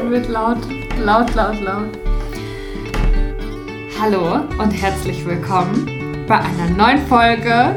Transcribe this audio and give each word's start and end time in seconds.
Dann 0.00 0.12
wird 0.12 0.30
laut, 0.30 0.56
laut, 1.04 1.34
laut, 1.34 1.60
laut. 1.60 1.88
Hallo 4.00 4.46
und 4.58 4.70
herzlich 4.70 5.26
willkommen 5.26 6.24
bei 6.26 6.38
einer 6.38 6.70
neuen 6.74 7.06
Folge 7.06 7.76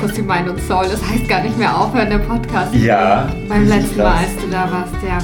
Pussy, 0.00 0.20
Mind 0.20 0.48
und 0.48 0.60
Soul. 0.62 0.86
Das 0.90 1.00
heißt 1.08 1.28
gar 1.28 1.42
nicht 1.42 1.56
mehr 1.56 1.78
aufhören, 1.78 2.10
der 2.10 2.18
Podcast. 2.18 2.74
Ja. 2.74 3.28
Beim 3.48 3.68
letzten 3.68 3.98
Mal, 3.98 4.16
als 4.16 4.36
du 4.36 4.50
da 4.50 4.68
warst, 4.68 4.94
ja. 5.06 5.18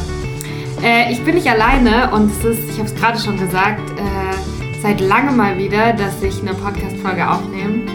Äh, 0.89 1.11
ich 1.11 1.25
bin 1.25 1.35
nicht 1.35 1.51
alleine 1.51 2.13
und 2.13 2.31
es 2.31 2.45
ist, 2.45 2.71
ich 2.71 2.79
habe 2.79 2.89
es 2.89 2.95
gerade 2.95 3.19
schon 3.19 3.41
gesagt, 3.41 3.81
äh, 3.99 4.81
seit 4.81 5.01
langem 5.01 5.37
mal 5.37 5.59
wieder, 5.59 5.95
dass 5.95 6.23
ich 6.23 6.41
eine 6.43 6.55
Podcast-Folge 6.55 7.29
aufnehme 7.29 7.91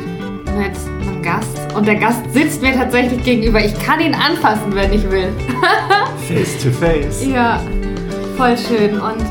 mit 0.58 0.76
einem 1.08 1.22
Gast. 1.24 1.58
Und 1.74 1.88
der 1.88 1.96
Gast 1.96 2.22
sitzt 2.34 2.62
mir 2.62 2.74
tatsächlich 2.74 3.24
gegenüber. 3.24 3.64
Ich 3.64 3.80
kann 3.80 4.02
ihn 4.02 4.14
anfassen, 4.14 4.76
wenn 4.76 4.92
ich 4.92 5.10
will. 5.10 5.30
face 6.28 6.62
to 6.62 6.70
face. 6.70 7.26
Ja, 7.26 7.62
voll 8.38 8.58
schön. 8.58 9.00
Und 9.00 9.22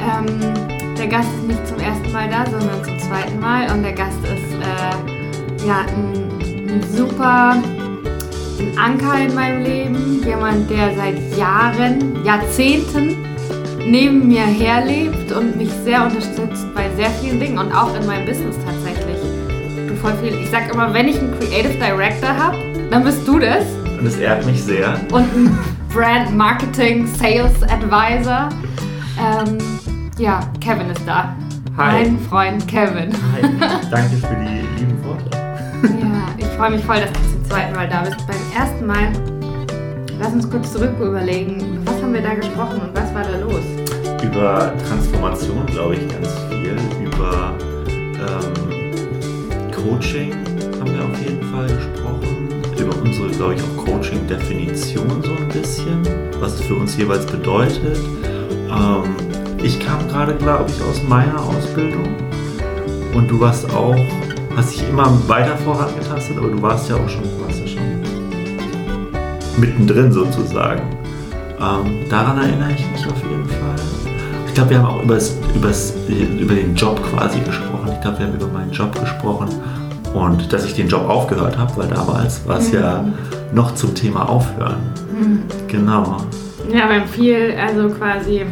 ähm, 0.00 0.94
der 0.96 1.06
Gast 1.06 1.28
ist 1.40 1.48
nicht 1.48 1.66
zum 1.66 1.78
ersten 1.78 2.12
Mal 2.12 2.28
da, 2.28 2.44
sondern 2.50 2.84
zum 2.84 2.98
zweiten 2.98 3.40
Mal. 3.40 3.70
Und 3.72 3.82
der 3.82 3.92
Gast 3.92 4.18
ist 4.24 4.54
äh, 4.54 5.66
ja 5.66 5.80
ein, 5.80 6.68
ein 6.68 6.82
super 6.92 7.56
ein 8.58 8.78
Anker 8.78 9.18
in 9.18 9.34
meinem 9.34 9.62
Leben. 9.62 10.22
Jemand, 10.24 10.70
der 10.70 10.94
seit 10.94 11.36
Jahren, 11.36 12.24
Jahrzehnten 12.24 13.16
neben 13.86 14.28
mir 14.28 14.44
herlebt 14.44 15.32
und 15.32 15.56
mich 15.56 15.70
sehr 15.84 16.04
unterstützt 16.04 16.66
bei 16.74 16.88
sehr 16.96 17.10
vielen 17.10 17.38
Dingen 17.38 17.58
und 17.58 17.72
auch 17.72 17.94
in 17.94 18.06
meinem 18.06 18.26
Business 18.26 18.56
tatsächlich. 18.64 19.18
Voll 20.00 20.12
viel. 20.22 20.38
Ich 20.40 20.50
sag 20.50 20.72
immer, 20.72 20.92
wenn 20.92 21.08
ich 21.08 21.18
einen 21.18 21.38
Creative 21.38 21.74
Director 21.74 22.36
habe, 22.36 22.58
dann 22.90 23.04
bist 23.04 23.26
du 23.26 23.38
das. 23.38 23.64
Und 23.98 24.06
es 24.06 24.18
ehrt 24.18 24.44
mich 24.46 24.62
sehr. 24.62 25.00
Und 25.10 25.24
ein 25.34 25.58
Brand 25.94 26.36
Marketing 26.36 27.06
Sales 27.06 27.62
Advisor. 27.62 28.48
Ähm, 29.16 29.58
ja, 30.18 30.40
Kevin 30.60 30.90
ist 30.90 31.06
da. 31.06 31.36
Hi. 31.76 32.02
Mein 32.02 32.18
Freund 32.18 32.66
Kevin. 32.66 33.12
Hi. 33.32 33.42
Danke 33.92 34.16
für 34.16 34.34
die 34.34 34.80
lieben 34.80 35.04
Worte. 35.04 35.30
Ja, 36.00 36.34
ich 36.36 36.46
freue 36.56 36.72
mich 36.72 36.84
voll, 36.84 36.96
dass 36.96 37.12
du 37.12 37.20
zum 37.30 37.44
zweiten 37.44 37.76
Mal 37.76 37.88
da 37.88 38.02
bist. 38.02 38.16
Beim 38.26 38.36
ersten 38.60 38.86
Mal, 38.86 39.12
lass 40.18 40.32
uns 40.32 40.50
kurz 40.50 40.72
zurück 40.72 40.98
überlegen, 40.98 41.80
was 41.84 42.02
haben 42.02 42.12
wir 42.12 42.22
da 42.22 42.34
gesprochen 42.34 42.80
und 42.80 42.96
was 42.96 43.14
war 43.14 43.22
da 43.22 43.38
los? 43.38 43.62
Über 44.20 44.72
Transformation, 44.88 45.64
glaube 45.66 45.94
ich, 45.94 46.08
ganz 46.08 46.28
viel. 46.50 46.76
Über 47.06 47.52
ähm, 47.86 48.90
Coaching 49.70 50.32
haben 50.80 50.92
wir 50.92 51.04
auf 51.04 51.18
jeden 51.24 51.42
Fall 51.52 51.68
gesprochen. 51.68 52.48
Über 52.84 53.00
unsere, 53.02 53.28
glaube 53.30 53.54
ich, 53.54 53.62
auch 53.62 53.84
Coaching-Definition 53.84 55.22
so 55.22 55.30
ein 55.30 55.48
bisschen, 55.48 56.02
was 56.38 56.54
es 56.54 56.60
für 56.62 56.74
uns 56.74 56.96
jeweils 56.96 57.24
bedeutet. 57.24 57.98
Ähm, 58.68 59.02
ich 59.62 59.80
kam 59.80 60.06
gerade, 60.08 60.34
glaube 60.34 60.66
ich, 60.68 60.82
aus 60.82 61.02
meiner 61.08 61.42
Ausbildung 61.42 62.14
und 63.14 63.30
du 63.30 63.40
warst 63.40 63.72
auch, 63.72 63.96
hast 64.54 64.74
dich 64.74 64.86
immer 64.88 65.10
weiter 65.26 65.56
vorangetastet, 65.56 66.36
aber 66.36 66.48
du 66.48 66.60
warst 66.60 66.90
ja 66.90 66.96
auch 66.96 67.08
schon, 67.08 67.22
warst 67.46 67.60
ja 67.60 67.68
schon 67.68 67.82
mittendrin 69.56 70.12
sozusagen. 70.12 70.82
Ähm, 71.58 72.08
daran 72.10 72.36
erinnere 72.38 72.72
ich 72.72 72.86
mich 72.90 73.06
auf 73.06 73.22
jeden 73.22 73.46
Fall. 73.46 73.76
Ich 74.46 74.54
glaube, 74.54 74.70
wir 74.70 74.78
haben 74.78 74.86
auch 74.86 75.02
übers, 75.02 75.36
übers, 75.54 75.94
über 76.08 76.54
den 76.54 76.74
Job 76.74 77.00
quasi 77.02 77.40
gesprochen. 77.40 77.90
Ich 77.94 78.00
glaube, 78.02 78.18
wir 78.18 78.26
haben 78.26 78.34
über 78.34 78.48
meinen 78.48 78.70
Job 78.70 78.94
gesprochen 79.00 79.48
und 80.14 80.52
dass 80.52 80.64
ich 80.64 80.74
den 80.74 80.88
Job 80.88 81.08
aufgehört 81.08 81.58
habe, 81.58 81.76
weil 81.76 81.88
damals 81.88 82.46
war 82.46 82.58
es 82.58 82.68
mhm. 82.68 82.78
ja 82.78 83.04
noch 83.52 83.74
zum 83.74 83.94
Thema 83.94 84.28
Aufhören. 84.28 84.76
Mhm. 85.12 85.42
Genau. 85.68 86.16
Ja, 86.70 86.88
wir 86.88 87.00
haben 87.00 87.08
viel, 87.08 87.54
also 87.60 87.90
quasi 87.90 88.46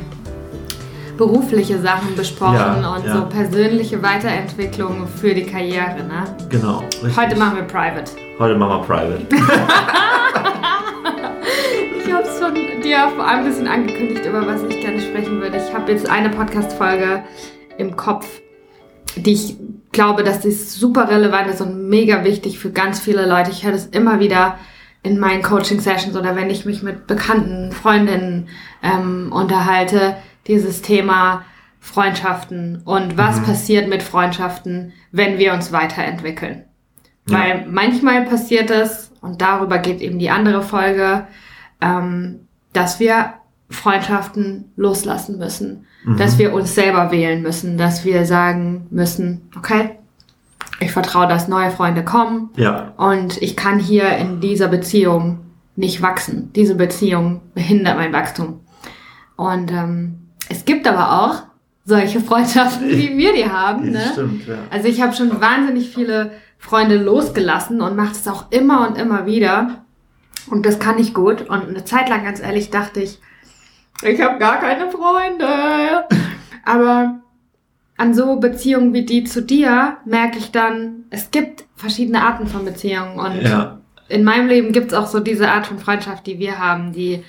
berufliche 1.17 1.79
Sachen 1.79 2.15
besprochen 2.17 2.83
ja, 2.83 2.95
und 2.95 3.07
ja. 3.07 3.15
so 3.15 3.23
persönliche 3.27 4.03
Weiterentwicklung 4.03 5.07
für 5.07 5.33
die 5.35 5.45
Karriere, 5.45 6.03
ne? 6.03 6.25
Genau. 6.49 6.83
Richtig. 7.03 7.17
Heute 7.17 7.37
machen 7.37 7.57
wir 7.57 7.65
Private. 7.65 8.11
Heute 8.39 8.57
machen 8.57 8.81
wir 8.81 8.87
Private. 8.87 9.27
ich 12.05 12.13
habe 12.13 12.25
es 12.25 12.39
schon 12.41 12.55
dir 12.83 13.09
vor 13.15 13.27
allem 13.27 13.41
ein 13.41 13.45
bisschen 13.45 13.69
angekündigt, 13.69 14.27
über 14.27 14.47
was 14.47 14.63
ich 14.65 14.81
gerne 14.81 15.01
sprechen 15.01 15.41
würde. 15.41 15.59
Ich 15.59 15.73
habe 15.75 15.93
jetzt 15.93 16.09
eine 16.11 16.29
Podcast-Folge 16.31 17.23
im 17.79 17.97
Kopf, 17.97 18.27
die 19.17 19.33
ich 19.33 19.57
glaube, 19.93 20.25
dass 20.25 20.41
die 20.41 20.51
super 20.51 21.09
relevant 21.09 21.49
ist 21.49 21.61
und 21.61 21.89
mega 21.89 22.25
wichtig 22.25 22.59
für 22.59 22.71
ganz 22.71 22.99
viele 23.01 23.27
Leute. 23.27 23.51
Ich 23.51 23.65
höre 23.65 23.73
das 23.73 23.87
immer 23.87 24.21
wieder 24.21 24.59
in 25.03 25.19
meinen 25.19 25.43
Coaching-Sessions 25.43 26.17
oder 26.17 26.37
wenn 26.37 26.51
ich 26.51 26.65
mich 26.65 26.83
mit 26.83 27.07
bekannten 27.07 27.73
Freundinnen 27.73 28.49
ähm, 28.83 29.33
unterhalte, 29.33 30.17
dieses 30.47 30.83
Thema 30.83 31.45
Freundschaften 31.81 32.83
und 32.85 33.19
was 33.19 33.41
mhm. 33.41 33.45
passiert 33.45 33.89
mit 33.89 34.03
Freundschaften, 34.03 34.93
wenn 35.11 35.39
wir 35.39 35.53
uns 35.53 35.73
weiterentwickeln. 35.73 36.65
Ja. 37.29 37.39
Weil 37.39 37.67
manchmal 37.69 38.25
passiert 38.25 38.71
es, 38.71 39.13
und 39.21 39.41
darüber 39.41 39.79
geht 39.79 40.01
eben 40.01 40.19
die 40.19 40.31
andere 40.31 40.63
Folge, 40.63 41.27
ähm, 41.81 42.47
dass 42.73 43.01
wir 43.01 43.35
Freundschaften 43.69 44.73
loslassen 44.77 45.39
müssen, 45.39 45.87
mhm. 46.05 46.17
dass 46.17 46.39
wir 46.39 46.53
uns 46.53 46.75
selber 46.75 47.11
wählen 47.11 47.43
müssen, 47.43 47.79
dass 47.79 48.05
wir 48.05 48.25
sagen 48.25 48.87
müssen, 48.91 49.51
okay, 49.57 49.99
ich 50.81 50.93
vertraue, 50.93 51.29
dass 51.29 51.49
neue 51.49 51.71
Freunde 51.71 52.05
kommen 52.05 52.51
ja. 52.57 52.93
und 52.97 53.41
ich 53.41 53.57
kann 53.57 53.79
hier 53.79 54.17
in 54.17 54.41
dieser 54.41 54.69
Beziehung 54.69 55.41
nicht 55.77 56.03
wachsen. 56.03 56.53
Diese 56.55 56.75
Beziehung 56.75 57.41
behindert 57.55 57.97
mein 57.97 58.13
Wachstum. 58.13 58.61
Und 59.37 59.73
ähm, 59.73 60.29
es 60.49 60.65
gibt 60.65 60.87
aber 60.87 61.23
auch 61.23 61.43
solche 61.85 62.21
Freundschaften, 62.21 62.89
wie 62.91 63.17
wir 63.17 63.33
die 63.33 63.49
haben. 63.49 63.91
Ne? 63.91 64.11
Stimmt, 64.13 64.47
ja. 64.47 64.59
Also 64.71 64.89
ich 64.89 65.01
habe 65.01 65.15
schon 65.15 65.41
wahnsinnig 65.41 65.91
viele 65.95 66.33
Freunde 66.59 66.97
losgelassen 66.97 67.81
und 67.81 67.97
mache 67.97 68.13
es 68.13 68.29
auch 68.29 68.51
immer 68.51 68.87
und 68.89 68.99
immer 68.99 69.27
wieder. 69.27 69.85
Und 70.49 70.67
das 70.67 70.79
kann 70.79 70.99
ich 70.99 71.15
gut. 71.15 71.43
Und 71.43 71.69
eine 71.69 71.85
Zeit 71.85 72.09
lang, 72.09 72.25
ganz 72.25 72.41
ehrlich, 72.41 72.71
dachte 72.71 73.01
ich, 73.01 73.19
ich 74.03 74.21
habe 74.21 74.39
gar 74.39 74.59
keine 74.59 74.91
Freunde. 74.91 76.07
Aber 76.65 77.21
an 77.97 78.15
so 78.15 78.37
Beziehungen 78.37 78.93
wie 78.93 79.05
die 79.05 79.25
zu 79.25 79.43
dir 79.43 79.99
merke 80.05 80.39
ich 80.39 80.51
dann, 80.51 81.05
es 81.11 81.31
gibt 81.31 81.65
verschiedene 81.77 82.23
Arten 82.23 82.47
von 82.47 82.65
Beziehungen. 82.65 83.19
Und 83.19 83.43
ja. 83.43 83.79
in 84.09 84.25
meinem 84.25 84.49
Leben 84.49 84.73
gibt 84.73 84.93
es 84.93 84.99
auch 84.99 85.07
so 85.07 85.21
diese 85.21 85.51
Art 85.51 85.67
von 85.67 85.79
Freundschaft, 85.79 86.27
die 86.27 86.39
wir 86.39 86.59
haben, 86.59 86.93
die 86.93 87.25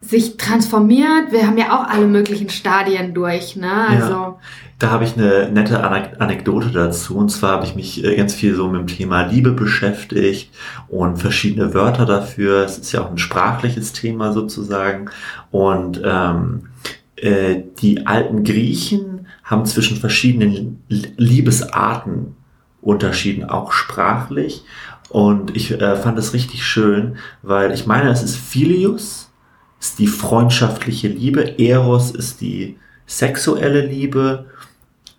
sich 0.00 0.36
transformiert. 0.36 1.30
Wir 1.30 1.46
haben 1.46 1.58
ja 1.58 1.76
auch 1.76 1.88
alle 1.88 2.06
möglichen 2.06 2.50
Stadien 2.50 3.14
durch, 3.14 3.56
ne? 3.56 3.86
Also 3.88 4.12
ja. 4.12 4.38
Da 4.82 4.90
habe 4.90 5.04
ich 5.04 5.16
eine 5.16 5.48
nette 5.48 5.80
Anekdote 5.84 6.72
dazu. 6.72 7.16
Und 7.16 7.28
zwar 7.28 7.52
habe 7.52 7.64
ich 7.64 7.76
mich 7.76 8.02
äh, 8.02 8.16
ganz 8.16 8.34
viel 8.34 8.56
so 8.56 8.66
mit 8.66 8.80
dem 8.80 8.86
Thema 8.88 9.22
Liebe 9.22 9.52
beschäftigt 9.52 10.50
und 10.88 11.18
verschiedene 11.18 11.72
Wörter 11.72 12.04
dafür. 12.04 12.64
Es 12.64 12.78
ist 12.78 12.90
ja 12.90 13.02
auch 13.02 13.10
ein 13.12 13.16
sprachliches 13.16 13.92
Thema 13.92 14.32
sozusagen. 14.32 15.08
Und 15.52 16.02
ähm, 16.04 16.70
äh, 17.14 17.62
die 17.78 18.08
alten 18.08 18.42
Griechen 18.42 19.28
haben 19.44 19.66
zwischen 19.66 19.98
verschiedenen 19.98 20.82
Liebesarten 20.88 22.34
unterschieden, 22.80 23.44
auch 23.44 23.70
sprachlich. 23.70 24.64
Und 25.10 25.54
ich 25.54 25.70
äh, 25.80 25.94
fand 25.94 26.18
es 26.18 26.34
richtig 26.34 26.66
schön, 26.66 27.18
weil 27.42 27.70
ich 27.70 27.86
meine, 27.86 28.10
es 28.10 28.24
ist 28.24 28.36
Philius, 28.36 29.30
ist 29.78 30.00
die 30.00 30.08
freundschaftliche 30.08 31.06
Liebe, 31.06 31.60
Eros 31.60 32.10
ist 32.10 32.40
die 32.40 32.78
sexuelle 33.06 33.86
Liebe 33.86 34.46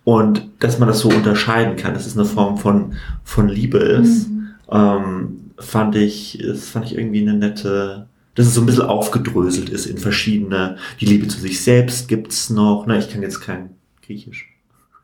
und 0.04 0.50
dass 0.60 0.78
man 0.78 0.88
das 0.88 1.00
so 1.00 1.08
unterscheiden 1.08 1.76
kann, 1.76 1.94
dass 1.94 2.06
es 2.06 2.16
eine 2.16 2.26
Form 2.26 2.58
von, 2.58 2.92
von 3.24 3.48
Liebe 3.48 3.78
ist, 3.78 4.28
mhm. 4.28 4.48
ähm, 4.70 5.40
fand 5.58 5.96
ich, 5.96 6.38
das 6.46 6.68
fand 6.68 6.86
ich 6.86 6.96
irgendwie 6.96 7.22
eine 7.22 7.34
nette, 7.34 8.06
dass 8.34 8.46
es 8.46 8.54
so 8.54 8.60
ein 8.60 8.66
bisschen 8.66 8.82
aufgedröselt 8.82 9.70
ist 9.70 9.86
in 9.86 9.98
verschiedene, 9.98 10.76
die 11.00 11.06
Liebe 11.06 11.28
zu 11.28 11.40
sich 11.40 11.62
selbst 11.62 12.08
gibt's 12.08 12.50
noch, 12.50 12.86
ne, 12.86 12.98
ich 12.98 13.10
kann 13.10 13.22
jetzt 13.22 13.40
kein 13.40 13.70
Griechisch, 14.04 14.48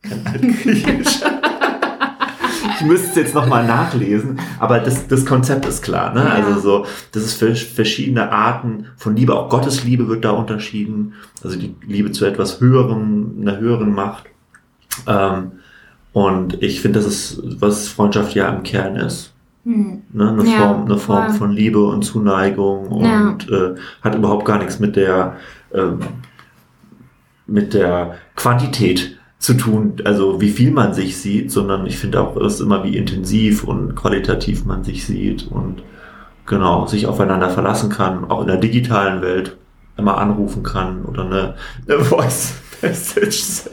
kein 0.03 0.27
Altgriechisch. 0.27 1.21
ich 2.79 2.87
müsste 2.87 3.09
es 3.09 3.15
jetzt 3.17 3.35
nochmal 3.35 3.67
nachlesen, 3.67 4.39
aber 4.59 4.81
das, 4.81 5.07
das 5.07 5.25
Konzept 5.25 5.65
ist 5.65 5.83
klar. 5.83 6.13
Ne? 6.13 6.21
Ja. 6.21 6.31
Also 6.33 6.61
so, 6.61 6.87
das 7.13 7.25
ist 7.25 7.35
für 7.35 7.55
verschiedene 7.55 8.31
Arten 8.31 8.87
von 8.97 9.17
Liebe. 9.17 9.35
Auch 9.35 9.49
Gottes 9.49 9.85
Liebe 9.85 10.09
wird 10.09 10.25
da 10.25 10.33
unterschieden. 10.33 11.15
Also 11.43 11.57
die 11.57 11.75
Liebe 11.87 12.13
zu 12.13 12.27
etwas 12.27 12.61
Höherem, 12.61 13.37
einer 13.41 13.59
höheren 13.59 13.95
Macht. 13.95 14.25
Ähm, 15.07 15.53
und 16.13 16.63
ich 16.63 16.81
finde, 16.81 16.99
das 16.99 17.07
ist, 17.07 17.43
was 17.61 17.89
Freundschaft 17.89 18.35
ja 18.35 18.49
im 18.49 18.63
Kern 18.63 18.97
ist. 18.97 19.33
Mhm. 19.65 20.03
Ne? 20.13 20.31
Eine, 20.31 20.45
ja, 20.45 20.59
Form, 20.59 20.85
eine 20.87 20.99
Form 20.99 21.33
von 21.35 21.53
Liebe 21.53 21.85
und 21.85 22.03
Zuneigung 22.03 22.89
und 22.89 23.05
ja. 23.49 23.57
äh, 23.57 23.75
hat 24.03 24.15
überhaupt 24.15 24.45
gar 24.45 24.59
nichts 24.59 24.81
mit 24.81 24.97
der, 24.97 25.37
ähm, 25.73 26.01
mit 27.47 27.75
der 27.75 28.17
Quantität 28.37 29.19
zu 29.39 29.55
tun, 29.55 29.95
also 30.05 30.41
wie 30.41 30.51
viel 30.51 30.71
man 30.71 30.93
sich 30.93 31.17
sieht, 31.17 31.51
sondern 31.51 31.87
ich 31.87 31.99
finde 31.99 32.21
auch 32.21 32.37
es 32.37 32.61
immer, 32.61 32.85
wie 32.85 32.97
intensiv 32.97 33.65
und 33.65 33.95
qualitativ 33.95 34.67
man 34.67 34.85
sich 34.85 35.07
sieht 35.07 35.49
und 35.51 35.83
genau, 36.47 36.87
sich 36.87 37.07
aufeinander 37.07 37.49
verlassen 37.49 37.89
kann, 37.89 38.31
auch 38.31 38.43
in 38.43 38.49
der 38.49 38.59
digitalen 38.59 39.23
Welt. 39.23 39.57
immer 39.97 40.19
anrufen 40.19 40.63
kann 40.63 41.05
oder 41.05 41.25
eine, 41.25 41.55
eine 41.87 42.05
Voice 42.05 42.55
Message 42.83 43.69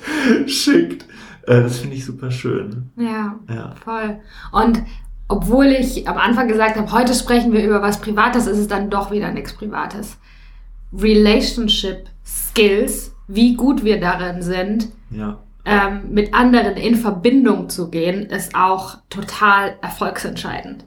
schickt. 0.48 1.06
Äh, 1.48 1.64
das 1.64 1.80
finde 1.80 1.96
ich 1.96 2.06
super 2.06 2.30
schön. 2.30 2.92
Ja, 2.98 3.40
ja, 3.50 3.74
voll. 3.84 4.20
Und 4.52 4.84
obwohl 5.28 5.68
ich 5.68 6.08
am 6.08 6.18
Anfang 6.18 6.48
gesagt 6.48 6.78
habe, 6.78 6.92
heute 6.92 7.14
sprechen 7.14 7.52
wir 7.52 7.66
über 7.66 7.82
was 7.82 8.00
Privates, 8.00 8.48
ist 8.48 8.60
es 8.60 8.68
dann 8.68 8.90
doch 8.90 9.12
wieder 9.12 9.32
nichts 9.32 9.54
Privates. 9.54 10.18
Relationship 10.94 12.08
Skills, 12.26 13.14
wie 13.28 13.56
gut 13.56 13.84
wir 13.84 14.00
darin 14.00 14.42
sind, 14.42 14.90
ja. 15.10 15.40
ähm, 15.66 16.12
mit 16.12 16.34
anderen 16.34 16.76
in 16.78 16.96
Verbindung 16.96 17.70
zu 17.70 17.90
gehen, 17.90 18.26
ist 18.28 18.56
auch 18.56 18.98
total 19.10 19.76
erfolgsentscheidend. 19.82 20.86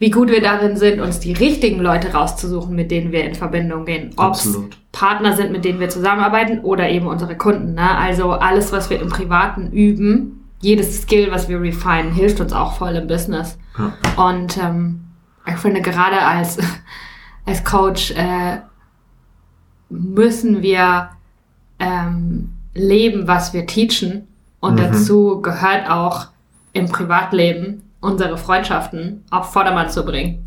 Wie 0.00 0.08
gut 0.08 0.30
wir 0.30 0.40
darin 0.40 0.78
sind, 0.78 0.98
uns 0.98 1.20
die 1.20 1.34
richtigen 1.34 1.78
Leute 1.78 2.14
rauszusuchen, 2.14 2.74
mit 2.74 2.90
denen 2.90 3.12
wir 3.12 3.22
in 3.22 3.34
Verbindung 3.34 3.84
gehen. 3.84 4.12
Ob 4.16 4.32
es 4.32 4.58
Partner 4.92 5.36
sind, 5.36 5.52
mit 5.52 5.66
denen 5.66 5.78
wir 5.78 5.90
zusammenarbeiten 5.90 6.60
oder 6.60 6.88
eben 6.88 7.06
unsere 7.06 7.36
Kunden. 7.36 7.74
Ne? 7.74 7.98
Also 7.98 8.32
alles, 8.32 8.72
was 8.72 8.88
wir 8.88 8.98
im 8.98 9.10
Privaten 9.10 9.70
üben, 9.72 10.48
jedes 10.62 11.02
Skill, 11.02 11.30
was 11.30 11.50
wir 11.50 11.60
refinen, 11.60 12.12
hilft 12.12 12.40
uns 12.40 12.54
auch 12.54 12.72
voll 12.72 12.96
im 12.96 13.08
Business. 13.08 13.58
Ja. 13.78 14.24
Und 14.24 14.56
ähm, 14.56 15.04
ich 15.46 15.56
finde 15.56 15.82
gerade 15.82 16.22
als, 16.22 16.56
als 17.44 17.62
Coach 17.62 18.12
äh, 18.12 18.60
müssen 19.90 20.62
wir 20.62 21.10
ähm, 21.78 22.54
leben, 22.72 23.28
was 23.28 23.52
wir 23.52 23.66
teachen. 23.66 24.28
Und 24.60 24.76
mhm. 24.76 24.78
dazu 24.78 25.42
gehört 25.42 25.90
auch 25.90 26.28
im 26.72 26.86
Privatleben 26.88 27.82
unsere 28.00 28.36
Freundschaften 28.36 29.24
auf 29.30 29.52
Vordermann 29.52 29.88
zu 29.88 30.04
bringen. 30.04 30.46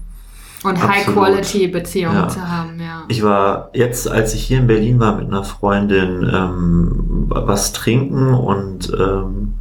Und 0.63 0.81
High-Quality-Beziehungen 0.81 2.15
ja. 2.15 2.27
zu 2.29 2.49
haben, 2.49 2.79
ja. 2.79 3.03
Ich 3.09 3.21
war 3.21 3.69
jetzt, 3.73 4.09
als 4.09 4.33
ich 4.33 4.43
hier 4.45 4.59
in 4.59 4.67
Berlin 4.67 4.99
war, 4.99 5.17
mit 5.17 5.27
einer 5.27 5.43
Freundin 5.43 6.23
ähm, 6.33 7.25
was 7.27 7.73
trinken 7.73 8.33
und 8.33 8.89
ähm, 8.97 9.55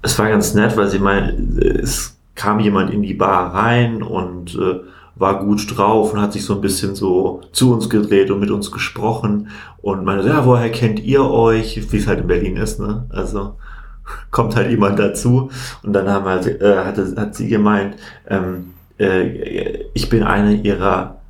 es 0.00 0.18
war 0.18 0.28
ganz 0.28 0.54
nett, 0.54 0.76
weil 0.76 0.88
sie 0.88 0.98
meinte, 0.98 1.62
es 1.62 2.18
kam 2.34 2.58
jemand 2.58 2.90
in 2.90 3.02
die 3.02 3.14
Bar 3.14 3.54
rein 3.54 4.02
und 4.02 4.54
äh, 4.54 4.80
war 5.14 5.44
gut 5.44 5.76
drauf 5.76 6.12
und 6.12 6.20
hat 6.20 6.32
sich 6.32 6.44
so 6.44 6.54
ein 6.54 6.60
bisschen 6.62 6.94
so 6.94 7.42
zu 7.52 7.72
uns 7.72 7.90
gedreht 7.90 8.30
und 8.30 8.40
mit 8.40 8.50
uns 8.50 8.70
gesprochen 8.70 9.48
und 9.82 10.04
meinte, 10.04 10.26
ja, 10.26 10.46
woher 10.46 10.70
kennt 10.70 11.00
ihr 11.00 11.24
euch? 11.24 11.92
Wie 11.92 11.98
es 11.98 12.06
halt 12.06 12.20
in 12.20 12.26
Berlin 12.26 12.56
ist, 12.56 12.80
ne? 12.80 13.06
Also 13.10 13.56
kommt 14.30 14.56
halt 14.56 14.70
jemand 14.70 14.98
dazu 14.98 15.50
und 15.82 15.92
dann 15.92 16.08
haben 16.08 16.24
halt, 16.26 16.46
äh, 16.60 16.84
hat, 16.84 16.98
hat 17.16 17.34
sie 17.34 17.48
gemeint, 17.48 17.96
ähm, 18.28 18.74
äh, 18.98 19.84
ich 19.94 20.08
bin 20.08 20.22
eine 20.22 20.54
ihrer, 20.54 21.20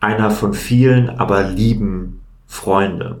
einer 0.00 0.30
von 0.30 0.54
vielen, 0.54 1.10
aber 1.10 1.42
lieben 1.44 2.20
Freunde. 2.46 3.20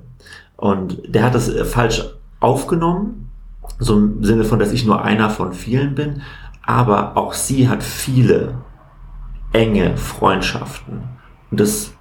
Und 0.56 1.02
der 1.06 1.24
hat 1.24 1.34
das 1.34 1.48
äh, 1.48 1.64
falsch 1.64 2.04
aufgenommen, 2.40 3.30
so 3.78 3.96
im 3.96 4.24
Sinne 4.24 4.44
von, 4.44 4.58
dass 4.58 4.72
ich 4.72 4.84
nur 4.84 5.02
einer 5.02 5.30
von 5.30 5.52
vielen 5.52 5.94
bin, 5.94 6.22
aber 6.62 7.16
auch 7.16 7.32
sie 7.32 7.68
hat 7.68 7.82
viele 7.82 8.54
enge 9.52 9.96
Freundschaften. 9.96 11.02
Und 11.50 11.60
das 11.60 11.92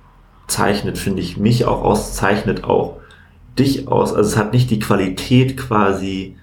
zeichnet, 0.47 0.97
finde 0.97 1.21
ich, 1.21 1.37
mich 1.37 1.65
auch 1.65 1.83
aus, 1.83 2.13
zeichnet 2.13 2.63
auch 2.63 2.97
dich 3.57 3.87
aus. 3.87 4.13
Also 4.13 4.31
es 4.31 4.37
hat 4.37 4.53
nicht 4.53 4.69
die 4.69 4.79
Qualität 4.79 5.57
quasi 5.57 6.37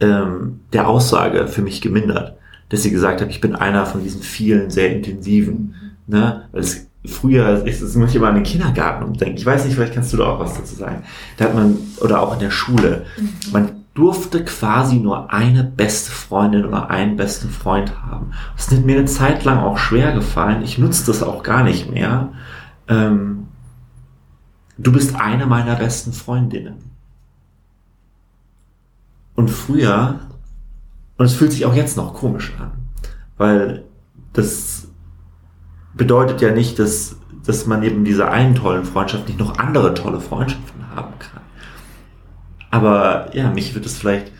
ähm, 0.00 0.60
der 0.72 0.88
Aussage 0.88 1.48
für 1.48 1.62
mich 1.62 1.80
gemindert, 1.80 2.36
dass 2.68 2.82
sie 2.82 2.90
gesagt 2.90 3.20
hat, 3.20 3.30
ich 3.30 3.40
bin 3.40 3.54
einer 3.54 3.86
von 3.86 4.02
diesen 4.02 4.22
vielen 4.22 4.70
sehr 4.70 4.94
intensiven. 4.94 5.74
Ne? 6.06 6.44
Weil 6.52 6.60
es 6.60 6.88
früher, 7.04 7.64
ist 7.66 7.80
es 7.80 7.94
immer 7.94 8.28
an 8.28 8.34
den 8.34 8.44
Kindergarten 8.44 9.04
umdenken. 9.04 9.38
Ich 9.38 9.46
weiß 9.46 9.64
nicht, 9.64 9.74
vielleicht 9.74 9.94
kannst 9.94 10.12
du 10.12 10.16
da 10.16 10.26
auch 10.26 10.40
was 10.40 10.56
dazu 10.56 10.74
sagen. 10.74 11.04
Da 11.36 11.46
hat 11.46 11.54
man, 11.54 11.78
oder 12.00 12.22
auch 12.22 12.34
in 12.34 12.40
der 12.40 12.50
Schule, 12.50 13.06
mhm. 13.16 13.52
man 13.52 13.70
durfte 13.94 14.44
quasi 14.44 14.96
nur 14.96 15.32
eine 15.32 15.64
beste 15.64 16.12
Freundin 16.12 16.64
oder 16.64 16.88
einen 16.88 17.16
besten 17.16 17.50
Freund 17.50 17.92
haben. 18.00 18.32
Das 18.56 18.70
ist 18.70 18.84
mir 18.84 18.96
eine 18.96 19.06
Zeit 19.06 19.44
lang 19.44 19.58
auch 19.58 19.78
schwer 19.78 20.12
gefallen. 20.12 20.62
Ich 20.62 20.78
nutze 20.78 21.06
das 21.06 21.22
auch 21.22 21.42
gar 21.42 21.64
nicht 21.64 21.90
mehr. 21.90 22.32
Ähm, 22.86 23.48
du 24.76 24.92
bist 24.92 25.16
eine 25.16 25.46
meiner 25.46 25.74
besten 25.74 26.12
Freundinnen. 26.12 26.87
Und 29.38 29.52
früher, 29.52 30.18
und 31.16 31.26
es 31.26 31.34
fühlt 31.34 31.52
sich 31.52 31.64
auch 31.64 31.74
jetzt 31.76 31.96
noch 31.96 32.12
komisch 32.12 32.52
an, 32.58 32.72
weil 33.36 33.84
das 34.32 34.88
bedeutet 35.94 36.40
ja 36.40 36.50
nicht, 36.50 36.80
dass, 36.80 37.20
dass 37.46 37.64
man 37.64 37.78
neben 37.78 38.04
dieser 38.04 38.32
einen 38.32 38.56
tollen 38.56 38.84
Freundschaft 38.84 39.28
nicht 39.28 39.38
noch 39.38 39.56
andere 39.60 39.94
tolle 39.94 40.18
Freundschaften 40.18 40.90
haben 40.92 41.12
kann. 41.20 41.42
Aber 42.72 43.30
ja, 43.32 43.48
mich 43.52 43.76
würde 43.76 43.86
es 43.86 43.96
vielleicht, 43.96 44.32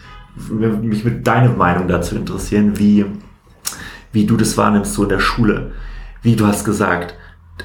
mich 0.50 1.04
mit 1.04 1.24
deine 1.24 1.50
Meinung 1.50 1.86
dazu 1.86 2.16
interessieren, 2.16 2.76
wie, 2.80 3.06
wie 4.10 4.26
du 4.26 4.36
das 4.36 4.58
wahrnimmst 4.58 4.94
so 4.94 5.04
in 5.04 5.10
der 5.10 5.20
Schule. 5.20 5.70
Wie 6.22 6.34
du 6.34 6.44
hast 6.44 6.64
gesagt, 6.64 7.14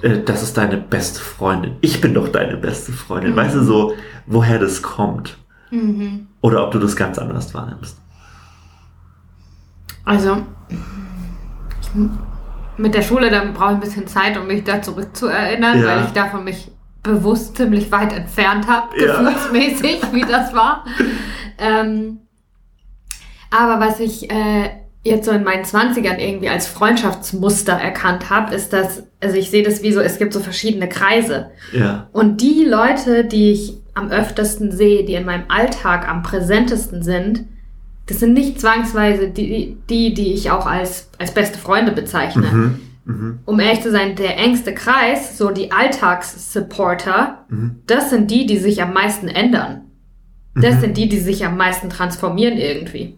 äh, 0.03 0.19
das 0.19 0.43
ist 0.43 0.55
deine 0.55 0.77
beste 0.77 1.19
Freundin. 1.19 1.77
Ich 1.81 1.99
bin 1.99 2.13
doch 2.13 2.27
deine 2.27 2.57
beste 2.57 2.91
Freundin. 2.91 3.31
Mhm. 3.31 3.37
Weißt 3.37 3.55
du 3.55 3.63
so, 3.63 3.95
woher 4.27 4.59
das 4.59 4.83
kommt? 4.83 5.42
Mhm. 5.73 6.27
Oder 6.41 6.65
ob 6.65 6.71
du 6.71 6.79
das 6.79 6.95
ganz 6.95 7.17
anders 7.17 7.53
wahrnimmst? 7.53 7.97
Also, 10.05 10.43
mit 12.77 12.93
der 12.93 13.01
Schule, 13.01 13.31
da 13.31 13.43
brauche 13.45 13.71
ich 13.71 13.75
ein 13.75 13.79
bisschen 13.79 14.07
Zeit, 14.07 14.37
um 14.37 14.47
mich 14.47 14.63
da 14.63 14.81
zurückzuerinnern, 14.81 15.81
ja. 15.81 15.87
weil 15.87 16.05
ich 16.05 16.11
davon 16.11 16.43
mich 16.43 16.71
bewusst 17.01 17.57
ziemlich 17.57 17.91
weit 17.91 18.13
entfernt 18.13 18.67
habe, 18.67 18.87
ja. 18.99 19.21
gefühlsmäßig, 19.21 20.13
wie 20.13 20.21
das 20.21 20.53
war. 20.53 20.85
ähm, 21.57 22.19
aber 23.49 23.79
was 23.79 23.99
ich 23.99 24.29
äh, 24.31 24.69
jetzt 25.03 25.25
so 25.25 25.31
in 25.31 25.43
meinen 25.43 25.65
Zwanzigern 25.65 26.19
irgendwie 26.19 26.49
als 26.49 26.67
Freundschaftsmuster 26.67 27.73
erkannt 27.73 28.29
habe, 28.29 28.53
ist, 28.53 28.73
dass, 28.73 29.03
also 29.21 29.35
ich 29.35 29.49
sehe 29.49 29.63
das 29.63 29.81
wie 29.81 29.91
so, 29.91 30.01
es 30.01 30.17
gibt 30.17 30.33
so 30.33 30.39
verschiedene 30.39 30.87
Kreise. 30.87 31.51
Ja. 31.71 32.09
Und 32.13 32.41
die 32.41 32.63
Leute, 32.63 33.25
die 33.25 33.51
ich 33.51 33.82
am 33.93 34.09
öftesten 34.09 34.71
sehe, 34.71 35.05
die 35.05 35.13
in 35.13 35.25
meinem 35.25 35.45
Alltag 35.49 36.07
am 36.07 36.23
präsentesten 36.23 37.03
sind, 37.03 37.45
das 38.05 38.19
sind 38.19 38.33
nicht 38.33 38.59
zwangsweise 38.59 39.29
die, 39.29 39.77
die, 39.89 40.13
die 40.13 40.33
ich 40.33 40.51
auch 40.51 40.65
als, 40.65 41.09
als 41.19 41.33
beste 41.33 41.57
Freunde 41.57 41.91
bezeichne. 41.91 42.47
Mhm. 42.47 42.79
Mhm. 43.05 43.39
Um 43.45 43.59
ehrlich 43.59 43.81
zu 43.81 43.91
sein, 43.91 44.15
der 44.15 44.37
engste 44.37 44.73
Kreis, 44.73 45.37
so 45.37 45.51
die 45.51 45.71
Alltagssupporter, 45.71 47.45
mhm. 47.49 47.81
das 47.87 48.09
sind 48.09 48.31
die, 48.31 48.45
die 48.45 48.57
sich 48.57 48.81
am 48.81 48.93
meisten 48.93 49.27
ändern. 49.27 49.81
Das 50.55 50.75
mhm. 50.75 50.79
sind 50.81 50.97
die, 50.97 51.09
die 51.09 51.19
sich 51.19 51.45
am 51.45 51.57
meisten 51.57 51.89
transformieren 51.89 52.57
irgendwie. 52.57 53.17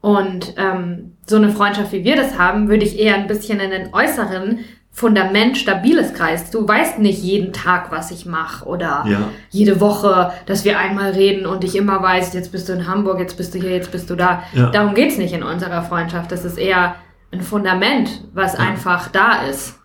Und 0.00 0.54
ähm, 0.58 1.12
so 1.26 1.36
eine 1.36 1.50
Freundschaft, 1.50 1.92
wie 1.92 2.04
wir 2.04 2.16
das 2.16 2.38
haben, 2.38 2.68
würde 2.68 2.84
ich 2.84 2.98
eher 2.98 3.14
ein 3.14 3.26
bisschen 3.26 3.60
in 3.60 3.70
den 3.70 3.94
äußeren 3.94 4.58
Fundament 4.96 5.58
stabiles 5.58 6.14
Kreis. 6.14 6.52
Du 6.52 6.68
weißt 6.68 7.00
nicht 7.00 7.20
jeden 7.20 7.52
Tag, 7.52 7.90
was 7.90 8.12
ich 8.12 8.26
mache 8.26 8.64
oder 8.64 9.04
ja. 9.08 9.28
jede 9.50 9.80
Woche, 9.80 10.32
dass 10.46 10.64
wir 10.64 10.78
einmal 10.78 11.10
reden 11.10 11.46
und 11.46 11.64
ich 11.64 11.74
immer 11.74 12.00
weiß, 12.00 12.32
jetzt 12.32 12.52
bist 12.52 12.68
du 12.68 12.74
in 12.74 12.86
Hamburg, 12.86 13.18
jetzt 13.18 13.36
bist 13.36 13.52
du 13.54 13.58
hier, 13.58 13.72
jetzt 13.72 13.90
bist 13.90 14.08
du 14.08 14.14
da. 14.14 14.44
Ja. 14.52 14.70
Darum 14.70 14.94
geht's 14.94 15.18
nicht 15.18 15.34
in 15.34 15.42
unserer 15.42 15.82
Freundschaft. 15.82 16.30
Das 16.30 16.44
ist 16.44 16.58
eher 16.58 16.94
ein 17.32 17.40
Fundament, 17.40 18.22
was 18.34 18.52
ja. 18.52 18.60
einfach 18.60 19.08
da 19.08 19.42
ist. 19.42 19.80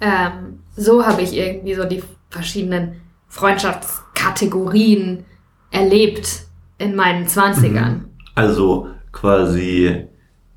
Ähm, 0.00 0.60
so 0.74 1.04
habe 1.04 1.20
ich 1.20 1.36
irgendwie 1.36 1.74
so 1.74 1.84
die 1.84 2.02
verschiedenen 2.30 3.02
Freundschaftskategorien 3.28 5.26
erlebt 5.70 6.46
in 6.78 6.96
meinen 6.96 7.28
Zwanzigern. 7.28 7.92
Mhm. 7.92 8.10
Also 8.34 8.88
quasi 9.12 10.06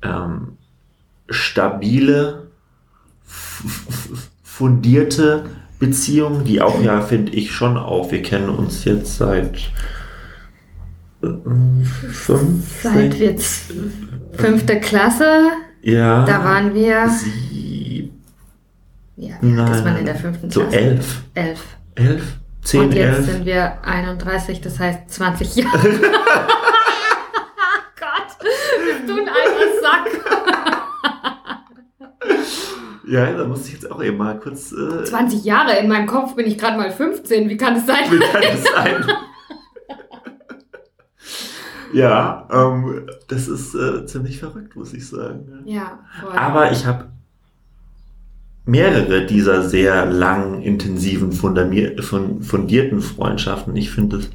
ähm, 0.02 0.56
stabile, 1.28 2.47
fundierte 4.42 5.46
Beziehungen, 5.78 6.44
die 6.44 6.60
auch 6.60 6.82
ja, 6.82 7.00
finde 7.00 7.32
ich, 7.32 7.52
schon 7.52 7.76
auch. 7.76 8.10
Wir 8.10 8.22
kennen 8.22 8.48
uns 8.48 8.84
jetzt 8.84 9.16
seit 9.16 9.56
äh, 11.22 11.28
fünf. 12.10 12.82
Seit 12.82 13.14
jetzt 13.14 13.72
fünfte 14.32 14.80
Klasse. 14.80 15.42
Ja. 15.82 16.24
Da 16.24 16.44
waren 16.44 16.74
wir. 16.74 17.08
Sie. 17.08 18.12
Ja, 19.16 19.36
ist 19.36 19.84
man 19.84 19.96
in 19.96 20.06
der 20.06 20.14
fünften 20.14 20.48
Klasse? 20.48 20.70
So 20.70 20.76
elf. 20.76 21.22
Elf. 21.34 21.64
Elf? 21.94 22.22
Zehn, 22.62 22.80
Und 22.82 22.94
jetzt 22.94 23.18
elf. 23.18 23.26
sind 23.26 23.46
wir 23.46 23.84
31, 23.84 24.60
das 24.60 24.78
heißt 24.78 25.10
20 25.10 25.56
Jahre. 25.62 25.78
Gott, 27.98 28.38
bist 28.40 29.08
du 29.08 29.12
ein 29.14 29.28
alter 29.28 29.68
Sack. 29.80 30.08
Ja, 33.08 33.32
da 33.32 33.44
musste 33.46 33.68
ich 33.68 33.74
jetzt 33.74 33.90
auch 33.90 34.02
eben 34.02 34.18
mal 34.18 34.38
kurz. 34.38 34.72
Äh 34.72 35.04
20 35.04 35.44
Jahre, 35.44 35.78
in 35.78 35.88
meinem 35.88 36.06
Kopf 36.06 36.34
bin 36.34 36.46
ich 36.46 36.58
gerade 36.58 36.76
mal 36.76 36.90
15. 36.90 37.48
Wie 37.48 37.56
kann 37.56 37.76
es 37.76 37.86
sein? 37.86 38.10
Wie 38.10 38.18
kann 38.18 38.42
es 38.42 38.64
sein? 38.64 39.04
Ja, 41.92 42.46
ähm, 42.52 43.06
das 43.28 43.48
ist 43.48 43.74
äh, 43.74 44.04
ziemlich 44.06 44.38
verrückt, 44.38 44.76
muss 44.76 44.92
ich 44.92 45.08
sagen. 45.08 45.62
Ja, 45.64 46.00
voll. 46.20 46.36
Aber 46.36 46.70
ich 46.70 46.84
habe 46.84 47.06
mehrere 48.66 49.24
dieser 49.24 49.62
sehr 49.62 50.04
lang, 50.04 50.60
intensiven, 50.60 51.32
fundierten 51.32 53.00
Freundschaften. 53.00 53.74
Ich 53.74 53.90
finde 53.90 54.18
es 54.18 54.30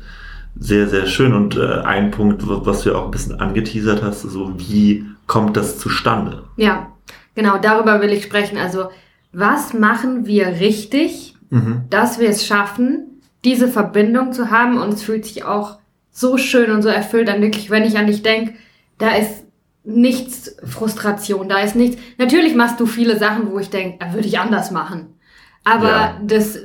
sehr, 0.59 0.87
sehr 0.89 1.05
schön. 1.05 1.33
Und 1.33 1.55
äh, 1.55 1.81
ein 1.81 2.11
Punkt, 2.11 2.41
was 2.47 2.83
du 2.83 2.95
auch 2.95 3.05
ein 3.05 3.11
bisschen 3.11 3.39
angeteasert 3.39 4.01
hast, 4.01 4.23
so 4.23 4.53
wie 4.57 5.05
kommt 5.27 5.55
das 5.55 5.77
zustande? 5.77 6.43
Ja, 6.57 6.92
genau, 7.35 7.57
darüber 7.57 8.01
will 8.01 8.11
ich 8.11 8.23
sprechen. 8.23 8.57
Also, 8.57 8.89
was 9.31 9.73
machen 9.73 10.25
wir 10.25 10.59
richtig, 10.59 11.35
mhm. 11.49 11.83
dass 11.89 12.19
wir 12.19 12.29
es 12.29 12.45
schaffen, 12.45 13.21
diese 13.43 13.67
Verbindung 13.67 14.31
zu 14.33 14.51
haben? 14.51 14.77
Und 14.77 14.93
es 14.93 15.03
fühlt 15.03 15.25
sich 15.25 15.43
auch 15.43 15.79
so 16.11 16.37
schön 16.37 16.71
und 16.71 16.81
so 16.83 16.89
erfüllt 16.89 17.29
an, 17.29 17.41
wirklich, 17.41 17.69
wenn 17.69 17.83
ich 17.83 17.97
an 17.97 18.07
dich 18.07 18.21
denke, 18.21 18.53
da 18.99 19.15
ist 19.15 19.43
nichts 19.83 20.55
Frustration, 20.63 21.49
da 21.49 21.59
ist 21.59 21.75
nichts. 21.75 21.97
Natürlich 22.17 22.55
machst 22.55 22.79
du 22.79 22.85
viele 22.85 23.17
Sachen, 23.17 23.51
wo 23.51 23.59
ich 23.59 23.69
denke, 23.69 24.13
würde 24.13 24.27
ich 24.27 24.39
anders 24.39 24.71
machen. 24.71 25.15
Aber 25.63 25.89
ja. 25.89 26.21
das 26.23 26.59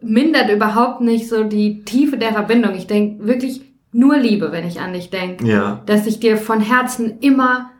mindert 0.00 0.50
überhaupt 0.50 1.00
nicht 1.00 1.28
so 1.28 1.44
die 1.44 1.84
Tiefe 1.84 2.16
der 2.16 2.32
Verbindung. 2.32 2.74
Ich 2.74 2.86
denke 2.86 3.26
wirklich 3.26 3.62
nur 3.92 4.16
Liebe, 4.16 4.52
wenn 4.52 4.66
ich 4.66 4.80
an 4.80 4.92
dich 4.92 5.10
denke. 5.10 5.46
Ja. 5.46 5.82
Dass 5.86 6.06
ich 6.06 6.20
dir 6.20 6.36
von 6.36 6.60
Herzen 6.60 7.18
immer 7.20 7.70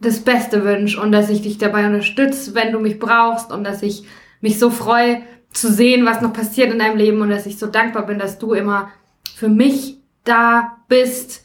das 0.00 0.20
Beste 0.20 0.64
wünsche 0.64 1.00
und 1.00 1.12
dass 1.12 1.28
ich 1.28 1.42
dich 1.42 1.58
dabei 1.58 1.86
unterstütze, 1.86 2.54
wenn 2.54 2.72
du 2.72 2.80
mich 2.80 2.98
brauchst 2.98 3.52
und 3.52 3.64
dass 3.64 3.82
ich 3.82 4.04
mich 4.40 4.58
so 4.58 4.70
freue 4.70 5.22
zu 5.52 5.70
sehen, 5.70 6.06
was 6.06 6.20
noch 6.20 6.32
passiert 6.32 6.72
in 6.72 6.78
deinem 6.78 6.96
Leben 6.96 7.20
und 7.20 7.30
dass 7.30 7.46
ich 7.46 7.58
so 7.58 7.66
dankbar 7.66 8.06
bin, 8.06 8.18
dass 8.18 8.38
du 8.38 8.54
immer 8.54 8.90
für 9.34 9.48
mich 9.48 9.98
da 10.24 10.78
bist 10.88 11.44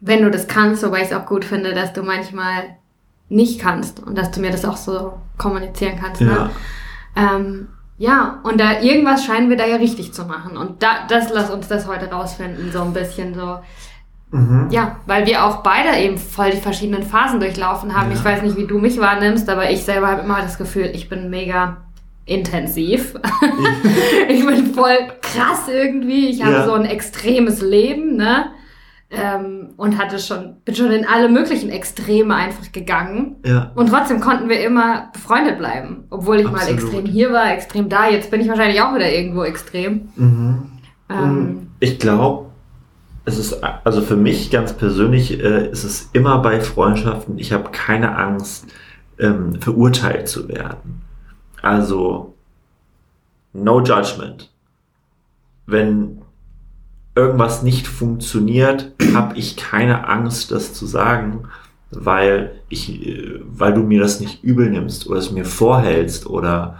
wenn 0.00 0.22
du 0.22 0.30
das 0.30 0.46
kannst, 0.46 0.82
wobei 0.82 1.02
ich 1.02 1.08
es 1.08 1.12
auch 1.12 1.26
gut 1.26 1.44
finde, 1.44 1.74
dass 1.74 1.92
du 1.92 2.02
manchmal 2.02 2.76
nicht 3.28 3.60
kannst 3.60 4.00
und 4.00 4.16
dass 4.16 4.30
du 4.30 4.40
mir 4.40 4.50
das 4.50 4.64
auch 4.64 4.76
so 4.76 5.18
kommunizieren 5.36 5.98
kannst. 6.00 6.20
Ne? 6.20 6.30
Ja. 6.30 6.44
Ne? 6.44 6.50
Ähm, 7.16 7.68
ja, 7.98 8.40
und 8.44 8.60
da 8.60 8.80
irgendwas 8.80 9.24
scheinen 9.24 9.50
wir 9.50 9.56
da 9.56 9.66
ja 9.66 9.76
richtig 9.76 10.14
zu 10.14 10.24
machen. 10.24 10.56
Und 10.56 10.82
da, 10.84 11.06
das 11.08 11.32
lass 11.32 11.50
uns 11.50 11.66
das 11.66 11.88
heute 11.88 12.10
rausfinden, 12.10 12.70
so 12.70 12.82
ein 12.82 12.92
bisschen 12.92 13.34
so. 13.34 13.58
Mhm. 14.30 14.68
Ja, 14.70 14.96
weil 15.06 15.26
wir 15.26 15.44
auch 15.44 15.62
beide 15.62 15.96
eben 15.98 16.18
voll 16.18 16.50
die 16.50 16.58
verschiedenen 16.58 17.02
Phasen 17.02 17.40
durchlaufen 17.40 17.96
haben. 17.96 18.10
Ja. 18.10 18.16
Ich 18.16 18.24
weiß 18.24 18.42
nicht, 18.42 18.56
wie 18.56 18.66
du 18.66 18.78
mich 18.78 18.98
wahrnimmst, 19.00 19.48
aber 19.48 19.70
ich 19.70 19.84
selber 19.84 20.08
habe 20.08 20.22
immer 20.22 20.40
das 20.42 20.58
Gefühl, 20.58 20.90
ich 20.92 21.08
bin 21.08 21.30
mega 21.30 21.78
intensiv. 22.26 23.14
ich 24.28 24.44
bin 24.44 24.74
voll 24.74 24.96
krass 25.22 25.68
irgendwie. 25.68 26.28
Ich 26.28 26.42
habe 26.42 26.52
ja. 26.52 26.66
so 26.66 26.72
ein 26.74 26.84
extremes 26.84 27.62
Leben, 27.62 28.16
ne? 28.16 28.50
ähm, 29.10 29.70
und 29.76 29.98
hatte 29.98 30.18
schon, 30.18 30.56
bin 30.64 30.74
schon 30.74 30.90
in 30.90 31.06
alle 31.06 31.28
möglichen 31.28 31.70
Extreme 31.70 32.34
einfach 32.34 32.72
gegangen. 32.72 33.36
Ja. 33.44 33.72
Und 33.74 33.88
trotzdem 33.88 34.20
konnten 34.20 34.48
wir 34.48 34.62
immer 34.64 35.10
befreundet 35.12 35.58
bleiben. 35.58 36.04
Obwohl 36.10 36.40
ich 36.40 36.46
Absolut. 36.46 36.66
mal 36.66 36.74
extrem 36.74 37.06
hier 37.06 37.32
war, 37.32 37.52
extrem 37.52 37.88
da. 37.88 38.08
Jetzt 38.08 38.30
bin 38.30 38.40
ich 38.40 38.48
wahrscheinlich 38.48 38.80
auch 38.82 38.94
wieder 38.94 39.10
irgendwo 39.10 39.44
extrem. 39.44 40.08
Mhm. 40.16 40.62
Ähm, 41.08 41.68
ich 41.80 41.98
glaube, 41.98 42.47
es 43.28 43.38
ist, 43.38 43.62
also 43.62 44.00
für 44.00 44.16
mich 44.16 44.50
ganz 44.50 44.72
persönlich, 44.72 45.38
äh, 45.38 45.68
ist 45.70 45.84
es 45.84 46.10
immer 46.12 46.38
bei 46.38 46.60
Freundschaften, 46.60 47.38
ich 47.38 47.52
habe 47.52 47.70
keine 47.70 48.16
Angst, 48.16 48.66
ähm, 49.18 49.60
verurteilt 49.60 50.28
zu 50.28 50.48
werden. 50.48 51.02
Also, 51.60 52.34
no 53.52 53.82
judgment. 53.82 54.50
Wenn 55.66 56.22
irgendwas 57.14 57.62
nicht 57.62 57.86
funktioniert, 57.86 58.92
habe 59.12 59.36
ich 59.36 59.56
keine 59.56 60.08
Angst, 60.08 60.50
das 60.50 60.72
zu 60.72 60.86
sagen, 60.86 61.48
weil 61.90 62.62
ich, 62.68 63.06
äh, 63.06 63.40
weil 63.44 63.74
du 63.74 63.82
mir 63.82 64.00
das 64.00 64.20
nicht 64.20 64.42
übel 64.42 64.70
nimmst 64.70 65.06
oder 65.06 65.18
es 65.18 65.30
mir 65.30 65.44
vorhältst 65.44 66.26
oder 66.26 66.78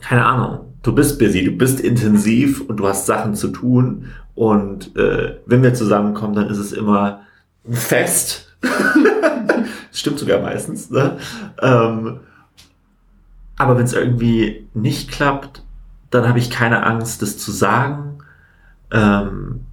keine 0.00 0.24
Ahnung. 0.24 0.74
Du 0.82 0.94
bist 0.94 1.18
busy, 1.18 1.44
du 1.44 1.52
bist 1.52 1.80
intensiv 1.80 2.60
und 2.60 2.78
du 2.78 2.88
hast 2.88 3.06
Sachen 3.06 3.34
zu 3.34 3.48
tun 3.48 4.06
und 4.34 4.96
äh, 4.96 5.38
wenn 5.46 5.62
wir 5.62 5.74
zusammenkommen, 5.74 6.34
dann 6.34 6.48
ist 6.48 6.58
es 6.58 6.72
immer 6.72 7.20
ein 7.66 7.74
Fest. 7.74 8.56
Stimmt 9.92 10.18
sogar 10.18 10.40
meistens. 10.40 10.90
Ne? 10.90 11.18
Ähm, 11.60 12.20
aber 13.56 13.76
wenn 13.76 13.84
es 13.84 13.92
irgendwie 13.92 14.68
nicht 14.74 15.10
klappt, 15.10 15.62
dann 16.10 16.28
habe 16.28 16.38
ich 16.38 16.50
keine 16.50 16.84
Angst, 16.84 17.22
das 17.22 17.38
zu 17.38 17.52
sagen 17.52 18.18
ähm, 18.90 19.66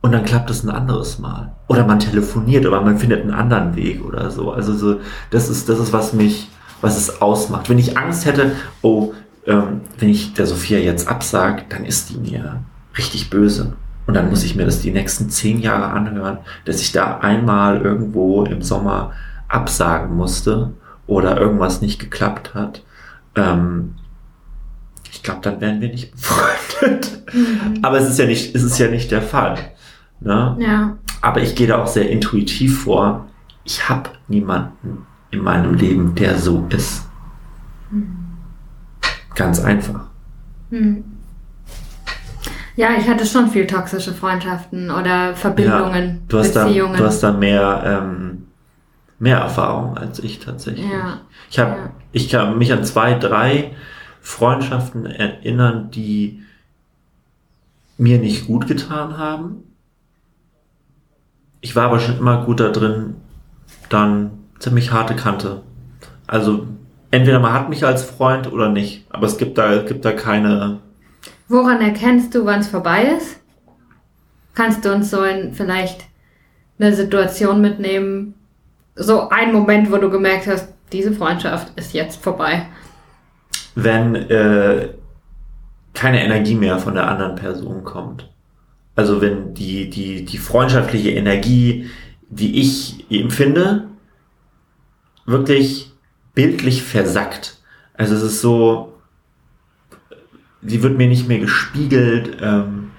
und 0.00 0.12
dann 0.12 0.24
klappt 0.24 0.50
es 0.50 0.62
ein 0.62 0.70
anderes 0.70 1.18
Mal. 1.18 1.54
Oder 1.66 1.84
man 1.84 1.98
telefoniert, 1.98 2.66
oder 2.66 2.80
man 2.80 2.98
findet 2.98 3.22
einen 3.22 3.32
anderen 3.32 3.76
Weg 3.76 4.04
oder 4.04 4.30
so. 4.30 4.52
Also 4.52 4.74
so, 4.74 5.00
das 5.30 5.48
ist, 5.48 5.68
das 5.68 5.78
ist, 5.78 5.92
was 5.92 6.12
mich, 6.12 6.48
was 6.80 6.96
es 6.96 7.20
ausmacht. 7.20 7.68
Wenn 7.68 7.78
ich 7.78 7.98
Angst 7.98 8.24
hätte, 8.24 8.52
oh, 8.82 9.12
ähm, 9.46 9.82
wenn 9.98 10.08
ich 10.08 10.34
der 10.34 10.46
Sophia 10.46 10.78
jetzt 10.78 11.08
absage, 11.08 11.64
dann 11.68 11.84
ist 11.84 12.10
die 12.10 12.18
mir 12.18 12.62
richtig 12.98 13.30
böse. 13.30 13.74
Und 14.06 14.14
dann 14.14 14.30
muss 14.30 14.42
ich 14.42 14.56
mir 14.56 14.64
das 14.64 14.80
die 14.80 14.90
nächsten 14.90 15.28
zehn 15.28 15.60
Jahre 15.60 15.90
anhören, 15.90 16.38
dass 16.64 16.80
ich 16.80 16.92
da 16.92 17.18
einmal 17.18 17.82
irgendwo 17.82 18.44
im 18.44 18.62
Sommer 18.62 19.12
absagen 19.48 20.16
musste 20.16 20.72
oder 21.06 21.38
irgendwas 21.38 21.80
nicht 21.80 21.98
geklappt 21.98 22.54
hat. 22.54 22.82
Ähm, 23.34 23.94
ich 25.10 25.22
glaube, 25.22 25.40
dann 25.42 25.60
wären 25.60 25.80
wir 25.80 25.88
nicht 25.88 26.12
befreundet. 26.12 27.22
Mhm. 27.32 27.80
Aber 27.82 27.98
es 27.98 28.08
ist 28.08 28.18
ja 28.18 28.26
nicht, 28.26 28.54
es 28.54 28.62
ist 28.62 28.78
ja 28.78 28.88
nicht 28.88 29.10
der 29.10 29.22
Fall. 29.22 29.58
Ne? 30.20 30.56
Ja. 30.58 30.96
Aber 31.20 31.42
ich 31.42 31.54
gehe 31.54 31.66
da 31.66 31.82
auch 31.82 31.86
sehr 31.86 32.08
intuitiv 32.10 32.84
vor. 32.84 33.26
Ich 33.64 33.88
habe 33.88 34.10
niemanden 34.28 35.06
in 35.30 35.40
meinem 35.42 35.74
Leben, 35.74 36.14
der 36.14 36.38
so 36.38 36.66
ist. 36.70 37.06
Mhm. 37.90 38.16
Ganz 39.34 39.60
einfach. 39.60 40.06
Mhm. 40.70 41.04
Ja, 42.78 42.90
ich 42.96 43.08
hatte 43.08 43.26
schon 43.26 43.48
viel 43.48 43.66
toxische 43.66 44.14
Freundschaften 44.14 44.92
oder 44.92 45.34
Verbindungen, 45.34 46.06
ja, 46.06 46.16
du 46.28 46.38
hast 46.38 46.54
Beziehungen. 46.54 46.92
Da, 46.92 46.98
du 47.00 47.04
hast 47.06 47.20
da 47.24 47.32
mehr, 47.32 47.82
ähm, 47.84 48.46
mehr 49.18 49.38
Erfahrung 49.38 49.98
als 49.98 50.20
ich 50.20 50.38
tatsächlich. 50.38 50.86
Ja. 50.88 51.22
Ich 51.50 51.58
habe, 51.58 51.70
ja. 51.72 51.90
ich 52.12 52.28
kann 52.28 52.56
mich 52.56 52.72
an 52.72 52.84
zwei, 52.84 53.14
drei 53.14 53.72
Freundschaften 54.20 55.06
erinnern, 55.06 55.90
die 55.90 56.44
mir 57.96 58.20
nicht 58.20 58.46
gut 58.46 58.68
getan 58.68 59.18
haben. 59.18 59.64
Ich 61.60 61.74
war 61.74 61.86
aber 61.86 61.98
schon 61.98 62.18
immer 62.18 62.44
gut 62.44 62.60
da 62.60 62.68
drin, 62.68 63.16
dann 63.88 64.30
ziemlich 64.60 64.92
harte 64.92 65.16
Kante. 65.16 65.62
Also 66.28 66.68
entweder 67.10 67.40
man 67.40 67.54
hat 67.54 67.70
mich 67.70 67.84
als 67.84 68.04
Freund 68.04 68.52
oder 68.52 68.68
nicht, 68.68 69.04
aber 69.10 69.26
es 69.26 69.36
gibt 69.36 69.58
da, 69.58 69.72
es 69.72 69.88
gibt 69.88 70.04
da 70.04 70.12
keine. 70.12 70.78
Woran 71.48 71.80
erkennst 71.80 72.34
du, 72.34 72.44
wann 72.44 72.60
es 72.60 72.68
vorbei 72.68 73.04
ist? 73.18 73.40
Kannst 74.54 74.84
du 74.84 74.92
uns 74.92 75.10
so 75.10 75.22
in 75.22 75.54
vielleicht 75.54 76.04
eine 76.78 76.94
Situation 76.94 77.60
mitnehmen, 77.60 78.34
so 78.94 79.28
ein 79.28 79.52
Moment, 79.52 79.90
wo 79.90 79.96
du 79.96 80.10
gemerkt 80.10 80.46
hast, 80.46 80.68
diese 80.92 81.12
Freundschaft 81.12 81.72
ist 81.76 81.92
jetzt 81.92 82.22
vorbei? 82.22 82.66
wenn 83.82 84.16
äh, 84.16 84.88
keine 85.94 86.24
Energie 86.24 86.56
mehr 86.56 86.78
von 86.78 86.94
der 86.94 87.08
anderen 87.08 87.36
Person 87.36 87.84
kommt. 87.84 88.28
Also 88.96 89.20
wenn 89.20 89.54
die, 89.54 89.88
die, 89.88 90.24
die 90.24 90.38
freundschaftliche 90.38 91.10
Energie, 91.10 91.88
die 92.28 92.60
ich 92.60 93.06
empfinde, 93.08 93.86
wirklich 95.26 95.92
bildlich 96.34 96.82
versackt. 96.82 97.58
Also 97.94 98.16
es 98.16 98.22
ist 98.22 98.40
so, 98.40 98.94
sie 100.62 100.82
wird 100.82 100.96
mir 100.96 101.08
nicht 101.08 101.28
mehr 101.28 101.38
gespiegelt. 101.38 102.38
Ähm, 102.40 102.90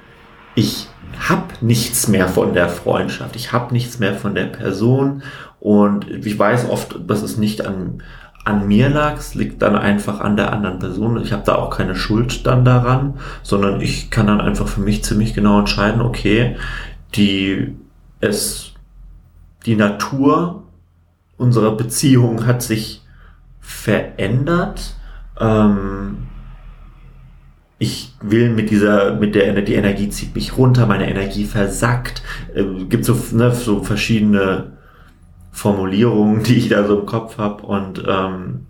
ich 0.56 0.88
habe 1.28 1.48
nichts 1.62 2.08
mehr 2.08 2.28
von 2.28 2.54
der 2.54 2.70
Freundschaft. 2.70 3.36
Ich 3.36 3.52
habe 3.52 3.74
nichts 3.74 4.00
mehr 4.00 4.16
von 4.16 4.36
der 4.36 4.46
Person. 4.46 5.24
Und 5.60 6.10
ich 6.10 6.38
weiß 6.38 6.70
oft, 6.70 6.96
dass 7.08 7.22
es 7.22 7.38
nicht 7.38 7.66
an, 7.66 8.04
an 8.46 8.68
mir 8.68 8.90
lag, 8.90 9.18
es 9.18 9.36
liegt 9.36 9.62
dann 9.62 9.76
einfach 9.76 10.22
an 10.22 10.38
der 10.38 10.54
anderen 10.54 10.80
Person. 10.80 11.22
Ich 11.22 11.34
habe 11.34 11.44
da 11.46 11.56
auch 11.56 11.70
keine 11.70 11.96
Schuld 11.96 12.46
dann 12.48 12.64
daran, 12.64 13.16
sondern 13.44 13.82
ich 13.82 14.10
kann 14.10 14.28
dann 14.28 14.42
einfach 14.42 14.68
für 14.68 14.82
mich 14.82 15.04
ziemlich 15.04 15.34
genau 15.34 15.60
entscheiden, 15.60 16.02
okay, 16.02 16.56
die 17.16 17.76
es 18.22 18.74
die 19.66 19.76
Natur 19.76 20.64
unserer 21.38 21.76
Beziehung 21.76 22.46
hat 22.46 22.62
sich 22.62 23.02
verändert. 23.60 24.96
Ähm, 25.40 26.29
ich 27.80 28.14
will 28.22 28.50
mit 28.50 28.70
dieser, 28.70 29.16
mit 29.16 29.36
der 29.36 29.62
die 29.62 29.76
Energie 29.76 30.10
zieht 30.10 30.36
mich 30.36 30.58
runter, 30.58 30.86
meine 30.86 31.10
Energie 31.10 31.46
versackt. 31.46 32.22
Ähm, 32.54 32.90
gibt 32.90 33.06
so, 33.06 33.18
ne, 33.32 33.56
so 33.56 33.82
verschiedene 33.84 34.74
Formulierungen, 35.52 36.44
die 36.44 36.56
ich 36.56 36.70
da 36.70 36.86
so 36.86 37.00
im 37.00 37.06
Kopf 37.06 37.38
habe. 37.38 37.66
Und 37.66 38.04
ähm, 38.06 38.66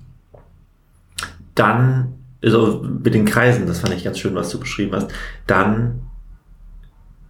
dann, 1.56 2.14
also 2.44 2.86
mit 3.04 3.16
den 3.16 3.26
Kreisen, 3.26 3.66
das 3.66 3.80
fand 3.80 3.96
ich 3.96 4.04
ganz 4.04 4.20
schön, 4.20 4.36
was 4.36 4.52
du 4.52 4.60
beschrieben 4.60 4.96
hast, 4.96 5.12
dann 5.48 6.04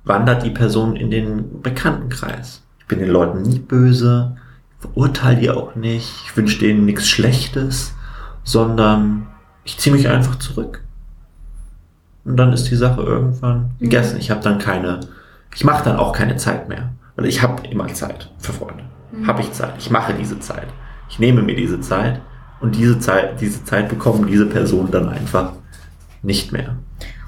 wandert 0.03 0.43
die 0.43 0.51
Person 0.51 0.97
in 0.97 1.09
den 1.09 1.61
Bekanntenkreis. 1.61 2.61
Ich 2.79 2.87
bin 2.87 2.99
den 2.99 3.09
Leuten 3.09 3.41
nie 3.41 3.59
böse, 3.59 4.35
verurteile 4.79 5.39
die 5.39 5.49
auch 5.49 5.75
nicht, 5.75 6.11
ich 6.25 6.35
wünsche 6.35 6.59
denen 6.59 6.85
nichts 6.85 7.07
Schlechtes, 7.07 7.93
sondern 8.43 9.27
ich 9.63 9.77
ziehe 9.77 9.95
mich 9.95 10.09
einfach 10.09 10.37
zurück. 10.37 10.81
Und 12.25 12.37
dann 12.37 12.53
ist 12.53 12.65
die 12.69 12.75
Sache 12.75 13.01
irgendwann 13.01 13.71
Mhm. 13.79 13.83
gegessen. 13.85 14.17
Ich 14.19 14.29
habe 14.31 14.41
dann 14.41 14.59
keine, 14.59 14.99
ich 15.55 15.63
mache 15.63 15.83
dann 15.83 15.97
auch 15.97 16.11
keine 16.13 16.35
Zeit 16.37 16.69
mehr. 16.69 16.89
Weil 17.15 17.25
ich 17.25 17.41
habe 17.41 17.67
immer 17.67 17.87
Zeit 17.93 18.29
für 18.37 18.53
Freunde. 18.53 18.83
Mhm. 19.11 19.27
Habe 19.27 19.41
ich 19.41 19.51
Zeit. 19.51 19.73
Ich 19.77 19.89
mache 19.89 20.13
diese 20.13 20.39
Zeit. 20.39 20.67
Ich 21.09 21.19
nehme 21.19 21.41
mir 21.41 21.55
diese 21.55 21.81
Zeit 21.81 22.21
und 22.61 22.75
diese 22.75 22.99
Zeit, 22.99 23.41
diese 23.41 23.63
Zeit 23.65 23.89
bekommen 23.89 24.27
diese 24.27 24.45
Personen 24.45 24.91
dann 24.91 25.09
einfach 25.09 25.53
nicht 26.21 26.51
mehr. 26.51 26.75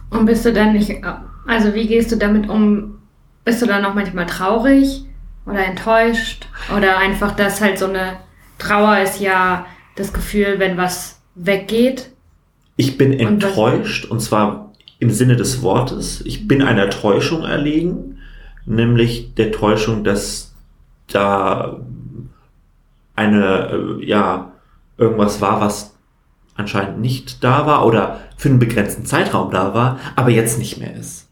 Und 0.09 0.25
bist 0.25 0.45
du 0.45 0.53
dann 0.53 0.73
nicht, 0.73 1.01
also 1.47 1.73
wie 1.73 1.87
gehst 1.87 2.11
du 2.11 2.17
damit 2.17 2.47
um? 2.49 2.95
Bist 3.43 3.61
du 3.61 3.65
dann 3.65 3.83
auch 3.85 3.93
manchmal 3.95 4.27
traurig 4.27 5.05
oder 5.45 5.65
enttäuscht? 5.65 6.47
Oder 6.77 6.97
einfach, 6.99 7.31
dass 7.35 7.59
halt 7.59 7.79
so 7.79 7.87
eine 7.87 8.17
Trauer 8.59 8.99
ist 8.99 9.19
ja 9.19 9.65
das 9.95 10.13
Gefühl, 10.13 10.55
wenn 10.59 10.77
was 10.77 11.19
weggeht. 11.35 12.11
Ich 12.75 12.97
bin 12.97 13.11
Und 13.13 13.19
enttäuscht 13.43 14.05
und 14.05 14.19
zwar 14.21 14.70
im 15.01 15.09
Sinne 15.09 15.35
des 15.35 15.63
Wortes. 15.63 16.21
Ich 16.25 16.47
bin 16.47 16.61
einer 16.61 16.91
Täuschung 16.91 17.43
erlegen, 17.43 18.19
nämlich 18.67 19.33
der 19.33 19.51
Täuschung, 19.51 20.03
dass 20.03 20.53
da 21.07 21.81
eine, 23.15 23.71
äh, 23.71 24.05
ja, 24.05 24.51
irgendwas 24.99 25.41
war, 25.41 25.59
was 25.59 25.95
anscheinend 26.55 27.01
nicht 27.01 27.43
da 27.43 27.65
war 27.65 27.87
oder 27.87 28.19
für 28.37 28.49
einen 28.49 28.59
begrenzten 28.59 29.05
Zeitraum 29.05 29.49
da 29.49 29.73
war, 29.73 29.97
aber 30.15 30.29
jetzt 30.29 30.59
nicht 30.59 30.77
mehr 30.77 30.95
ist. 30.95 31.27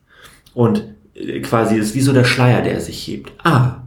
Und 0.55 0.83
äh, 1.13 1.39
quasi 1.41 1.77
ist 1.77 1.93
wie 1.93 2.01
so 2.01 2.11
der 2.11 2.23
Schleier, 2.23 2.63
der 2.63 2.81
sich 2.81 3.07
hebt. 3.07 3.31
Ah, 3.43 3.83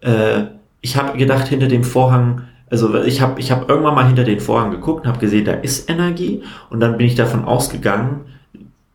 äh, 0.00 0.44
ich 0.80 0.96
habe 0.96 1.18
gedacht, 1.18 1.48
hinter 1.48 1.66
dem 1.66 1.82
Vorhang, 1.82 2.42
also 2.70 3.02
ich 3.02 3.20
habe 3.20 3.40
ich 3.40 3.50
hab 3.50 3.68
irgendwann 3.68 3.96
mal 3.96 4.06
hinter 4.06 4.22
den 4.22 4.38
Vorhang 4.38 4.70
geguckt 4.70 5.02
und 5.02 5.08
habe 5.08 5.18
gesehen, 5.18 5.44
da 5.44 5.54
ist 5.54 5.90
Energie 5.90 6.44
und 6.70 6.78
dann 6.78 6.96
bin 6.96 7.08
ich 7.08 7.16
davon 7.16 7.44
ausgegangen, 7.44 8.26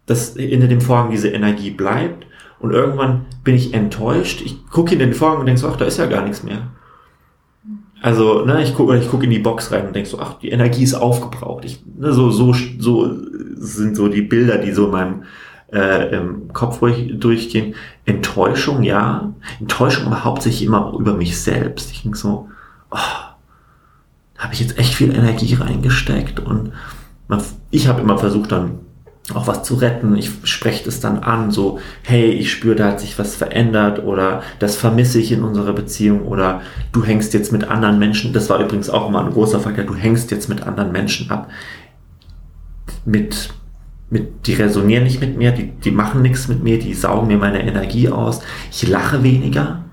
dass 0.10 0.34
hinter 0.36 0.68
dem 0.68 0.82
Vorhang 0.82 1.12
diese 1.12 1.30
Energie 1.30 1.70
bleibt 1.70 2.26
und 2.60 2.72
irgendwann 2.72 3.26
bin 3.44 3.56
ich 3.56 3.74
enttäuscht. 3.74 4.42
Ich 4.44 4.68
gucke 4.70 4.94
in 4.94 5.00
den 5.00 5.14
Vorhang 5.14 5.40
und 5.40 5.46
denke 5.46 5.62
so, 5.62 5.68
ach, 5.70 5.78
da 5.78 5.86
ist 5.86 5.98
ja 5.98 6.08
gar 6.08 6.24
nichts 6.24 6.44
mehr. 6.44 6.68
Also, 8.02 8.46
ne, 8.46 8.64
ich 8.64 8.76
gucke 8.76 8.98
ich 8.98 9.10
guck 9.10 9.24
in 9.24 9.30
die 9.30 9.40
Box 9.40 9.72
rein 9.72 9.88
und 9.88 9.96
denke 9.96 10.10
so, 10.10 10.20
ach, 10.20 10.40
die 10.40 10.50
Energie 10.50 10.84
ist 10.84 10.96
aufgebraucht. 10.96 11.66
Ich, 11.66 11.84
ne, 11.98 12.12
so, 12.14 12.32
so, 12.32 12.54
so 12.80 13.16
sind 13.56 13.96
so 13.96 14.08
die 14.08 14.22
Bilder, 14.22 14.58
die 14.58 14.72
so 14.72 14.86
in 14.86 14.92
meinem 14.92 15.24
äh, 15.72 16.16
im 16.16 16.52
Kopf 16.54 16.80
durch, 16.80 17.12
durchgehen. 17.20 17.76
Enttäuschung, 18.06 18.84
ja. 18.84 19.34
Enttäuschung, 19.60 20.08
aber 20.08 20.24
hauptsächlich 20.24 20.68
immer 20.68 20.94
über 20.98 21.14
mich 21.14 21.40
selbst. 21.40 21.92
Ich 21.92 22.04
denke 22.04 22.18
so, 22.18 22.50
oh, 22.90 22.98
habe 24.38 24.54
ich 24.54 24.62
jetzt 24.62 24.80
echt 24.80 24.94
viel 24.94 25.14
Energie 25.14 25.54
reingesteckt 25.54 26.40
und 26.40 26.72
man, 27.28 27.44
ich 27.70 27.88
habe 27.88 28.02
immer 28.02 28.18
versucht 28.18 28.52
dann 28.52 28.80
auch 29.36 29.48
was 29.48 29.64
zu 29.64 29.76
retten. 29.76 30.16
Ich 30.16 30.32
spreche 30.44 30.86
das 30.86 31.00
dann 31.00 31.20
an, 31.20 31.52
so, 31.52 31.80
hey, 32.04 32.30
ich 32.30 32.52
spüre, 32.52 32.76
da 32.76 32.88
hat 32.88 33.00
sich 33.00 33.18
was 33.20 33.36
verändert 33.36 34.04
oder 34.04 34.42
das 34.60 34.76
vermisse 34.76 35.20
ich 35.20 35.32
in 35.32 35.44
unserer 35.44 35.74
Beziehung 35.74 36.22
oder 36.28 36.62
du 36.92 37.04
hängst 37.04 37.34
jetzt 37.34 37.52
mit 37.52 37.66
anderen 37.66 38.00
Menschen. 38.00 38.34
Das 38.34 38.50
war 38.50 38.60
übrigens 38.60 38.90
auch 38.90 39.08
immer 39.08 39.26
ein 39.26 39.32
großer 39.32 39.60
Faktor. 39.60 39.86
Du 39.86 39.96
hängst 39.96 40.32
jetzt 40.32 40.50
mit 40.50 40.64
anderen 40.64 40.92
Menschen 40.92 41.30
ab. 41.32 41.50
Mit, 43.06 43.50
mit, 44.10 44.48
die 44.48 44.54
resonieren 44.54 45.04
nicht 45.04 45.22
mit 45.22 45.38
mir, 45.38 45.52
die, 45.52 45.72
die 45.72 45.92
machen 45.92 46.22
nichts 46.22 46.48
mit 46.48 46.64
mir, 46.64 46.80
die 46.80 46.94
saugen 46.94 47.28
mir 47.28 47.38
meine 47.38 47.62
Energie 47.62 48.10
aus. 48.10 48.42
Ich 48.72 48.88
lache 48.88 49.24
weniger. 49.24 49.86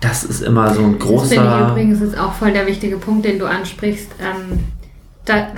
Das 0.00 0.24
ist 0.24 0.42
immer 0.42 0.72
so 0.74 0.82
ein 0.82 0.98
Das 0.98 1.08
finde 1.08 1.34
ich 1.34 1.40
großer. 1.40 1.70
übrigens 1.70 2.00
ist 2.00 2.18
auch 2.18 2.32
voll 2.32 2.52
der 2.52 2.66
wichtige 2.66 2.96
Punkt, 2.96 3.24
den 3.24 3.38
du 3.38 3.46
ansprichst, 3.46 4.10
ähm, 4.20 4.60
da, 5.24 5.48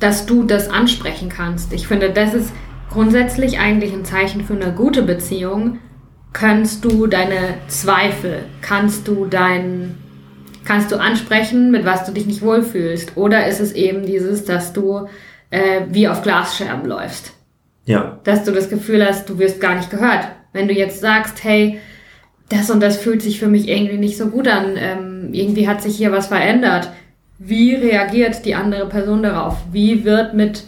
dass 0.00 0.26
du 0.26 0.44
das 0.44 0.70
ansprechen 0.70 1.28
kannst. 1.28 1.72
Ich 1.72 1.86
finde, 1.86 2.10
das 2.10 2.34
ist 2.34 2.52
grundsätzlich 2.90 3.58
eigentlich 3.58 3.92
ein 3.92 4.04
Zeichen 4.04 4.44
für 4.44 4.54
eine 4.54 4.72
gute 4.72 5.02
Beziehung. 5.02 5.78
Kannst 6.32 6.84
du 6.84 7.06
deine 7.06 7.54
Zweifel, 7.68 8.44
kannst 8.60 9.08
du 9.08 9.26
dein, 9.26 9.96
kannst 10.64 10.92
du 10.92 10.96
ansprechen, 10.96 11.70
mit 11.70 11.84
was 11.84 12.04
du 12.04 12.12
dich 12.12 12.26
nicht 12.26 12.42
wohlfühlst? 12.42 13.16
Oder 13.16 13.46
ist 13.46 13.60
es 13.60 13.72
eben 13.72 14.04
dieses, 14.04 14.44
dass 14.44 14.72
du 14.72 15.08
äh, 15.50 15.82
wie 15.88 16.08
auf 16.08 16.22
Glasscherben 16.22 16.88
läufst? 16.88 17.32
Ja, 17.86 18.20
dass 18.24 18.44
du 18.44 18.52
das 18.52 18.68
Gefühl 18.68 19.04
hast, 19.04 19.28
du 19.30 19.38
wirst 19.38 19.60
gar 19.60 19.74
nicht 19.74 19.90
gehört. 19.90 20.28
Wenn 20.52 20.68
du 20.68 20.74
jetzt 20.74 21.00
sagst, 21.00 21.42
hey, 21.42 21.80
das 22.50 22.70
und 22.70 22.80
das 22.80 22.98
fühlt 22.98 23.22
sich 23.22 23.38
für 23.38 23.48
mich 23.48 23.68
irgendwie 23.68 23.96
nicht 23.96 24.16
so 24.16 24.26
gut 24.26 24.48
an, 24.48 24.76
ähm, 24.76 25.30
irgendwie 25.32 25.68
hat 25.68 25.82
sich 25.82 25.96
hier 25.96 26.12
was 26.12 26.28
verändert. 26.28 26.90
Wie 27.38 27.74
reagiert 27.74 28.44
die 28.44 28.54
andere 28.54 28.86
Person 28.86 29.22
darauf? 29.22 29.56
Wie 29.72 30.04
wird 30.04 30.34
mit 30.34 30.64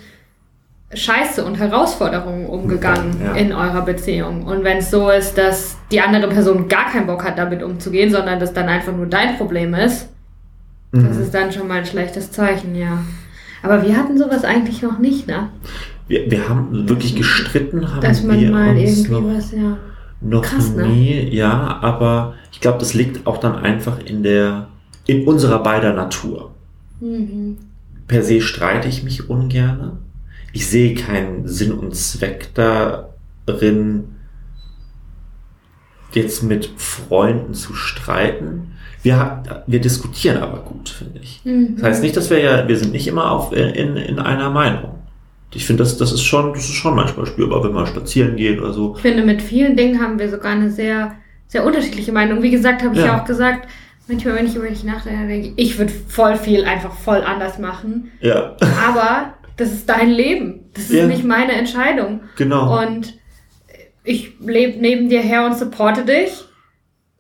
Scheiße 0.93 1.45
und 1.45 1.57
Herausforderungen 1.59 2.47
umgegangen 2.47 3.17
Ja. 3.25 3.33
in 3.35 3.53
eurer 3.53 3.83
Beziehung? 3.83 4.45
Und 4.45 4.65
wenn 4.65 4.79
es 4.79 4.91
so 4.91 5.09
ist, 5.11 5.37
dass 5.39 5.77
die 5.91 6.01
andere 6.01 6.29
Person 6.29 6.69
gar 6.69 6.91
keinen 6.91 7.07
Bock 7.07 7.25
hat, 7.25 7.39
damit 7.39 7.63
umzugehen, 7.63 8.11
sondern 8.11 8.39
das 8.41 8.53
dann 8.53 8.69
einfach 8.69 8.95
nur 8.95 9.07
dein 9.07 9.37
Problem 9.37 9.75
ist, 9.75 10.09
das 10.93 11.17
Mhm. 11.17 11.23
ist 11.23 11.35
dann 11.35 11.53
schon 11.53 11.69
mal 11.69 11.79
ein 11.79 11.87
schlechtes 11.87 12.33
Zeichen, 12.33 12.75
ja. 12.75 12.99
Aber 13.63 13.85
wir 13.87 13.97
hatten 13.97 14.17
sowas 14.19 14.43
eigentlich 14.45 14.83
noch 14.83 14.99
nicht, 14.99 15.27
ne? 15.29 15.51
wir, 16.09 16.29
wir 16.31 16.49
haben 16.49 16.89
wirklich 16.89 17.15
gestritten, 17.15 17.89
haben 17.95 18.01
Dass 18.01 18.25
man 18.25 18.41
wir 18.41 18.51
mal 18.51 18.71
uns 18.71 18.81
irgendwie 18.81 19.13
noch, 19.13 19.37
was, 19.37 19.53
ja. 19.53 19.77
noch 20.21 20.43
Krass, 20.43 20.75
ne? 20.75 20.87
nie, 20.89 21.29
ja, 21.35 21.79
aber 21.83 22.35
ich 22.51 22.61
glaube, 22.61 22.79
das 22.79 22.95
liegt 22.95 23.27
auch 23.29 23.39
dann 23.39 23.55
einfach 23.57 23.99
in 24.05 24.23
der, 24.25 24.67
in 25.07 25.25
unserer 25.29 25.63
beider 25.63 25.93
Natur. 25.93 26.51
Mhm. 27.01 27.59
Per 28.07 28.23
se 28.23 28.41
streite 28.41 28.89
ich 28.89 29.03
mich 29.03 29.29
ungerne. 29.29 29.99
Ich 30.53 30.67
sehe 30.67 30.95
keinen 30.95 31.47
Sinn 31.47 31.73
und 31.73 31.95
Zweck 31.95 32.49
darin, 32.55 34.05
jetzt 36.13 36.43
mit 36.43 36.73
Freunden 36.77 37.55
zu 37.55 37.75
streiten. 37.75 38.73
Wir, 39.03 39.43
wir 39.67 39.81
diskutieren 39.81 40.43
aber 40.43 40.59
gut, 40.61 40.89
finde 40.89 41.21
ich. 41.21 41.41
Mhm. 41.45 41.77
Das 41.77 41.85
heißt 41.85 42.03
nicht, 42.03 42.17
dass 42.17 42.31
wir 42.31 42.41
ja, 42.41 42.69
wir 42.69 42.77
sind 42.77 42.93
nicht 42.93 43.07
immer 43.07 43.31
auf, 43.31 43.53
in, 43.53 43.97
in 43.97 44.19
einer 44.19 44.51
Meinung. 44.51 44.99
Ich 45.55 45.67
finde, 45.67 45.83
das, 45.83 45.97
das 45.97 46.13
ist 46.13 46.23
schon, 46.23 46.53
das 46.53 46.65
ist 46.65 46.75
schon 46.75 46.95
manchmal 46.95 47.27
spürbar, 47.27 47.65
wenn 47.65 47.73
man 47.73 47.87
spazieren 47.87 48.37
geht 48.37 48.61
oder 48.61 48.73
so. 48.73 48.95
Ich 48.97 49.03
finde, 49.03 49.25
mit 49.25 49.43
vielen 49.43 49.77
Dingen 49.77 50.01
haben 50.01 50.19
wir 50.19 50.29
sogar 50.29 50.53
eine 50.53 50.71
sehr, 50.71 51.17
sehr 51.49 51.65
unterschiedliche 51.65 52.13
Meinung. 52.13 52.43
Wie 52.43 52.51
gesagt, 52.51 52.83
habe 52.83 52.95
ich 52.95 53.01
ja. 53.01 53.07
Ja. 53.07 53.21
auch 53.21 53.25
gesagt, 53.25 53.69
manchmal, 54.11 54.35
wenn 54.37 54.47
ich 54.47 54.57
über 54.57 54.69
dich 54.69 54.85
nachdenke, 54.85 55.27
denke 55.27 55.49
ich, 55.49 55.53
ich 55.73 55.79
würde 55.79 55.93
voll 56.09 56.37
viel 56.37 56.65
einfach 56.65 56.93
voll 56.93 57.23
anders 57.23 57.59
machen. 57.59 58.11
Ja, 58.21 58.57
Aber 58.87 59.35
das 59.57 59.73
ist 59.73 59.89
dein 59.89 60.11
Leben. 60.11 60.71
Das 60.75 60.85
ist 60.85 60.93
Ja. 60.93 61.07
nicht 61.07 61.25
meine 61.25 61.53
Entscheidung. 61.53 62.21
genau. 62.37 62.83
Und 62.83 63.15
ich 64.05 64.35
lebe 64.41 64.81
neben 64.81 65.09
dir 65.09 65.21
her 65.21 65.45
und 65.47 65.57
supporte 65.57 66.05
dich 66.05 66.45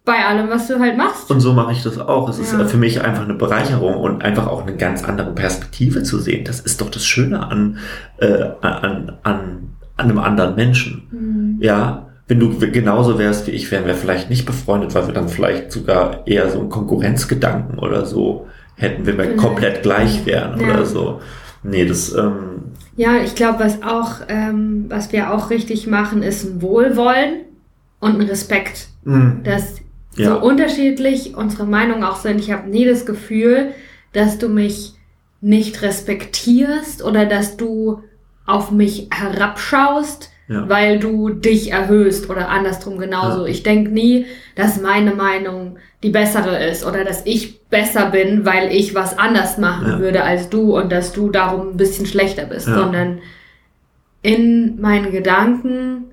bei 0.05 0.25
allem, 0.25 0.49
was 0.49 0.67
du 0.67 0.79
halt 0.81 0.97
machst. 0.97 1.31
Und 1.31 1.41
so 1.41 1.53
mache 1.53 1.73
ich 1.73 1.83
das 1.83 1.99
auch. 1.99 2.29
Es 2.29 2.39
ist 2.39 2.53
Ja. 2.53 2.61
äh, 2.63 2.65
für 2.67 2.79
mich 2.79 3.03
einfach 3.03 3.25
eine 3.25 3.35
Bereicherung 3.35 3.97
und 3.97 4.23
einfach 4.25 4.47
auch 4.47 4.63
eine 4.63 4.77
ganz 4.77 5.05
andere 5.05 5.33
Perspektive 5.35 6.03
zu 6.03 6.19
sehen. 6.19 6.45
Das 6.45 6.61
ist 6.61 6.81
doch 6.81 6.91
das 6.91 7.05
Schöne 7.05 7.47
an, 7.47 7.79
äh, 8.19 8.45
an, 8.63 9.13
an, 9.23 9.23
an 9.23 9.71
einem 9.99 10.19
anderen 10.19 10.57
Menschen. 10.57 11.03
Mhm. 11.11 11.59
Ja, 11.63 12.07
wenn 12.31 12.39
du 12.39 12.57
genauso 12.71 13.19
wärst 13.19 13.49
wie 13.49 13.51
ich, 13.51 13.71
wären 13.73 13.87
wir 13.87 13.95
vielleicht 13.97 14.31
nicht 14.31 14.47
befreundet, 14.47 14.95
weil 14.95 15.09
wir 15.09 15.15
dann 15.15 15.29
vielleicht 15.29 15.73
sogar 15.73 16.25
eher 16.29 16.49
so 16.49 16.61
einen 16.61 16.69
Konkurrenzgedanken 16.69 17.81
oder 17.81 18.07
so 18.07 18.47
hätten, 18.77 19.05
wenn 19.05 19.19
wir 19.19 19.25
Vielleicht. 19.25 19.39
komplett 19.41 19.83
gleich 19.83 20.25
wären 20.27 20.61
Ja. 20.61 20.75
oder 20.75 20.87
so. 20.87 21.21
Nee, 21.65 21.85
das, 21.85 22.15
ähm, 22.15 22.63
Ja, 22.97 23.17
ich 23.17 23.35
glaube, 23.35 23.59
was 23.65 23.83
auch, 23.83 24.21
ähm, 24.29 24.85
was 24.89 25.11
wir 25.13 25.35
auch 25.35 25.51
richtig 25.51 25.89
machen, 25.89 26.23
ist 26.23 26.45
ein 26.45 26.63
Wohlwollen 26.63 27.41
und 27.99 28.21
ein 28.21 28.27
Respekt. 28.29 28.87
mh, 29.05 29.39
dass 29.45 29.77
Ja. 30.17 30.35
so 30.35 30.41
unterschiedlich 30.47 31.35
unsere 31.35 31.65
Meinungen 31.67 32.05
auch 32.05 32.17
sind. 32.17 32.39
Ich 32.39 32.53
habe 32.53 32.69
nie 32.69 32.85
das 32.85 33.07
Gefühl, 33.07 33.71
dass 34.13 34.39
du 34.39 34.49
mich 34.49 34.95
nicht 35.41 35.81
respektierst 35.83 37.03
oder 37.03 37.25
dass 37.27 37.57
du 37.57 38.03
auf 38.47 38.71
mich 38.71 39.09
herabschaust, 39.11 40.30
ja. 40.51 40.69
weil 40.69 40.99
du 40.99 41.31
dich 41.31 41.71
erhöhst 41.71 42.29
oder 42.29 42.49
andersrum 42.49 42.99
genauso. 42.99 43.43
Ja. 43.43 43.51
Ich 43.51 43.63
denk 43.63 43.93
nie, 43.93 44.27
dass 44.57 44.81
meine 44.81 45.15
Meinung 45.15 45.77
die 46.03 46.11
bessere 46.11 46.65
ist 46.65 46.85
oder 46.85 47.05
dass 47.05 47.25
ich 47.25 47.61
besser 47.69 48.11
bin, 48.11 48.45
weil 48.45 48.73
ich 48.73 48.95
was 48.95 49.17
anders 49.17 49.59
machen 49.59 49.93
Ja. 49.93 49.99
würde 50.01 50.25
als 50.25 50.49
du 50.51 50.77
und 50.77 50.91
dass 50.91 51.13
du 51.13 51.31
darum 51.31 51.71
ein 51.71 51.77
bisschen 51.77 52.07
schlechter 52.07 52.47
bist, 52.47 52.67
Ja. 52.67 52.75
sondern 52.75 53.21
in 54.23 54.81
meinen 54.81 55.13
Gedanken, 55.13 56.05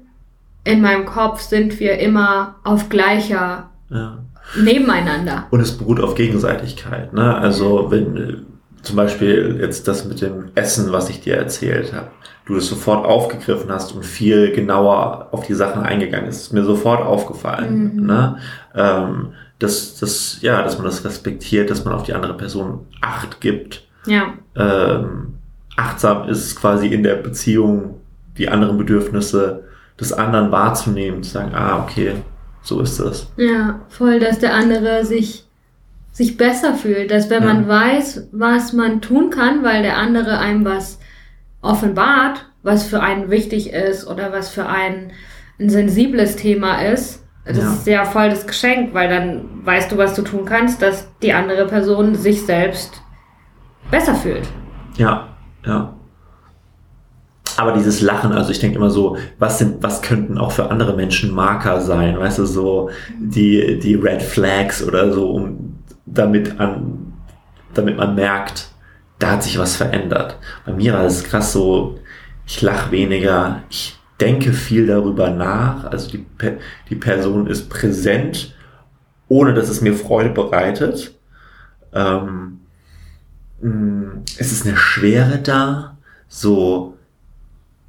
in 0.63 0.82
meinem 0.82 1.06
Kopf 1.06 1.41
sind 1.41 1.80
wir 1.80 1.97
immer 1.97 2.58
auf 2.63 2.89
gleicher 2.89 3.71
ja. 3.89 4.19
nebeneinander. 4.62 5.47
Und 5.50 5.62
es 5.62 5.78
beruht 5.78 6.00
auf 6.00 6.13
Gegenseitigkeit. 6.13 7.12
Ne? 7.12 7.36
Also 7.36 7.89
wenn 7.89 8.45
zum 8.84 8.95
Beispiel 8.95 9.58
jetzt 9.60 9.88
das 9.88 10.06
mit 10.06 10.21
dem 10.21 10.50
Essen, 10.56 10.91
was 10.91 11.10
ich 11.10 11.21
dir 11.21 11.36
erzählt 11.38 11.93
habe, 11.93 12.10
du 12.48 12.56
das 12.56 12.68
sofort 12.68 13.06
aufgegriffen 13.06 13.70
hast 13.72 13.94
und 13.94 14.06
viel 14.06 14.52
genauer 14.54 15.28
auf 15.32 15.46
die 15.46 15.54
Sachen 15.54 15.84
eingegangen 15.84 16.28
ist, 16.30 16.42
ist 16.42 16.54
mir 16.54 16.64
sofort 16.64 17.06
aufgefallen. 17.06 17.96
Mhm. 17.98 18.06
Ne? 18.06 18.38
Ähm, 18.76 19.28
dass, 19.60 20.00
dass, 20.00 20.40
ja, 20.42 20.62
dass 20.62 20.78
man 20.78 20.86
das 20.86 21.04
respektiert, 21.04 21.70
dass 21.70 21.84
man 21.84 21.94
auf 21.94 22.04
die 22.04 22.14
andere 22.14 22.36
Person 22.38 22.86
Acht 23.02 23.42
gibt, 23.42 23.84
Ja. 24.06 24.34
ähm, 24.56 25.34
achtsam 25.76 26.30
ist 26.30 26.56
quasi 26.56 26.88
in 26.88 27.04
der 27.04 27.16
Beziehung, 27.16 28.00
die 28.38 28.50
anderen 28.50 28.78
Bedürfnisse 28.78 29.64
des 30.00 30.14
anderen 30.14 30.52
wahrzunehmen, 30.52 31.24
zu 31.24 31.32
sagen, 31.32 31.54
ah, 31.56 31.84
okay, 31.84 32.14
so 32.62 32.80
ist 32.82 33.00
das. 33.00 33.32
Ja, 33.38 33.80
voll, 33.90 34.20
dass 34.20 34.40
der 34.40 34.54
andere 34.54 35.04
sich, 35.06 35.46
sich 36.12 36.38
besser 36.38 36.76
fühlt, 36.76 37.10
dass 37.12 37.30
wenn 37.32 37.44
Ja. 37.44 37.54
man 37.54 37.68
weiß, 37.68 38.28
was 38.32 38.74
man 38.74 39.02
tun 39.02 39.32
kann, 39.32 39.64
weil 39.64 39.82
der 39.82 39.98
andere 39.98 40.38
einem 40.40 40.66
was 40.66 40.97
offenbart, 41.62 42.46
was 42.63 42.86
für 42.86 43.02
einen 43.02 43.30
wichtig 43.30 43.72
ist 43.74 44.08
oder 44.08 44.32
was 44.32 44.50
für 44.50 44.67
einen 44.67 45.12
ein 45.60 45.70
sensibles 45.70 46.36
Thema 46.36 46.82
ist, 46.84 47.24
das 47.46 47.58
Ja. 47.58 47.74
ist 47.74 47.88
ja 47.88 48.06
voll 48.06 48.30
das 48.30 48.46
Geschenk, 48.46 48.93
weil 48.93 49.10
dann 49.10 49.65
weißt 49.65 49.91
du, 49.91 49.98
was 49.98 50.13
du 50.13 50.22
tun 50.22 50.46
kannst, 50.46 50.82
dass 50.82 51.08
die 51.24 51.34
andere 51.34 51.65
Person 51.65 52.13
sich 52.13 52.46
selbst 52.46 53.02
besser 53.89 54.13
fühlt. 54.13 54.48
Ja, 54.98 55.30
ja. 55.65 55.93
Aber 57.56 57.72
dieses 57.72 58.02
Lachen, 58.02 58.34
also 58.34 58.52
ich 58.52 58.60
denke 58.60 58.78
immer 58.78 58.91
so, 58.91 59.17
was 59.39 59.58
sind, 59.58 59.82
was 59.82 60.04
könnten 60.04 60.38
auch 60.38 60.52
für 60.52 60.70
andere 60.70 60.96
Menschen 60.96 61.34
Marker 61.34 61.82
sein, 61.82 62.20
weißt 62.20 62.38
du, 62.38 62.46
so 62.46 62.89
die, 63.20 63.80
die 63.80 63.96
Red 63.96 64.22
Flags 64.22 64.84
oder 64.86 65.12
so, 65.12 65.32
um 65.32 65.80
damit 66.06 66.60
an, 66.60 67.13
damit 67.74 67.98
man 67.98 68.13
merkt, 68.13 68.70
da 69.19 69.32
hat 69.32 69.43
sich 69.43 69.58
was 69.58 69.75
verändert. 69.75 70.38
Bei 70.65 70.73
mir 70.73 70.93
war 70.93 71.06
es 71.06 71.23
krass 71.23 71.53
so, 71.53 71.99
ich 72.45 72.62
lache 72.62 72.91
weniger, 72.91 73.63
ich 73.69 73.97
denke 74.19 74.53
viel 74.53 74.88
darüber 74.88 75.30
nach, 75.30 75.86
also 75.86 76.10
die, 76.10 76.25
die 76.89 76.95
Person 76.95 77.47
ist 77.47 77.69
präsent, 77.69 78.56
ohne 79.27 79.53
dass 79.53 79.69
es 79.69 79.82
mir 79.82 79.93
Freude 79.93 80.30
bereitet. 80.30 81.13
Ähm, 81.93 82.60
mh, 83.62 84.21
es 84.38 84.51
ist 84.51 84.65
eine 84.65 84.77
Schwere 84.77 85.39
da, 85.39 85.97
so 86.27 86.97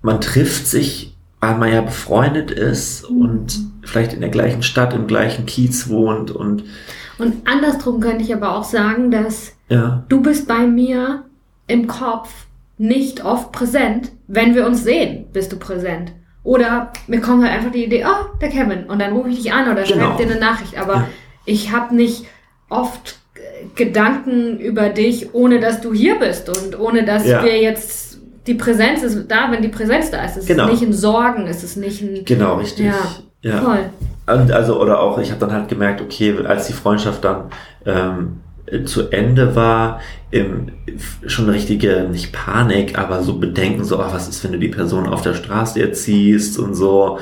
man 0.03 0.21
trifft 0.21 0.67
sich, 0.67 1.17
weil 1.41 1.57
man 1.57 1.73
ja 1.73 1.81
befreundet 1.83 2.51
ist 2.51 3.05
und 3.05 3.59
vielleicht 3.83 4.13
in 4.13 4.21
der 4.21 4.31
gleichen 4.31 4.63
Stadt, 4.63 4.93
im 4.93 5.07
gleichen 5.07 5.47
Kiez 5.47 5.89
wohnt 5.89 6.31
und 6.31 6.65
Und 7.19 7.47
andersrum 7.49 8.01
könnte 8.01 8.23
ich 8.25 8.33
aber 8.35 8.57
auch 8.57 8.65
sagen, 8.65 9.11
dass 9.11 9.53
ja, 9.69 10.05
du 10.09 10.21
bist 10.23 10.47
bei 10.49 10.67
mir 10.67 11.25
im 11.67 11.87
Kopf 11.87 12.47
nicht 12.79 13.25
oft 13.25 13.53
präsent. 13.53 14.13
Wenn 14.29 14.55
wir 14.55 14.67
uns 14.67 14.85
sehen, 14.85 15.27
bist 15.33 15.53
du 15.53 15.57
präsent. 15.57 16.13
Oder 16.45 16.93
mir 17.09 17.21
kommt 17.21 17.43
halt 17.43 17.53
einfach 17.53 17.73
die 17.73 17.85
Idee, 17.85 18.05
oh, 18.07 18.37
der 18.41 18.49
Kevin. 18.49 18.85
Und 18.85 19.01
dann 19.01 19.13
rufe 19.13 19.29
ich 19.29 19.43
dich 19.43 19.53
an 19.53 19.71
oder 19.71 19.83
Genau. 19.83 20.13
schreibe 20.13 20.25
dir 20.25 20.31
eine 20.31 20.41
Nachricht. 20.41 20.79
Aber 20.79 20.95
Ja. 20.95 21.09
ich 21.45 21.73
habe 21.73 21.95
nicht 21.95 22.25
oft 22.71 23.19
äh, 23.35 23.41
Gedanken 23.75 24.59
über 24.59 24.89
dich, 24.91 25.35
ohne 25.35 25.59
dass 25.61 25.81
du 25.81 25.93
hier 25.93 26.19
bist 26.19 26.49
und 26.49 26.79
ohne 26.79 27.05
dass 27.05 27.27
Ja. 27.27 27.43
wir 27.43 27.61
jetzt 27.61 28.19
die 28.47 28.55
Präsenz 28.55 29.03
ist 29.03 29.27
da, 29.29 29.51
wenn 29.51 29.61
die 29.61 29.69
Präsenz 29.69 30.11
da 30.11 30.25
ist. 30.25 30.37
Es 30.39 30.47
Genau. 30.47 30.65
ist 30.67 30.71
nicht 30.81 30.83
ein 30.85 30.93
Sorgen, 30.95 31.47
es 31.49 31.63
ist 31.65 31.77
nicht 31.77 32.01
ein 32.01 32.25
genau 32.25 32.55
richtig. 32.57 32.87
Ja, 32.87 32.95
ja. 33.43 33.61
voll. 33.63 33.91
Und 34.27 34.53
also, 34.53 34.81
oder 34.81 35.01
auch, 35.01 35.19
ich 35.19 35.31
habe 35.31 35.41
dann 35.41 35.53
halt 35.53 35.69
gemerkt, 35.69 36.01
okay, 36.03 36.37
als 36.45 36.67
die 36.67 36.73
Freundschaft 36.75 37.25
dann 37.25 37.45
ähm, 37.87 38.41
äh, 38.67 38.85
zu 38.85 39.09
Ende 39.11 39.57
war, 39.57 40.01
f- 40.31 41.19
schon 41.27 41.47
eine 41.47 41.55
richtige, 41.55 42.07
nicht 42.11 42.33
Panik, 42.33 42.99
aber 42.99 43.23
so 43.23 43.39
Bedenken, 43.39 43.85
so, 43.85 43.99
ach, 44.01 44.13
was 44.13 44.29
ist, 44.29 44.45
wenn 44.45 44.53
du 44.53 44.59
die 44.59 44.69
Person 44.69 45.07
auf 45.07 45.23
der 45.23 45.35
Straße 45.35 45.79
jetzt 45.79 46.05
siehst 46.05 46.59
und 46.59 46.75
so. 46.75 47.19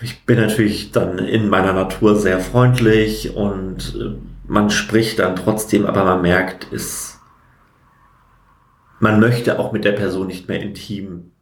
Ich 0.00 0.24
bin 0.24 0.38
natürlich 0.38 0.92
dann 0.92 1.18
in 1.18 1.48
meiner 1.48 1.72
Natur 1.72 2.14
sehr 2.14 2.38
freundlich 2.38 3.34
und 3.34 3.96
äh, 4.00 4.14
man 4.46 4.70
spricht 4.70 5.18
dann 5.18 5.34
trotzdem, 5.34 5.86
aber 5.86 6.04
man 6.04 6.22
merkt, 6.22 6.68
es, 6.72 7.18
man 9.00 9.18
möchte 9.18 9.58
auch 9.58 9.72
mit 9.72 9.84
der 9.84 9.92
Person 9.92 10.28
nicht 10.28 10.48
mehr 10.48 10.60
intim 10.60 11.32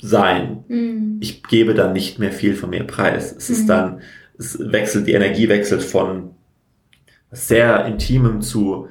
sein 0.00 0.64
Mhm. 0.68 1.16
ich 1.20 1.42
gebe 1.42 1.74
dann 1.74 1.92
nicht 1.92 2.18
mehr 2.18 2.32
viel 2.32 2.54
von 2.54 2.70
mir 2.70 2.84
preis. 2.84 3.34
Es 3.36 3.50
ist 3.50 3.62
Mhm. 3.64 3.66
dann, 3.68 4.00
es 4.38 4.58
wechselt, 4.60 5.06
die 5.06 5.12
Energie 5.14 5.48
wechselt 5.48 5.82
von 5.82 6.30
sehr 7.30 7.84
intimem 7.86 8.40
zu, 8.40 8.88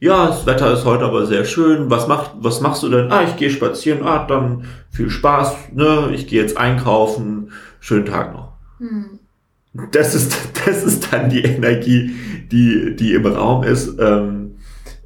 ja, 0.00 0.26
das 0.26 0.44
Wetter 0.44 0.72
ist 0.72 0.84
heute 0.84 1.04
aber 1.04 1.24
sehr 1.24 1.44
schön. 1.44 1.88
Was 1.88 2.08
macht, 2.08 2.32
was 2.38 2.60
machst 2.60 2.82
du 2.82 2.88
denn? 2.90 3.10
Ah, 3.10 3.22
ich 3.24 3.36
gehe 3.36 3.48
spazieren. 3.48 4.02
Ah, 4.02 4.26
dann 4.26 4.64
viel 4.90 5.08
Spaß. 5.08 5.54
Ne, 5.72 6.10
ich 6.12 6.26
gehe 6.26 6.42
jetzt 6.42 6.58
einkaufen. 6.58 7.52
Schönen 7.80 8.04
Tag 8.04 8.34
noch. 8.34 8.52
Mhm. 8.80 9.18
Das 9.92 10.14
ist, 10.14 10.36
das 10.66 10.82
ist 10.84 11.10
dann 11.12 11.30
die 11.30 11.40
Energie, 11.42 12.10
die, 12.52 12.94
die 12.96 13.14
im 13.14 13.24
Raum 13.24 13.62
ist, 13.64 13.98
ähm, 13.98 14.56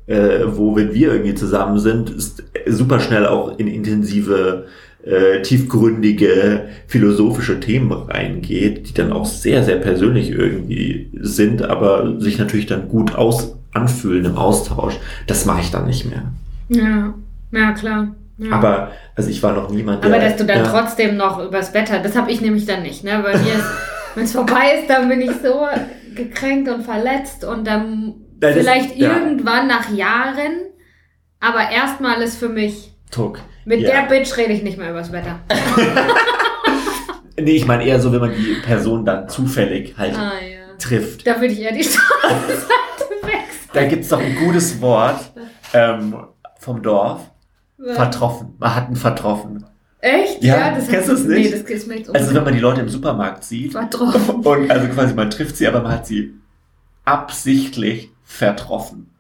äh, 0.07 0.41
wo, 0.47 0.75
wenn 0.75 0.93
wir 0.95 1.13
irgendwie 1.13 1.35
zusammen 1.35 1.79
sind, 1.79 2.11
ist 2.11 2.43
super 2.67 2.99
schnell 2.99 3.27
auch 3.27 3.57
in 3.59 3.69
intensive, 3.69 4.67
äh, 5.05 5.43
tiefgründige, 5.43 6.69
philosophische 6.87 7.61
Themen 7.61 7.93
reingeht, 7.93 8.89
die 8.89 8.95
dann 8.95 9.13
auch 9.13 9.27
sehr, 9.27 9.63
sehr 9.65 9.77
persönlich 9.77 10.31
irgendwie 10.31 11.11
sind, 11.21 11.63
aber 11.63 12.21
sich 12.21 12.39
natürlich 12.39 12.67
dann 12.67 12.89
gut 12.89 13.15
aus, 13.15 13.57
anfühlen 13.73 14.25
im 14.25 14.37
Austausch. 14.37 14.99
Das 15.27 15.45
mache 15.45 15.61
ich 15.61 15.71
dann 15.71 15.87
nicht 15.87 16.07
mehr. 16.07 16.33
Ja, 16.69 17.15
ja, 17.53 17.73
klar. 17.73 18.15
Ja. 18.39 18.53
Aber, 18.53 18.93
also 19.17 19.31
ich 19.31 19.43
war 19.43 19.53
noch 19.53 19.71
niemand, 19.71 20.05
der... 20.05 20.13
Aber 20.13 20.21
dass 20.21 20.37
du 20.37 20.45
dann 20.45 20.65
ja, 20.65 20.71
trotzdem 20.71 21.17
noch 21.17 21.45
übers 21.45 21.75
Wetter, 21.75 21.99
das 21.99 22.17
habe 22.17 22.31
ich 22.31 22.41
nämlich 22.41 22.67
dann 22.67 22.83
nicht, 22.83 23.03
ne? 23.05 23.21
Bei 23.23 23.37
mir 23.37 23.55
ist, 23.55 23.65
wenn 24.15 24.25
es 24.25 24.33
vorbei 24.33 24.79
ist, 24.79 24.89
dann 24.89 25.09
bin 25.09 25.21
ich 25.21 25.33
so 25.43 25.67
gekränkt 26.15 26.69
und 26.69 26.83
verletzt 26.83 27.45
und 27.45 27.67
dann 27.67 28.15
das- 28.39 28.55
vielleicht 28.55 28.97
ja. 28.97 29.17
irgendwann 29.17 29.67
nach 29.67 29.93
Jahren, 29.93 30.67
aber 31.41 31.71
erstmal 31.71 32.23
ist 32.23 32.37
für 32.37 32.49
mich, 32.49 32.93
Tuck. 33.11 33.41
mit 33.65 33.81
Ja. 33.81 33.91
der 34.03 34.09
Bitch 34.09 34.37
rede 34.37 34.53
ich 34.53 34.63
nicht 34.63 34.79
mehr 34.79 34.91
übers 34.91 35.13
Wetter. 35.13 35.41
Nee, 37.41 37.53
ich 37.53 37.67
meine 37.67 37.85
eher 37.85 38.01
so, 38.01 38.11
wenn 38.13 38.21
man 38.21 38.35
die 38.35 38.55
Person 38.65 39.05
dann 39.05 39.29
zufällig 39.29 39.95
halt 39.97 40.13
Ah 40.17 40.33
ja. 40.43 40.75
trifft. 40.77 41.25
Da 41.25 41.41
würde 41.41 41.53
ich 41.55 41.61
eher 41.61 41.73
die 41.73 41.85
Straßenseite 41.85 42.67
wechseln. 43.23 43.71
Da 43.73 43.85
gibt's 43.85 44.09
doch 44.09 44.21
ein 44.21 44.35
gutes 44.35 44.81
Wort 44.81 45.21
ähm, 45.73 46.17
vom 46.59 46.83
Dorf. 46.83 47.31
Vertroffen. 47.95 48.55
Man 48.59 48.75
hat 48.75 48.87
einen 48.89 48.97
vertroffen. 48.97 49.65
Echt? 50.01 50.43
Ja, 50.43 50.73
das 50.75 50.89
kennst 50.89 51.09
hat- 51.09 51.15
du's 51.17 51.25
nicht? 51.27 51.45
Nee, 51.45 51.51
das 51.57 51.61
ist 51.71 51.87
mir 51.87 51.99
jetzt 51.99 52.13
Also 52.13 52.35
wenn 52.35 52.43
man 52.43 52.55
die 52.55 52.59
Leute 52.61 52.81
im 52.81 52.89
Supermarkt 52.89 53.45
sieht 53.45 53.71
Vertroffen. 53.71 54.41
und 54.45 54.69
also 54.71 54.89
quasi 54.89 55.15
man 55.15 55.31
trifft 55.31 55.57
sie, 55.57 55.69
aber 55.69 55.81
man 55.83 55.93
hat 55.93 56.09
sie 56.09 56.35
absichtlich 57.05 58.11
vertroffen. 58.25 59.11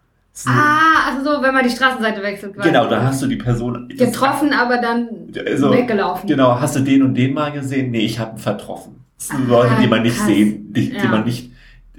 Ah, 0.46 1.10
also 1.10 1.24
so, 1.36 1.42
wenn 1.42 1.52
man 1.54 1.64
die 1.64 1.70
Straßenseite 1.70 2.22
wechselt. 2.22 2.54
quasi. 2.54 2.68
Genau, 2.68 2.88
da 2.88 3.02
hast 3.02 3.22
du 3.22 3.26
die 3.26 3.36
Person 3.36 3.88
Getroffen, 3.88 4.52
aber 4.52 4.78
dann 4.78 5.08
Also, 5.50 5.72
weggelaufen. 5.72 6.28
Genau, 6.28 6.60
hast 6.60 6.76
du 6.76 6.80
den 6.80 7.02
und 7.02 7.14
den 7.14 7.34
mal 7.34 7.50
gesehen? 7.52 7.90
Nee, 7.90 8.00
ich 8.06 8.18
habe 8.18 8.32
ihn 8.36 8.38
vertroffen. 8.38 9.04
Das 9.16 9.28
sind 9.28 9.46
Ah, 9.46 9.50
Leute, 9.50 9.72
die 9.80 9.86
man 9.88 10.02
nicht 10.02 10.16
krass. 10.16 10.26
sehen, 10.26 10.72
die, 10.72 10.90
die 10.90 10.96
Ja. 10.96 11.06
man 11.08 11.24
nicht, 11.24 11.50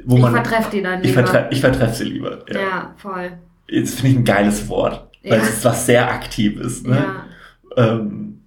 wo 0.06 0.16
ich 0.16 0.22
man 0.22 0.34
vertreffe 0.34 0.70
die 0.72 0.82
dann 0.82 1.02
ich, 1.04 1.10
lieber. 1.16 1.26
vertre 1.28 1.48
ich 1.52 1.60
vertreffe 1.62 1.96
sie 1.96 2.04
lieber. 2.06 2.40
Ja. 2.52 2.60
ja. 2.60 2.94
voll. 2.98 3.32
Das 3.68 3.94
finde 3.96 4.08
ich 4.12 4.16
ein 4.18 4.24
geiles 4.26 4.70
Wort, 4.70 5.08
weil 5.24 5.34
Ja. 5.34 5.38
es 5.44 5.50
ist 5.50 5.66
was 5.66 5.86
sehr 5.86 6.10
Aktives. 6.10 6.84
Ne? 6.84 7.04
Ja. 7.78 7.84
Ähm, 7.94 8.42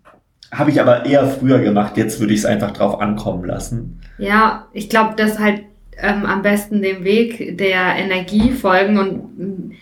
Habe 0.51 0.71
ich 0.71 0.81
aber 0.81 1.07
eher 1.07 1.27
früher 1.27 1.61
gemacht, 1.61 1.97
jetzt 1.97 2.21
würde 2.21 2.33
ich 2.35 2.41
es 2.41 2.45
einfach 2.47 2.73
drauf 2.73 3.01
ankommen 3.01 3.45
lassen. 3.47 4.01
Ja, 4.19 4.67
ich 4.73 4.89
glaube, 4.91 5.15
das 5.17 5.39
halt 5.39 5.63
ähm, 5.97 6.27
am 6.27 6.43
besten 6.43 6.83
dem 6.83 7.05
Weg 7.05 7.57
der 7.59 7.97
Energie 7.97 8.51
folgen 8.53 8.99
und 8.99 9.39
mm, 9.39 9.73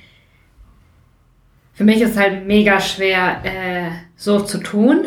für 1.73 1.85
mich 1.85 2.01
ist 2.01 2.19
halt 2.19 2.47
mega 2.47 2.81
schwer, 2.81 3.39
äh, 3.45 3.91
so 4.17 4.41
zu 4.41 4.59
tun, 4.59 5.05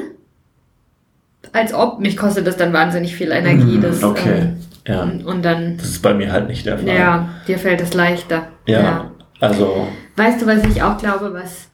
als 1.52 1.74
ob 1.74 2.00
mich 2.00 2.18
kostet 2.18 2.48
das 2.48 2.58
dann 2.58 2.74
wahnsinnig 2.74 3.16
viel 3.16 3.32
Energie. 3.32 3.78
Mhm, 3.78 3.82
Das, 3.82 4.04
okay, 4.04 4.40
ähm, 4.40 4.58
ja. 4.88 5.02
und, 5.04 5.26
und 5.26 5.42
dann, 5.44 5.78
Das 5.78 5.88
ist 5.90 6.02
bei 6.02 6.14
mir 6.14 6.32
halt 6.32 6.48
nicht 6.48 6.66
der 6.66 6.78
Fall. 6.80 6.88
ja, 6.88 7.30
dir 7.48 7.60
fällt 7.60 7.82
es 7.82 7.94
leichter. 7.94 8.48
Ja, 8.66 9.12
also, 9.40 9.88
Weißt 10.16 10.42
du, 10.42 10.46
was 10.48 10.64
ich 10.66 10.82
auch 10.82 10.98
glaube, 10.98 11.34
was 11.34 11.70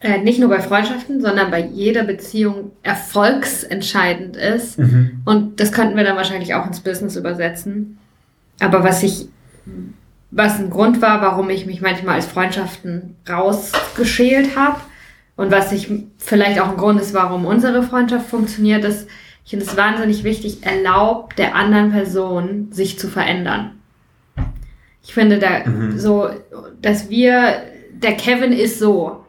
äh, 0.00 0.18
nicht 0.18 0.38
nur 0.38 0.48
bei 0.50 0.60
Freundschaften, 0.60 1.20
sondern 1.22 1.50
bei 1.50 1.60
jeder 1.60 2.02
Beziehung 2.04 2.72
erfolgsentscheidend 2.82 4.36
ist? 4.36 4.78
mhm. 4.78 5.22
Und 5.24 5.60
das 5.60 5.72
könnten 5.72 5.96
wir 5.96 6.04
dann 6.04 6.16
wahrscheinlich 6.16 6.54
auch 6.54 6.66
ins 6.66 6.80
Business 6.80 7.16
übersetzen. 7.16 7.98
Aber 8.60 8.82
was 8.84 9.02
ich, 9.02 9.28
was 10.36 10.58
ein 10.58 10.68
Grund 10.68 11.00
war, 11.00 11.22
warum 11.22 11.48
ich 11.48 11.64
mich 11.64 11.80
manchmal 11.80 12.16
als 12.16 12.26
Freundschaften 12.26 13.14
rausgeschält 13.28 14.56
habe 14.56 14.80
und 15.36 15.52
was 15.52 15.70
ich 15.70 15.88
vielleicht 16.18 16.60
auch 16.60 16.70
ein 16.70 16.76
Grund 16.76 17.00
ist, 17.00 17.14
warum 17.14 17.46
unsere 17.46 17.82
Freundschaft 17.84 18.26
funktioniert, 18.26 18.84
ist, 18.84 19.08
ich 19.44 19.50
finde 19.50 19.64
es 19.66 19.76
wahnsinnig 19.76 20.24
wichtig, 20.24 20.64
erlaubt 20.66 21.38
der 21.38 21.54
anderen 21.54 21.92
Person 21.92 22.68
sich 22.72 22.98
zu 22.98 23.08
verändern. 23.08 23.72
Ich 25.04 25.14
finde 25.14 25.38
da 25.38 25.68
Mhm. 25.68 25.98
so, 25.98 26.30
dass 26.82 27.10
wir, 27.10 27.62
der 27.92 28.14
Kevin 28.14 28.52
ist 28.52 28.78
so. 28.78 29.24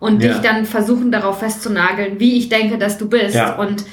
Und 0.00 0.20
Ja. 0.22 0.32
dich 0.32 0.42
dann 0.42 0.64
versuchen 0.66 1.12
darauf 1.12 1.38
festzunageln, 1.38 2.18
wie 2.18 2.36
ich 2.36 2.48
denke, 2.48 2.76
dass 2.76 2.98
du 2.98 3.08
bist. 3.08 3.36
Ja. 3.36 3.54
Und 3.54 3.84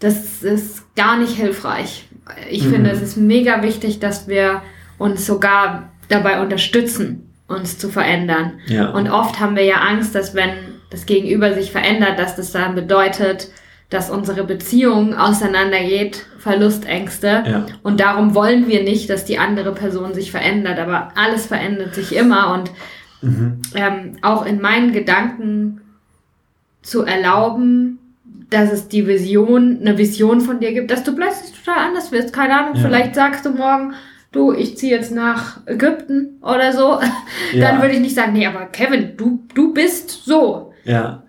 das 0.00 0.42
ist 0.42 0.94
gar 0.96 1.16
nicht 1.16 1.36
hilfreich. 1.36 2.08
ich 2.50 2.64
mhm. 2.64 2.70
finde, 2.72 2.90
es 2.90 3.00
ist 3.00 3.16
mega 3.16 3.62
wichtig, 3.62 3.98
dass 4.00 4.26
wir 4.28 4.62
uns 4.98 5.26
sogar 5.26 5.91
dabei 6.12 6.40
unterstützen, 6.40 7.32
uns 7.48 7.78
zu 7.78 7.88
verändern. 7.88 8.60
Ja. 8.66 8.90
Und 8.90 9.08
oft 9.10 9.40
haben 9.40 9.56
wir 9.56 9.64
ja 9.64 9.76
Angst, 9.76 10.14
dass 10.14 10.34
wenn 10.34 10.50
das 10.90 11.06
Gegenüber 11.06 11.54
sich 11.54 11.72
verändert, 11.72 12.18
dass 12.18 12.36
das 12.36 12.52
dann 12.52 12.74
bedeutet, 12.74 13.48
dass 13.90 14.10
unsere 14.10 14.44
Beziehung 14.44 15.14
auseinandergeht, 15.14 16.24
Verlustängste. 16.38 17.42
Ja. 17.46 17.66
Und 17.82 18.00
darum 18.00 18.34
wollen 18.34 18.68
wir 18.68 18.82
nicht, 18.82 19.10
dass 19.10 19.24
die 19.24 19.38
andere 19.38 19.72
Person 19.72 20.14
sich 20.14 20.30
verändert. 20.30 20.78
Aber 20.78 21.12
alles 21.14 21.46
verändert 21.46 21.94
sich 21.94 22.14
immer. 22.14 22.54
Und 22.54 22.70
mhm. 23.20 23.62
ähm, 23.74 24.16
auch 24.22 24.46
in 24.46 24.60
meinen 24.60 24.92
Gedanken 24.92 25.82
zu 26.82 27.02
erlauben, 27.02 27.98
dass 28.50 28.72
es 28.72 28.88
die 28.88 29.06
Vision, 29.06 29.78
eine 29.80 29.96
Vision 29.98 30.40
von 30.40 30.60
dir 30.60 30.72
gibt, 30.72 30.90
dass 30.90 31.04
du 31.04 31.14
plötzlich 31.14 31.58
total 31.58 31.86
anders 31.88 32.12
wirst. 32.12 32.32
Keine 32.32 32.58
Ahnung, 32.58 32.74
ja. 32.74 32.82
vielleicht 32.82 33.14
sagst 33.14 33.44
du 33.44 33.50
morgen, 33.50 33.94
du, 34.32 34.52
ich 34.52 34.76
ziehe 34.76 34.94
jetzt 34.94 35.12
nach 35.12 35.60
Ägypten 35.66 36.38
oder 36.42 36.72
so. 36.72 37.00
Ja. 37.52 37.70
Dann 37.70 37.82
würde 37.82 37.94
ich 37.94 38.00
nicht 38.00 38.14
sagen, 38.14 38.32
nee, 38.32 38.46
aber 38.46 38.64
Kevin, 38.66 39.14
du, 39.16 39.44
du 39.54 39.74
bist 39.74 40.24
so. 40.24 40.72
Ja. 40.84 41.22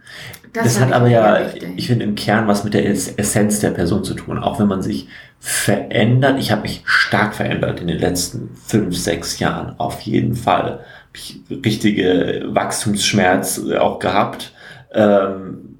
Das, 0.54 0.66
das 0.66 0.80
hat 0.80 0.94
aber 0.94 1.08
ja, 1.08 1.42
ich 1.76 1.88
finde, 1.88 2.06
im 2.06 2.16
Kern 2.16 2.48
was 2.48 2.64
mit 2.64 2.74
der 2.74 2.88
Essenz 2.88 3.60
der 3.60 3.72
Person 3.72 4.04
zu 4.04 4.14
tun. 4.14 4.38
Auch 4.38 4.60
wenn 4.60 4.68
man 4.68 4.82
sich 4.82 5.08
verändert. 5.40 6.40
Ich 6.40 6.52
habe 6.52 6.62
mich 6.62 6.84
stark 6.86 7.36
verändert 7.36 7.82
in 7.82 7.88
den 7.88 8.00
letzten 8.00 8.52
fünf, 8.56 8.96
sechs 8.96 9.40
Jahren. 9.40 9.78
Auf 9.80 10.02
jeden 10.02 10.36
Fall. 10.36 10.80
Ich 11.14 11.42
richtige 11.50 12.44
Wachstumsschmerz 12.48 13.62
auch 13.78 14.00
gehabt. 14.00 14.54
Ähm, 14.94 15.80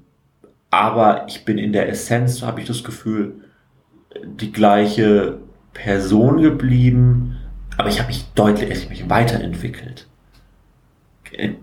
aber 0.70 1.24
ich 1.28 1.44
bin 1.44 1.56
in 1.56 1.72
der 1.72 1.88
Essenz, 1.88 2.42
habe 2.42 2.60
ich 2.60 2.66
das 2.66 2.84
Gefühl, 2.84 3.36
die 4.24 4.52
gleiche 4.52 5.38
Person 5.74 6.40
geblieben. 6.40 7.36
Aber 7.76 7.88
ich 7.88 7.98
habe 7.98 8.08
mich 8.08 8.24
deutlich, 8.34 8.70
ich 8.70 8.88
mich 8.88 9.10
weiterentwickelt 9.10 10.06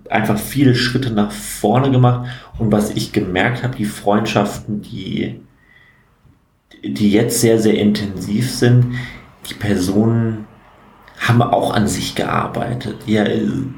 einfach 0.10 0.38
viele 0.38 0.76
Schritte 0.76 1.12
nach 1.12 1.32
vorne 1.32 1.92
gemacht. 1.92 2.30
Und 2.58 2.72
was 2.72 2.92
ich 2.92 3.12
gemerkt 3.12 3.64
habe, 3.64 3.76
die 3.76 3.86
Freundschaften, 3.86 4.82
die, 4.82 5.42
die 6.84 7.12
jetzt 7.12 7.42
sehr, 7.42 7.60
sehr 7.60 7.76
intensiv 7.76 8.52
sind, 8.52 8.96
die 9.50 9.54
Personen 9.54 10.46
haben 11.20 11.42
auch 11.42 11.74
an 11.74 11.88
sich 11.88 12.16
gearbeitet. 12.16 13.04
Die, 13.08 13.20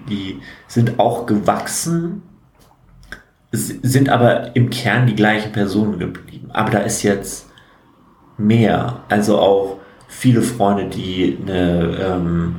die 0.09 0.39
sind 0.67 0.99
auch 0.99 1.25
gewachsen, 1.25 2.23
sind 3.51 4.09
aber 4.09 4.55
im 4.55 4.69
Kern 4.69 5.07
die 5.07 5.15
gleichen 5.15 5.51
Personen 5.51 5.99
geblieben. 5.99 6.49
Aber 6.51 6.71
da 6.71 6.79
ist 6.79 7.03
jetzt 7.03 7.49
mehr. 8.37 9.03
Also 9.09 9.37
auch 9.39 9.79
viele 10.13 10.41
Freunde, 10.41 10.85
die 10.85 11.37
eine 11.41 11.97
ähm, 12.01 12.55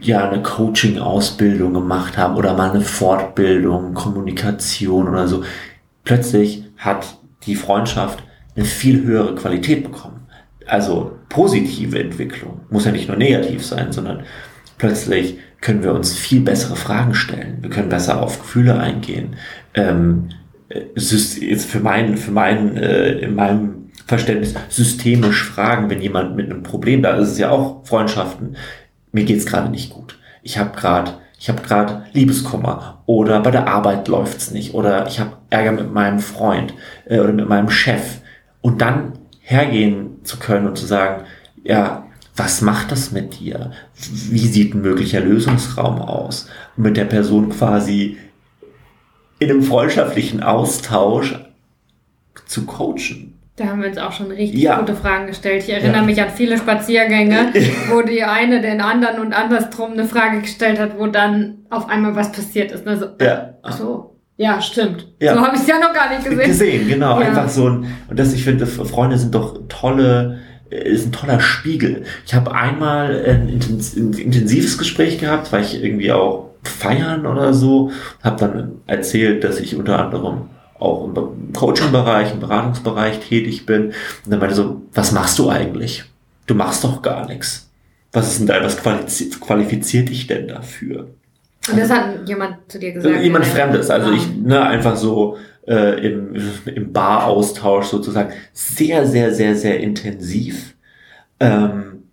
ja 0.00 0.28
eine 0.28 0.42
Coaching-Ausbildung 0.42 1.74
gemacht 1.74 2.16
haben 2.16 2.36
oder 2.36 2.54
mal 2.54 2.70
eine 2.70 2.82
Fortbildung, 2.82 3.94
Kommunikation 3.94 5.08
oder 5.08 5.26
so. 5.26 5.44
Plötzlich 6.04 6.64
hat 6.76 7.18
die 7.44 7.56
Freundschaft 7.56 8.22
eine 8.54 8.64
viel 8.64 9.02
höhere 9.02 9.34
Qualität 9.34 9.84
bekommen. 9.84 10.26
Also 10.66 11.12
positive 11.28 11.98
Entwicklung. 11.98 12.60
Muss 12.70 12.84
ja 12.84 12.92
nicht 12.92 13.08
nur 13.08 13.16
negativ 13.16 13.64
sein, 13.64 13.92
sondern 13.92 14.24
plötzlich 14.78 15.38
können 15.60 15.82
wir 15.82 15.94
uns 15.94 16.14
viel 16.14 16.40
bessere 16.40 16.76
Fragen 16.76 17.14
stellen. 17.14 17.58
Wir 17.60 17.70
können 17.70 17.88
besser 17.88 18.20
auf 18.20 18.40
Gefühle 18.40 18.78
eingehen. 18.78 19.36
Ähm, 19.74 20.28
jetzt 20.94 21.66
für 21.66 21.80
meinen, 21.80 22.16
für 22.16 22.32
meinen, 22.32 22.76
äh, 22.76 23.12
in 23.18 23.34
meinem 23.34 23.75
Verständnis 24.06 24.54
systemisch 24.68 25.44
fragen, 25.44 25.90
wenn 25.90 26.00
jemand 26.00 26.36
mit 26.36 26.50
einem 26.50 26.62
Problem 26.62 27.02
da 27.02 27.16
ist, 27.16 27.24
ist 27.24 27.32
es 27.32 27.38
ja 27.38 27.50
auch 27.50 27.84
Freundschaften 27.84 28.56
mir 29.16 29.24
geht's 29.24 29.46
gerade 29.46 29.70
nicht 29.70 29.90
gut. 29.90 30.18
Ich 30.42 30.58
habe 30.58 30.76
gerade 30.76 31.14
ich 31.38 31.48
habe 31.48 31.62
gerade 31.62 32.04
Liebeskummer 32.12 33.02
oder 33.06 33.40
bei 33.40 33.50
der 33.50 33.66
Arbeit 33.66 34.08
läuft's 34.08 34.50
nicht 34.50 34.74
oder 34.74 35.06
ich 35.06 35.20
habe 35.20 35.38
Ärger 35.50 35.72
mit 35.72 35.92
meinem 35.92 36.20
Freund 36.20 36.74
äh, 37.06 37.18
oder 37.18 37.32
mit 37.32 37.48
meinem 37.48 37.70
Chef 37.70 38.18
und 38.60 38.80
dann 38.80 39.14
hergehen 39.40 40.24
zu 40.24 40.38
können 40.38 40.66
und 40.66 40.76
zu 40.76 40.86
sagen, 40.86 41.24
ja, 41.62 42.06
was 42.36 42.60
macht 42.60 42.92
das 42.92 43.12
mit 43.12 43.40
dir? 43.40 43.70
Wie 43.94 44.46
sieht 44.46 44.74
ein 44.74 44.82
möglicher 44.82 45.20
Lösungsraum 45.20 46.00
aus? 46.00 46.48
Und 46.76 46.84
mit 46.84 46.96
der 46.96 47.04
Person 47.06 47.50
quasi 47.50 48.18
in 49.38 49.50
einem 49.50 49.62
freundschaftlichen 49.62 50.42
Austausch 50.42 51.38
zu 52.46 52.66
coachen. 52.66 53.35
Da 53.56 53.68
haben 53.68 53.80
wir 53.80 53.88
uns 53.88 53.96
auch 53.96 54.12
schon 54.12 54.30
richtig 54.30 54.60
ja. 54.60 54.78
gute 54.78 54.94
Fragen 54.94 55.26
gestellt. 55.26 55.64
Ich 55.64 55.72
erinnere 55.72 56.00
ja. 56.00 56.02
mich 56.02 56.20
an 56.20 56.28
viele 56.28 56.58
Spaziergänge, 56.58 57.54
wo 57.90 58.02
die 58.02 58.22
eine 58.22 58.60
den 58.60 58.82
anderen 58.82 59.20
und 59.20 59.32
andersrum 59.32 59.92
eine 59.92 60.04
Frage 60.04 60.42
gestellt 60.42 60.78
hat, 60.78 60.98
wo 60.98 61.06
dann 61.06 61.60
auf 61.70 61.88
einmal 61.88 62.14
was 62.14 62.32
passiert 62.32 62.70
ist. 62.70 62.86
Also, 62.86 63.06
ja. 63.18 63.54
Ach 63.62 63.72
so. 63.72 64.16
Ja, 64.36 64.60
stimmt. 64.60 65.08
Ja. 65.20 65.34
So 65.34 65.40
habe 65.40 65.56
ich 65.56 65.62
es 65.62 65.68
ja 65.68 65.78
noch 65.78 65.94
gar 65.94 66.10
nicht 66.10 66.28
gesehen. 66.28 66.46
Gesehen, 66.46 66.88
genau. 66.88 67.16
Einfach 67.16 67.48
so 67.48 67.70
ein, 67.70 67.86
und 68.10 68.18
das, 68.18 68.34
ich 68.34 68.44
finde, 68.44 68.66
Freunde 68.66 69.16
sind 69.16 69.34
doch 69.34 69.58
tolle, 69.70 70.40
äh, 70.68 70.90
ist 70.90 71.06
ein 71.06 71.12
toller 71.12 71.40
Spiegel. 71.40 72.04
Ich 72.26 72.34
habe 72.34 72.52
einmal 72.52 73.24
ein 73.24 73.48
intensives 73.48 74.76
Gespräch 74.76 75.18
gehabt, 75.18 75.50
weil 75.52 75.62
ich 75.62 75.82
irgendwie 75.82 76.12
auch 76.12 76.50
feiern 76.62 77.24
oder 77.24 77.54
so, 77.54 77.90
habe 78.22 78.36
dann 78.38 78.72
erzählt, 78.86 79.44
dass 79.44 79.58
ich 79.58 79.76
unter 79.76 80.04
anderem 80.04 80.50
auch 80.78 81.04
im 81.04 81.52
Coaching-Bereich, 81.52 82.32
im 82.32 82.40
Beratungsbereich 82.40 83.20
tätig 83.20 83.66
bin. 83.66 83.86
Und 83.86 83.94
dann 84.26 84.38
meinte 84.38 84.54
so, 84.54 84.82
was 84.92 85.12
machst 85.12 85.38
du 85.38 85.48
eigentlich? 85.48 86.04
Du 86.46 86.54
machst 86.54 86.84
doch 86.84 87.02
gar 87.02 87.26
nichts. 87.26 87.70
Was 88.12 88.28
ist 88.28 88.40
denn 88.40 88.46
da, 88.46 88.62
was 88.62 88.78
qualifiziert 89.40 90.08
dich 90.08 90.26
denn 90.26 90.48
dafür? 90.48 91.08
Und 91.70 91.78
das 91.78 91.90
hat 91.90 92.28
jemand 92.28 92.56
zu 92.68 92.78
dir 92.78 92.92
gesagt? 92.92 93.22
Jemand 93.22 93.44
Fremdes, 93.44 93.90
also 93.90 94.12
ich, 94.12 94.36
ne, 94.36 94.62
einfach 94.62 94.96
so 94.96 95.36
äh, 95.66 96.06
im, 96.06 96.36
im 96.66 96.92
Bar-Austausch 96.92 97.86
sozusagen. 97.86 98.32
Sehr, 98.52 99.06
sehr, 99.06 99.34
sehr, 99.34 99.56
sehr 99.56 99.80
intensiv. 99.80 100.74
Ähm, 101.40 102.04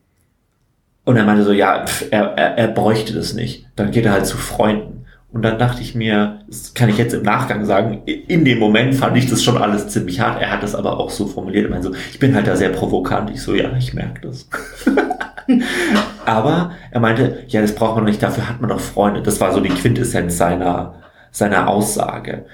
und 1.06 1.18
er 1.18 1.26
meinte 1.26 1.44
so, 1.44 1.52
ja, 1.52 1.86
pf, 1.86 2.06
er, 2.12 2.34
er, 2.38 2.58
er 2.58 2.68
bräuchte 2.70 3.14
das 3.14 3.34
nicht. 3.34 3.68
Dann 3.76 3.92
geht 3.92 4.06
er 4.06 4.14
halt 4.14 4.26
zu 4.26 4.38
Freunden. 4.38 5.03
Und 5.34 5.42
dann 5.42 5.58
dachte 5.58 5.82
ich 5.82 5.96
mir, 5.96 6.42
das 6.48 6.76
kann 6.76 6.90
ich 6.90 6.98
jetzt 7.00 7.16
im 7.16 7.24
Nachgang 7.24 7.66
sagen, 7.66 8.04
in 8.06 8.46
dem 8.46 8.60
Moment 8.60 8.94
fand 8.94 9.18
ich 9.18 9.28
das 9.28 9.44
schon 9.44 9.58
alles 9.58 9.88
ziemlich 9.88 10.20
hart. 10.20 10.40
Er 10.40 10.52
hat 10.52 10.62
das 10.62 10.76
aber 10.76 11.00
auch 11.00 11.10
so 11.10 11.26
formuliert. 11.26 11.66
Ich, 11.66 11.72
meine 11.72 11.82
so, 11.82 11.92
ich 12.12 12.20
bin 12.20 12.36
halt 12.36 12.46
da 12.46 12.56
sehr 12.56 12.70
provokant. 12.70 13.32
Ich 13.32 13.42
so, 13.42 13.56
ja, 13.56 13.76
ich 13.76 13.96
merke 13.96 14.28
das. 14.28 14.48
aber 16.26 16.74
er 16.92 17.00
meinte, 17.00 17.46
ja, 17.48 17.62
das 17.62 17.74
braucht 17.74 17.96
man 17.96 18.06
nicht, 18.06 18.22
dafür 18.22 18.48
hat 18.48 18.62
man 18.62 18.70
doch 18.70 18.80
Freunde. 18.80 19.24
Das 19.24 19.42
war 19.42 19.52
so 19.52 19.60
die 19.60 19.70
Quintessenz 19.70 20.38
seiner, 20.38 21.02
seiner 21.32 21.68
Aussage. 21.68 22.46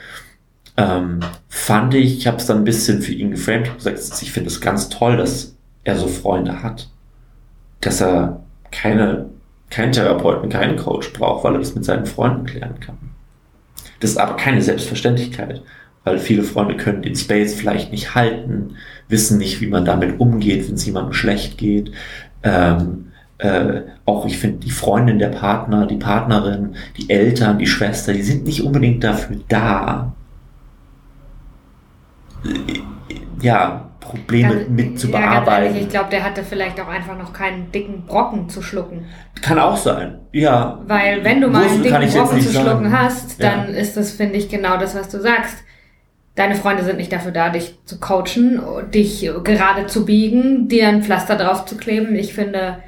Ähm, 0.78 1.20
fand 1.50 1.94
ich, 1.96 2.20
ich 2.20 2.28
habe 2.28 2.38
es 2.38 2.46
dann 2.46 2.60
ein 2.60 2.64
bisschen 2.64 3.02
für 3.02 3.12
ihn 3.12 3.32
geframed. 3.32 3.64
Ich 3.64 3.70
habe 3.72 3.78
gesagt, 3.78 4.22
ich 4.22 4.32
finde 4.32 4.48
es 4.48 4.62
ganz 4.62 4.88
toll, 4.88 5.18
dass 5.18 5.54
er 5.84 5.98
so 5.98 6.08
Freunde 6.08 6.64
hat. 6.64 6.88
Dass 7.82 8.00
er 8.00 8.40
keine 8.72 9.26
keinen 9.70 9.92
Therapeuten, 9.92 10.50
keinen 10.50 10.78
Coach 10.78 11.14
braucht, 11.14 11.44
weil 11.44 11.54
er 11.54 11.60
das 11.60 11.76
mit 11.76 11.86
seinen 11.86 12.06
Freunden 12.06 12.46
klären 12.46 12.80
kann. 12.80 12.98
Das 14.00 14.12
ist 14.12 14.18
aber 14.18 14.36
keine 14.36 14.62
Selbstverständlichkeit, 14.62 15.62
weil 16.04 16.20
viele 16.20 16.44
Freunde 16.44 16.78
können 16.78 17.02
den 17.02 17.16
Space 17.16 17.54
vielleicht 17.54 17.92
nicht 17.92 18.16
halten, 18.16 18.76
wissen 19.08 19.38
nicht, 19.38 19.62
wie 19.62 19.68
man 19.68 19.86
damit 19.86 20.20
umgeht, 20.20 20.68
wenn 20.68 20.76
es 20.76 20.86
jemandem 20.86 21.14
schlecht 21.14 21.58
geht. 21.58 21.92
Ähm, 22.44 23.12
äh, 23.38 23.82
auch 24.06 24.26
ich 24.26 24.38
finde, 24.38 24.60
die 24.60 24.72
Freundin, 24.72 25.20
der 25.20 25.30
Partner, 25.30 25.86
die 25.86 25.98
Partnerin, 25.98 26.76
die 26.98 27.10
Eltern, 27.10 27.58
die 27.58 27.68
Schwester, 27.68 28.14
die 28.14 28.22
sind 28.22 28.46
nicht 28.46 28.64
unbedingt 28.64 29.04
dafür 29.04 29.38
da, 29.48 30.14
ja, 33.42 33.89
Probleme 34.10 34.56
Ganz, 34.56 34.70
mit 34.70 35.00
zu 35.00 35.12
bearbeiten. 35.12 35.68
Ehrlich, 35.68 35.84
ich 35.84 35.90
glaube, 35.90 36.10
der 36.10 36.24
hatte 36.24 36.44
vielleicht 36.44 36.80
auch 36.82 36.88
einfach 36.88 37.16
noch 37.16 37.32
keinen 37.32 37.72
dicken 37.72 38.06
Brocken 38.08 38.50
zu 38.50 38.64
schlucken. 38.64 39.06
Kann 39.42 39.60
auch 39.60 39.78
sein, 39.78 40.20
ja. 40.32 40.82
Weil 40.88 41.24
wenn 41.24 41.42
du 41.42 41.48
mal 41.48 41.68
einen 41.68 41.84
dicken 41.84 42.10
Brocken 42.10 42.42
zu 42.42 42.52
schlucken 42.52 42.98
hast, 42.98 43.42
dann 43.42 43.72
ja. 43.72 43.80
ist 43.80 43.98
das, 43.98 44.12
finde 44.12 44.38
ich, 44.38 44.50
genau 44.50 44.78
das, 44.78 44.96
was 44.96 45.10
du 45.10 45.22
sagst. 45.22 45.58
Deine 46.34 46.56
Freunde 46.56 46.84
sind 46.84 46.98
nicht 46.98 47.12
dafür 47.12 47.32
da, 47.32 47.50
dich 47.50 47.78
zu 47.86 48.00
coachen, 48.00 48.62
dich 48.92 49.30
gerade 49.44 49.86
zu 49.86 50.06
biegen, 50.06 50.68
dir 50.68 50.88
ein 50.88 51.04
Pflaster 51.04 51.36
drauf 51.36 51.66
zu 51.66 51.78
kleben. 51.78 52.16
Ich 52.16 52.34
finde, 52.34 52.80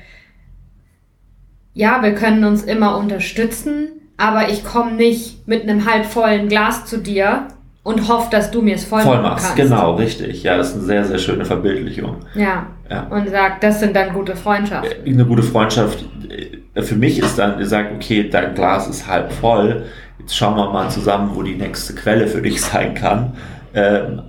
ja, 1.73 2.01
wir 2.01 2.15
können 2.15 2.45
uns 2.45 2.63
immer 2.63 2.97
unterstützen, 2.97 3.89
aber 4.17 4.49
ich 4.49 4.63
komme 4.63 4.93
nicht 4.93 5.47
mit 5.47 5.63
einem 5.63 5.85
halbvollen 5.85 6.47
Glas 6.47 6.85
zu 6.85 6.97
dir 6.97 7.47
und 7.83 8.07
hofft, 8.07 8.33
dass 8.33 8.51
du 8.51 8.61
mir 8.61 8.75
es 8.75 8.85
voll, 8.85 9.01
voll 9.01 9.21
machst. 9.21 9.55
Genau, 9.55 9.95
richtig. 9.95 10.43
Ja, 10.43 10.57
das 10.57 10.69
ist 10.69 10.75
eine 10.75 10.83
sehr, 10.83 11.05
sehr 11.05 11.17
schöne 11.17 11.45
Verbildlichung. 11.45 12.17
Ja. 12.35 12.67
ja. 12.89 13.07
Und 13.09 13.29
sagt, 13.29 13.63
das 13.63 13.79
sind 13.79 13.95
dann 13.95 14.13
gute 14.13 14.35
Freundschaften. 14.35 15.05
Äh, 15.05 15.09
eine 15.09 15.25
gute 15.25 15.43
Freundschaft 15.43 16.05
äh, 16.29 16.81
für 16.81 16.95
mich 16.95 17.19
ist 17.19 17.37
dann, 17.37 17.59
ihr 17.59 17.65
sagt, 17.65 17.93
okay, 17.93 18.29
dein 18.29 18.53
Glas 18.53 18.87
ist 18.87 19.07
halb 19.07 19.31
voll. 19.31 19.85
Jetzt 20.19 20.35
schauen 20.35 20.55
wir 20.55 20.71
mal 20.71 20.89
zusammen, 20.89 21.31
wo 21.33 21.43
die 21.43 21.55
nächste 21.55 21.95
Quelle 21.95 22.27
für 22.27 22.41
dich 22.41 22.61
sein 22.61 22.93
kann. 22.93 23.33
Ähm, 23.73 24.21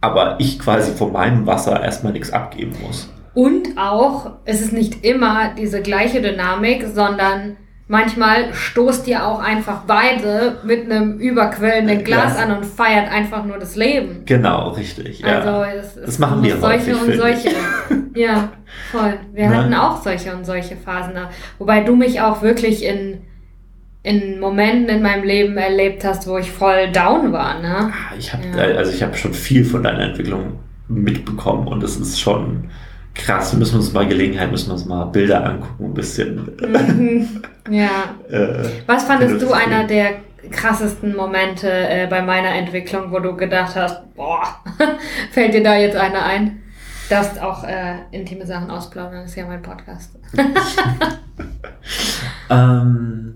aber 0.00 0.36
ich 0.38 0.58
quasi 0.58 0.92
von 0.92 1.12
meinem 1.12 1.46
Wasser 1.46 1.82
erstmal 1.82 2.12
nichts 2.12 2.32
abgeben 2.32 2.74
muss. 2.86 3.12
Und 3.34 3.76
auch, 3.76 4.30
es 4.44 4.60
ist 4.60 4.72
nicht 4.72 5.04
immer 5.04 5.54
diese 5.56 5.82
gleiche 5.82 6.22
Dynamik, 6.22 6.86
sondern 6.94 7.56
manchmal 7.90 8.54
stoßt 8.54 9.06
ihr 9.08 9.26
auch 9.26 9.40
einfach 9.40 9.80
beide 9.86 10.58
mit 10.64 10.84
einem 10.90 11.18
überquellenden 11.18 12.04
Glas 12.04 12.34
Glas. 12.34 12.38
an 12.38 12.56
und 12.56 12.64
feiert 12.64 13.10
einfach 13.12 13.44
nur 13.44 13.58
das 13.58 13.74
Leben. 13.76 14.22
Genau, 14.24 14.68
richtig. 14.70 15.20
Ja. 15.20 15.40
Also 15.40 15.78
es, 15.78 15.96
es 15.96 16.06
Das 16.06 16.18
machen 16.20 16.42
wir 16.42 16.56
solche 16.56 16.92
häufig, 16.92 17.02
und 17.02 17.14
solche. 17.16 17.48
Ja, 18.14 18.48
voll. 18.90 19.14
Wir 19.32 19.48
Ne? 19.48 19.56
hatten 19.56 19.74
auch 19.74 20.02
solche 20.02 20.34
und 20.34 20.44
solche 20.46 20.76
Phasen. 20.76 21.14
da. 21.14 21.30
Wobei 21.58 21.80
du 21.80 21.94
mich 21.94 22.20
auch 22.20 22.42
wirklich 22.42 22.84
in, 22.84 23.18
in 24.02 24.40
Momenten 24.40 24.88
in 24.96 25.02
meinem 25.02 25.22
Leben 25.24 25.56
erlebt 25.56 26.04
hast, 26.04 26.26
wo 26.26 26.38
ich 26.38 26.50
voll 26.50 26.90
down 26.92 27.32
war, 27.32 27.60
ne? 27.60 27.90
Ah, 27.92 28.14
Ich 28.18 28.32
habe 28.32 28.42
Ja. 28.56 28.76
also 28.78 28.92
ich 28.92 29.02
habe 29.02 29.16
schon 29.16 29.32
viel 29.34 29.64
von 29.64 29.82
deiner 29.82 30.00
Entwicklung 30.04 30.58
mitbekommen 30.88 31.68
und 31.68 31.82
es 31.84 31.96
ist 31.96 32.20
schon 32.20 32.70
krass. 33.14 33.52
Wir 33.52 33.58
müssen 33.58 33.76
uns 33.76 33.92
mal 33.92 34.06
Gelegenheit, 34.06 34.50
müssen 34.50 34.68
wir 34.68 34.74
uns 34.74 34.84
mal 34.86 35.04
Bilder 35.06 35.44
angucken, 35.44 35.84
ein 35.86 35.94
bisschen. 35.94 36.50
Mhm. 36.60 37.42
Ja. 37.70 38.16
Äh, 38.30 38.64
Was 38.86 39.04
fandest 39.04 39.34
Das 39.34 39.42
du 39.42 39.52
einer 39.52 39.84
der 39.86 40.20
krassesten 40.50 41.16
Momente 41.16 41.68
äh, 41.68 42.06
bei 42.08 42.22
meiner 42.22 42.54
Entwicklung, 42.54 43.10
wo 43.10 43.18
du 43.18 43.36
gedacht 43.36 43.74
hast, 43.74 44.02
boah, 44.14 44.44
fällt 45.32 45.54
dir 45.54 45.62
da 45.62 45.76
jetzt 45.76 45.96
einer 45.96 46.24
ein? 46.24 46.62
Darfst 47.08 47.40
auch 47.40 47.64
äh, 47.64 47.96
intime 48.12 48.46
Sachen 48.46 48.70
ausplaudern, 48.70 49.24
ist 49.24 49.34
ja 49.34 49.44
mein 49.46 49.62
Podcast. 49.62 50.16
ähm, 52.50 53.34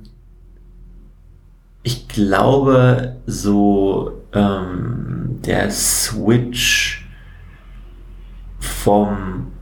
ich 1.83 2.07
glaube, 2.09 3.17
so 3.27 4.23
ähm, 4.33 5.41
der 5.45 5.71
Switch 5.71 7.07
vom, 8.61 9.53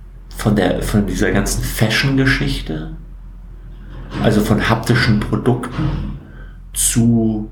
von, 0.43 0.57
der, 0.57 0.83
von 0.83 1.07
dieser 1.07 1.31
ganzen 1.31 1.63
Fashion-Geschichte, 1.63 2.97
also 4.25 4.41
von 4.41 4.69
haptischen 4.69 5.21
Produkten 5.21 6.19
zu 6.73 7.49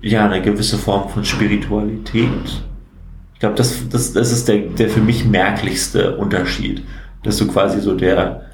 ja, 0.00 0.24
eine 0.24 0.40
gewisse 0.40 0.78
Form 0.78 1.10
von 1.10 1.26
Spiritualität. 1.26 2.62
Ich 3.34 3.40
glaube, 3.40 3.54
das, 3.56 3.86
das, 3.90 4.14
das 4.14 4.32
ist 4.32 4.48
der, 4.48 4.60
der 4.60 4.88
für 4.88 5.02
mich 5.02 5.26
merklichste 5.26 6.16
Unterschied, 6.16 6.82
dass 7.22 7.36
du 7.36 7.46
quasi 7.46 7.82
so 7.82 7.94
der, 7.94 8.46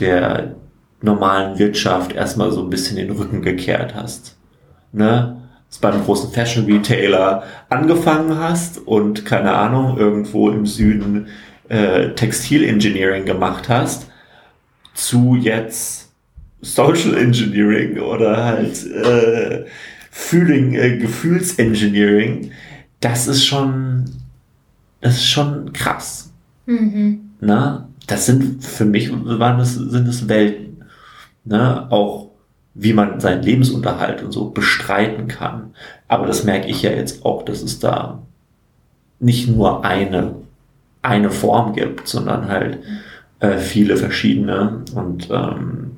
der 0.00 0.54
normalen 1.02 1.58
Wirtschaft 1.58 2.12
erstmal 2.12 2.50
so 2.50 2.62
ein 2.62 2.70
bisschen 2.70 2.96
den 2.96 3.10
Rücken 3.10 3.42
gekehrt 3.42 3.94
hast. 3.94 4.38
Ne? 4.92 5.42
Dass 5.68 5.80
bei 5.80 5.92
einem 5.92 6.02
großen 6.02 6.32
Fashion 6.32 6.64
Retailer 6.64 7.42
angefangen 7.68 8.38
hast 8.38 8.78
und 8.78 9.26
keine 9.26 9.52
Ahnung, 9.52 9.98
irgendwo 9.98 10.48
im 10.48 10.64
Süden 10.64 11.26
äh, 11.68 12.10
Textilengineering 12.10 13.24
gemacht 13.24 13.68
hast, 13.68 14.08
zu 14.94 15.36
jetzt 15.36 16.12
Social 16.60 17.16
Engineering 17.16 17.98
oder 17.98 18.44
halt 18.44 18.86
äh, 18.86 19.64
Feeling, 20.10 20.74
äh, 20.74 20.96
Gefühlsengineering, 20.96 22.50
das 23.00 23.28
ist 23.28 23.44
schon, 23.44 24.04
das 25.00 25.16
ist 25.16 25.28
schon 25.28 25.72
krass. 25.72 26.32
Mhm. 26.66 27.30
Ne? 27.40 27.86
Das 28.06 28.26
sind 28.26 28.64
für 28.64 28.84
mich 28.84 29.10
waren 29.12 29.58
das, 29.58 29.74
sind 29.74 30.08
es 30.08 30.28
Welten. 30.28 30.84
Ne? 31.44 31.90
Auch 31.90 32.30
wie 32.74 32.92
man 32.92 33.20
seinen 33.20 33.42
Lebensunterhalt 33.42 34.22
und 34.22 34.32
so 34.32 34.50
bestreiten 34.50 35.28
kann. 35.28 35.74
Aber 36.08 36.26
das 36.26 36.44
merke 36.44 36.68
ich 36.68 36.82
ja 36.82 36.90
jetzt 36.90 37.24
auch, 37.24 37.44
dass 37.44 37.62
es 37.62 37.78
da 37.78 38.22
nicht 39.18 39.48
nur 39.48 39.84
eine, 39.84 40.34
eine 41.06 41.30
Form 41.30 41.74
gibt, 41.74 42.06
sondern 42.08 42.48
halt 42.48 42.78
äh, 43.40 43.58
viele 43.58 43.96
verschiedene. 43.96 44.84
Und 44.94 45.28
ähm, 45.30 45.92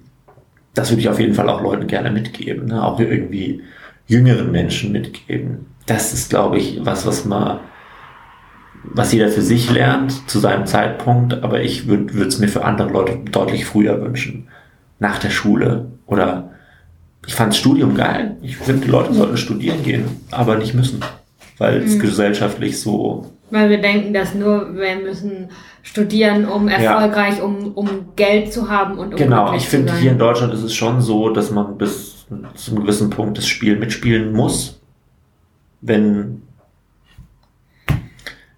das 0.75 0.90
würde 0.90 1.01
ich 1.01 1.09
auf 1.09 1.21
jeden 1.21 1.35
Fall 1.35 1.49
auch 1.49 1.62
Leuten 1.62 1.87
gerne 1.87 2.11
mitgeben. 2.11 2.66
Ne? 2.66 2.83
Auch 2.85 3.01
irgendwie 3.01 3.62
jüngeren 4.07 4.51
Menschen 4.53 4.92
mitgeben. 4.92 5.66
Das 5.87 6.12
ist, 6.12 6.31
glaube 6.31 6.59
ich, 6.59 6.81
was, 6.85 7.07
was 7.07 7.25
man 7.25 7.61
was 8.85 9.12
jeder 9.12 9.29
für 9.29 9.42
sich 9.42 9.71
lernt 9.71 10.29
zu 10.31 10.38
seinem 10.38 10.66
Zeitpunkt, 10.66 11.42
aber 11.42 11.61
ich 11.62 11.88
würde 11.88 12.27
es 12.27 12.38
mir 12.38 12.49
für 12.49 12.64
andere 12.64 12.88
Leute 12.90 13.18
deutlich 13.31 13.64
früher 13.64 14.01
wünschen. 14.01 14.49
Nach 14.99 15.18
der 15.18 15.31
Schule 15.31 15.87
oder 16.07 16.51
ich 17.27 17.35
fand 17.35 17.55
Studium 17.55 17.94
geil. 17.94 18.37
Ich 18.40 18.57
finde, 18.57 18.87
die 18.87 18.90
Leute 18.90 19.12
sollten 19.12 19.37
studieren 19.37 19.83
gehen, 19.83 20.05
aber 20.31 20.57
nicht 20.57 20.75
müssen, 20.75 21.01
weil 21.59 21.83
es 21.83 21.97
Mhm. 21.97 22.01
gesellschaftlich 22.01 22.81
so 22.81 23.27
Weil 23.51 23.71
wir 23.71 23.81
denken, 23.81 24.13
dass 24.13 24.35
nur 24.35 24.75
wir 24.75 24.97
müssen 24.97 25.49
studieren, 25.83 26.47
um 26.47 26.69
erfolgreich, 26.69 27.41
um, 27.41 27.73
um 27.73 27.89
Geld 28.15 28.53
zu 28.53 28.69
haben 28.69 28.99
und 28.99 29.15
um 29.15 29.17
Genau, 29.17 29.55
ich 29.55 29.67
finde, 29.67 29.97
hier 29.97 30.13
in 30.13 30.19
Deutschland 30.19 30.53
ist 30.53 30.63
es 30.63 30.75
schon 30.75 31.01
so, 31.01 31.31
dass 31.31 31.51
man 31.51 31.79
bis 31.79 32.27
zu 32.55 32.71
einem 32.71 32.83
gewissen 32.83 33.11
Punkt 33.11 33.39
das 33.39 33.47
Spiel 33.47 33.77
mitspielen 33.77 34.33
muss. 34.33 34.81
Wenn, 35.81 36.43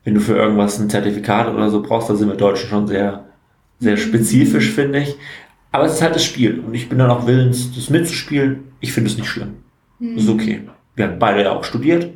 wenn 0.04 0.14
du 0.14 0.20
für 0.20 0.36
irgendwas 0.36 0.78
ein 0.78 0.90
Zertifikat 0.90 1.48
oder 1.48 1.70
so 1.70 1.82
brauchst, 1.82 2.10
da 2.10 2.16
sind 2.16 2.28
wir 2.28 2.36
Deutschen 2.36 2.68
schon 2.68 2.88
sehr, 2.88 3.26
sehr 3.78 3.96
spezifisch, 3.96 4.70
finde 4.70 5.00
ich. 5.00 5.16
Aber 5.72 5.84
es 5.84 5.94
ist 5.94 6.02
halt 6.02 6.16
das 6.16 6.24
Spiel 6.24 6.58
und 6.60 6.74
ich 6.74 6.88
bin 6.88 6.98
dann 6.98 7.10
auch 7.10 7.26
willens, 7.26 7.72
das 7.74 7.90
mitzuspielen. 7.90 8.64
Ich 8.80 8.92
finde 8.92 9.10
es 9.10 9.16
nicht 9.16 9.28
schlimm. 9.28 9.58
Mhm. 10.00 10.16
Ist 10.16 10.28
okay. 10.28 10.62
Wir 10.96 11.06
haben 11.06 11.18
beide 11.18 11.42
ja 11.42 11.52
auch 11.52 11.62
studiert. 11.62 12.12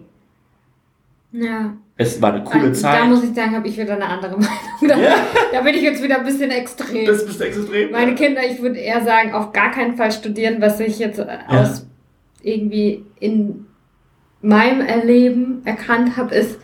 Ja. 1.31 1.75
Es 1.97 2.21
war 2.21 2.33
eine 2.35 2.43
coole 2.43 2.65
Also, 2.69 2.83
Zeit. 2.83 3.01
Da 3.01 3.05
muss 3.05 3.23
ich 3.23 3.35
sagen, 3.35 3.55
habe 3.55 3.69
ich 3.69 3.79
wieder 3.79 3.95
eine 3.95 4.07
andere 4.07 4.33
Meinung. 4.37 4.49
Da, 4.89 4.97
Ja. 4.99 5.15
da 5.53 5.61
bin 5.61 5.75
ich 5.75 5.83
jetzt 5.83 6.03
wieder 6.03 6.19
ein 6.19 6.25
bisschen 6.25 6.51
extrem. 6.51 7.07
das 7.07 7.25
bist 7.25 7.41
du 7.41 7.45
extrem. 7.45 7.91
Meine 7.93 8.15
Kinder, 8.15 8.41
ich 8.45 8.61
würde 8.61 8.79
eher 8.79 9.03
sagen, 9.05 9.33
auf 9.33 9.53
gar 9.53 9.71
keinen 9.71 9.97
Fall 9.97 10.11
studieren, 10.11 10.57
was 10.61 10.81
ich 10.81 10.99
jetzt 10.99 11.19
äh, 11.21 11.27
aus 11.47 11.87
irgendwie 12.43 13.05
in 13.21 13.67
meinem 14.43 14.81
Erleben 14.81 15.63
erkannt 15.65 16.17
habe, 16.17 16.35
ist, 16.35 16.59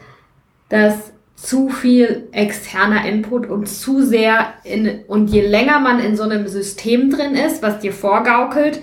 dass 0.69 1.13
zu 1.37 1.71
viel 1.71 2.29
externer 2.33 3.07
Input 3.07 3.49
und 3.49 3.67
zu 3.67 4.03
sehr 4.03 4.53
in, 4.65 5.01
und 5.07 5.29
je 5.31 5.41
länger 5.47 5.81
man 5.81 5.99
in 6.01 6.15
so 6.17 6.25
einem 6.25 6.47
System 6.49 7.09
drin 7.09 7.35
ist, 7.35 7.63
was 7.63 7.79
dir 7.79 7.93
vorgaukelt, 7.95 8.83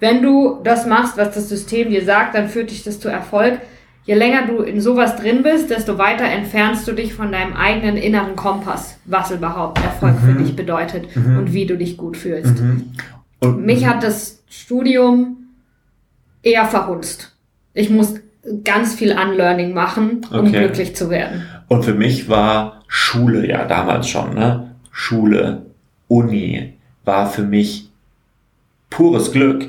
wenn 0.00 0.22
du 0.22 0.60
das 0.64 0.86
machst, 0.86 1.18
was 1.18 1.34
das 1.34 1.48
System 1.50 1.90
dir 1.90 2.04
sagt, 2.04 2.34
dann 2.34 2.48
führt 2.48 2.70
dich 2.70 2.82
das 2.84 2.98
zu 3.00 3.08
Erfolg. 3.08 3.60
Je 4.08 4.14
länger 4.14 4.46
du 4.46 4.62
in 4.62 4.80
sowas 4.80 5.16
drin 5.16 5.42
bist, 5.42 5.68
desto 5.68 5.98
weiter 5.98 6.24
entfernst 6.24 6.88
du 6.88 6.92
dich 6.92 7.12
von 7.12 7.30
deinem 7.30 7.52
eigenen 7.52 7.98
inneren 7.98 8.36
Kompass, 8.36 8.96
was 9.04 9.30
überhaupt 9.30 9.84
Erfolg 9.84 10.18
für 10.20 10.32
Mhm. 10.32 10.38
dich 10.38 10.56
bedeutet 10.56 11.14
Mhm. 11.14 11.36
und 11.36 11.52
wie 11.52 11.66
du 11.66 11.76
dich 11.76 11.98
gut 11.98 12.16
fühlst. 12.16 12.58
Mhm. 12.58 12.92
Und 13.40 13.66
Mich 13.66 13.86
hat 13.86 14.02
das 14.02 14.42
Studium 14.48 15.36
eher 16.42 16.64
verhunzt. 16.64 17.36
Ich 17.74 17.90
muss 17.90 18.14
ganz 18.64 18.94
viel 18.94 19.12
Unlearning 19.12 19.74
machen, 19.74 20.22
um 20.30 20.38
Okay. 20.46 20.52
glücklich 20.52 20.96
zu 20.96 21.10
werden. 21.10 21.42
Und 21.68 21.84
für 21.84 21.92
mich 21.92 22.30
war 22.30 22.82
Schule 22.88 23.46
ja 23.46 23.66
damals 23.66 24.08
schon, 24.08 24.34
ne? 24.34 24.74
Schule, 24.90 25.66
Uni 26.08 26.72
war 27.04 27.28
für 27.28 27.42
mich 27.42 27.90
pures 28.88 29.32
Glück, 29.32 29.66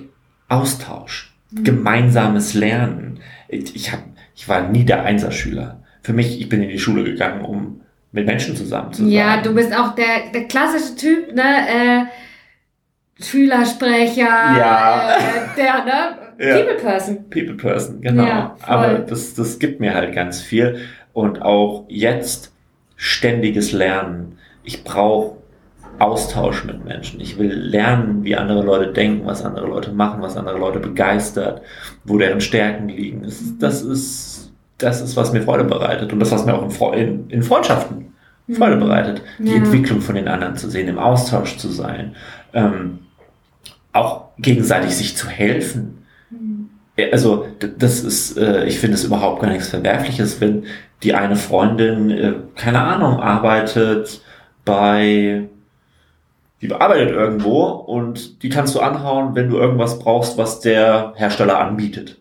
Austausch, 0.48 1.34
gemeinsames 1.52 2.54
Lernen. 2.54 3.20
Ich, 3.50 3.76
ich, 3.76 3.92
hab, 3.92 4.00
ich 4.40 4.48
war 4.48 4.70
nie 4.70 4.86
der 4.86 5.04
Einserschüler. 5.04 5.84
Für 6.02 6.14
mich, 6.14 6.40
ich 6.40 6.48
bin 6.48 6.64
in 6.64 6.70
die 6.70 6.80
Schule 6.80 7.04
gegangen, 7.04 7.42
um 7.44 7.82
mit 8.14 8.26
Menschen 8.26 8.56
zusammen 8.56 8.94
zu 8.94 9.02
sein. 9.04 9.12
Ja, 9.12 9.42
du 9.42 9.54
bist 9.54 9.76
auch 9.78 9.96
der, 9.96 10.32
der 10.34 10.46
klassische 10.46 10.96
Typ, 10.96 11.36
ne? 11.36 11.44
Äh, 11.68 12.06
Schülersprecher, 13.22 14.22
Ja. 14.24 15.12
äh, 15.18 15.56
der, 15.58 15.86
ne? 15.86 16.18
Ja. 16.42 16.56
People 16.56 16.76
Person. 16.76 17.30
People 17.30 17.56
Person, 17.56 18.00
genau. 18.00 18.24
Ja. 18.24 18.56
Aber 18.62 19.00
das, 19.00 19.34
das 19.34 19.60
gibt 19.60 19.82
mir 19.82 19.94
halt 19.94 20.16
ganz 20.16 20.40
viel. 20.42 20.78
Und 21.12 21.42
auch 21.42 21.84
jetzt 21.90 22.54
ständiges 22.96 23.74
Lernen. 23.74 24.38
Ich 24.64 24.86
brauche 24.86 25.36
Austausch 26.00 26.64
mit 26.66 26.84
Menschen. 26.86 27.20
Ich 27.20 27.38
will 27.38 27.52
lernen, 27.54 28.24
wie 28.24 28.36
andere 28.36 28.64
Leute 28.64 28.92
denken, 28.94 29.26
was 29.26 29.44
andere 29.46 29.68
Leute 29.68 29.92
machen, 29.92 30.22
was 30.22 30.38
andere 30.38 30.58
Leute 30.58 30.80
begeistert, 30.80 31.62
wo 32.06 32.18
deren 32.18 32.42
Stärken 32.42 32.90
liegen. 32.90 33.24
Das 33.24 33.42
ist, 33.42 33.62
das 33.62 33.82
ist, 33.82 34.52
das 34.78 35.02
ist 35.02 35.16
was 35.18 35.34
mir 35.34 35.42
Freude 35.42 35.64
bereitet. 35.66 36.14
Und 36.14 36.20
das, 36.20 36.32
was 36.32 36.46
mir 36.46 36.54
auch 36.56 36.64
in, 36.64 36.72
Fre- 36.72 36.94
in, 36.94 37.30
in 37.30 37.44
Freundschaften 37.44 38.14
Freude 38.58 38.78
Mhm. 38.78 38.80
bereitet. 38.80 39.22
Die 39.38 39.50
Ja. 39.52 39.58
Entwicklung 39.58 40.02
von 40.02 40.16
den 40.16 40.28
anderen 40.28 40.56
zu 40.56 40.70
sehen, 40.72 40.88
im 40.88 40.98
Austausch 40.98 41.58
zu 41.58 41.68
sein. 41.70 42.16
Ähm, 42.54 43.00
auch 43.94 44.30
gegenseitig 44.40 44.96
sich 44.96 45.16
zu 45.16 45.28
helfen. 45.30 46.00
Mhm. 46.32 46.70
Also 47.12 47.46
das 47.78 48.02
ist, 48.02 48.38
äh, 48.38 48.66
ich 48.66 48.80
finde 48.80 48.96
es 48.96 49.04
überhaupt 49.04 49.42
gar 49.42 49.50
nichts 49.52 49.70
Verwerfliches, 49.70 50.42
wenn 50.42 50.64
die 51.04 51.14
eine 51.14 51.36
Freundin, 51.36 52.10
äh, 52.12 52.34
keine 52.56 52.82
Ahnung, 52.82 53.20
arbeitet 53.20 54.22
bei, 54.66 55.48
die 56.62 56.72
arbeitet 56.74 57.12
irgendwo 57.12 57.64
und 57.66 58.44
die 58.44 58.50
kannst 58.50 58.76
du 58.76 58.80
anhauen, 58.80 59.36
wenn 59.36 59.50
du 59.50 59.58
irgendwas 59.58 60.00
brauchst, 60.00 60.38
was 60.38 60.60
der 60.60 61.14
Hersteller 61.16 61.60
anbietet. 61.60 62.18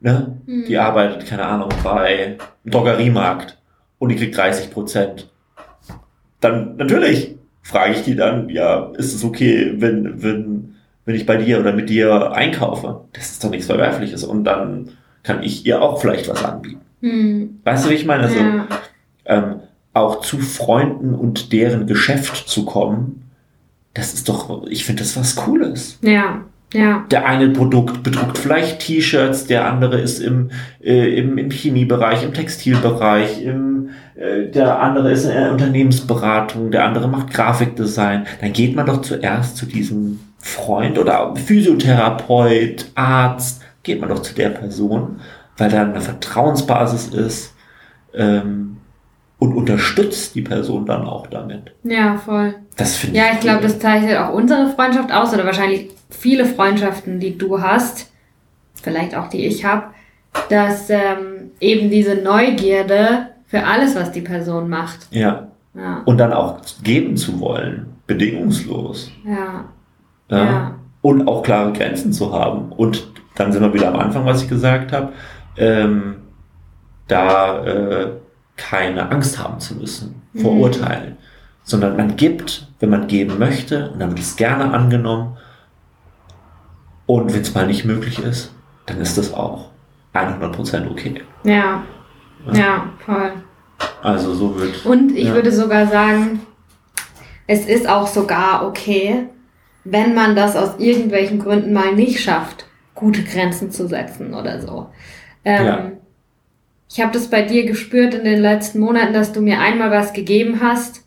Ne? 0.00 0.38
Mhm. 0.46 0.64
Die 0.66 0.78
arbeitet, 0.78 1.26
keine 1.26 1.44
Ahnung, 1.44 1.70
bei 1.82 2.36
einem 2.64 2.72
Drogeriemarkt 2.72 3.58
und 3.98 4.10
die 4.10 4.16
kriegt 4.16 4.36
30 4.36 4.70
Prozent. 4.70 5.28
dann 6.40 6.76
natürlich 6.76 7.34
frage 7.62 7.94
ich 7.94 8.02
die 8.02 8.14
dann, 8.16 8.48
ja, 8.48 8.92
ist 8.96 9.12
es 9.14 9.24
okay, 9.24 9.74
wenn, 9.78 10.22
wenn, 10.22 10.76
wenn 11.04 11.14
ich 11.16 11.26
bei 11.26 11.36
dir 11.36 11.58
oder 11.60 11.72
mit 11.72 11.90
dir 11.90 12.32
einkaufe? 12.32 13.02
Das 13.12 13.30
ist 13.32 13.42
doch 13.44 13.50
nichts 13.50 13.66
Verwerfliches. 13.66 14.24
Und 14.24 14.44
dann 14.44 14.90
kann 15.24 15.42
ich 15.42 15.66
ihr 15.66 15.82
auch 15.82 16.00
vielleicht 16.00 16.28
was 16.28 16.44
anbieten. 16.44 16.80
Hm. 17.00 17.60
Weißt 17.64 17.84
du, 17.84 17.90
wie 17.90 17.94
ich 17.94 18.06
meine? 18.06 18.24
Also, 18.24 18.38
Ja. 18.38 18.66
ähm, 19.26 19.60
auch 19.92 20.20
zu 20.20 20.38
Freunden 20.38 21.12
und 21.14 21.52
deren 21.52 21.86
Geschäft 21.86 22.48
zu 22.48 22.64
kommen, 22.64 23.27
das 23.98 24.14
ist 24.14 24.28
doch, 24.28 24.64
ich 24.68 24.84
finde 24.84 25.02
das 25.02 25.16
was 25.16 25.34
Cooles. 25.34 25.98
Ja, 26.02 26.44
ja. 26.72 27.04
Der 27.10 27.26
eine 27.26 27.48
Produkt 27.48 28.02
bedruckt 28.02 28.38
vielleicht 28.38 28.80
T-Shirts, 28.80 29.46
der 29.46 29.66
andere 29.66 30.00
ist 30.00 30.20
im, 30.20 30.50
äh, 30.80 31.18
im, 31.18 31.36
im 31.36 31.50
Chemiebereich, 31.50 32.22
im 32.22 32.32
Textilbereich, 32.32 33.42
im, 33.42 33.90
äh, 34.14 34.46
der 34.50 34.80
andere 34.80 35.10
ist 35.10 35.24
in 35.24 35.32
der 35.32 35.50
Unternehmensberatung, 35.50 36.70
der 36.70 36.84
andere 36.84 37.08
macht 37.08 37.32
Grafikdesign. 37.32 38.26
Dann 38.40 38.52
geht 38.52 38.76
man 38.76 38.86
doch 38.86 39.02
zuerst 39.02 39.56
zu 39.56 39.66
diesem 39.66 40.20
Freund 40.38 40.98
oder 40.98 41.34
Physiotherapeut, 41.34 42.86
Arzt, 42.94 43.62
geht 43.82 44.00
man 44.00 44.10
doch 44.10 44.22
zu 44.22 44.34
der 44.34 44.50
Person, 44.50 45.20
weil 45.56 45.70
da 45.70 45.82
eine 45.82 46.00
Vertrauensbasis 46.00 47.08
ist 47.08 47.54
ähm, 48.14 48.77
und 49.38 49.54
unterstützt 49.54 50.34
die 50.34 50.42
Person 50.42 50.84
dann 50.86 51.04
auch 51.06 51.26
damit. 51.28 51.72
Ja, 51.84 52.16
voll. 52.18 52.54
Das 52.76 52.96
finde 52.96 53.18
Ja, 53.18 53.24
ich 53.30 53.34
ich 53.34 53.40
glaube, 53.40 53.58
cool. 53.58 53.62
das 53.64 53.78
zeichnet 53.78 54.16
auch 54.18 54.32
unsere 54.32 54.68
Freundschaft 54.70 55.12
aus 55.12 55.32
oder 55.32 55.44
wahrscheinlich 55.44 55.90
viele 56.10 56.44
Freundschaften, 56.44 57.20
die 57.20 57.36
du 57.38 57.60
hast, 57.60 58.10
vielleicht 58.82 59.14
auch 59.16 59.28
die 59.28 59.46
ich 59.46 59.64
habe, 59.64 59.84
dass 60.50 60.90
ähm, 60.90 61.50
eben 61.60 61.90
diese 61.90 62.16
Neugierde 62.16 63.28
für 63.46 63.64
alles, 63.64 63.94
was 63.96 64.12
die 64.12 64.20
Person 64.20 64.68
macht. 64.68 65.06
Ja. 65.10 65.48
Ja, 65.74 66.02
Und 66.06 66.18
dann 66.18 66.32
auch 66.32 66.58
geben 66.82 67.16
zu 67.16 67.38
wollen, 67.40 67.86
bedingungslos. 68.06 69.12
ja, 69.24 69.64
Ja? 70.30 70.44
Ja. 70.44 70.74
Und 71.02 71.28
auch 71.28 71.42
klare 71.44 71.72
Grenzen 71.72 72.12
zu 72.12 72.32
haben. 72.32 72.72
Und 72.72 73.06
dann 73.36 73.52
sind 73.52 73.62
wir 73.62 73.72
wieder 73.72 73.88
am 73.94 74.00
Anfang, 74.00 74.24
was 74.26 74.42
ich 74.42 74.48
gesagt 74.48 74.92
habe, 74.92 75.12
ähm, 75.56 76.16
da 77.06 77.64
äh, 77.64 78.10
keine 78.58 79.10
Angst 79.10 79.38
haben 79.42 79.58
zu 79.60 79.74
müssen, 79.76 80.20
Mhm. 80.34 80.40
vorurteilen. 80.40 81.16
Sondern 81.64 81.96
man 81.96 82.16
gibt, 82.16 82.66
wenn 82.80 82.90
man 82.90 83.06
geben 83.06 83.38
möchte, 83.38 83.90
und 83.90 84.00
dann 84.00 84.10
wird 84.10 84.20
es 84.20 84.36
gerne 84.36 84.72
angenommen. 84.74 85.36
Und 87.06 87.32
wenn 87.32 87.40
es 87.40 87.54
mal 87.54 87.66
nicht 87.66 87.84
möglich 87.84 88.18
ist, 88.18 88.52
dann 88.86 89.00
ist 89.00 89.16
das 89.16 89.32
auch 89.32 89.70
100% 90.14 90.90
okay. 90.90 91.22
ja, 91.44 91.82
ja, 92.52 92.84
voll. 93.04 93.32
Also 94.02 94.34
so 94.34 94.58
wird. 94.58 94.84
Und 94.86 95.12
ich 95.16 95.26
Ja. 95.28 95.34
würde 95.34 95.52
sogar 95.52 95.86
sagen, 95.86 96.40
es 97.46 97.66
ist 97.66 97.88
auch 97.88 98.06
sogar 98.06 98.66
okay, 98.66 99.26
wenn 99.84 100.14
man 100.14 100.36
das 100.36 100.56
aus 100.56 100.78
irgendwelchen 100.78 101.38
Gründen 101.38 101.72
mal 101.72 101.94
nicht 101.94 102.20
schafft, 102.20 102.66
gute 102.94 103.22
Grenzen 103.22 103.70
zu 103.70 103.86
setzen 103.88 104.34
oder 104.34 104.60
so. 104.60 104.88
Ähm, 105.44 105.66
Ja. 105.66 105.90
Ich 106.90 107.00
habe 107.00 107.12
das 107.12 107.28
bei 107.28 107.42
dir 107.42 107.66
gespürt 107.66 108.14
in 108.14 108.24
den 108.24 108.40
letzten 108.40 108.80
Monaten, 108.80 109.12
dass 109.12 109.32
du 109.32 109.40
mir 109.40 109.60
einmal 109.60 109.90
was 109.90 110.12
gegeben 110.12 110.60
hast, 110.62 111.02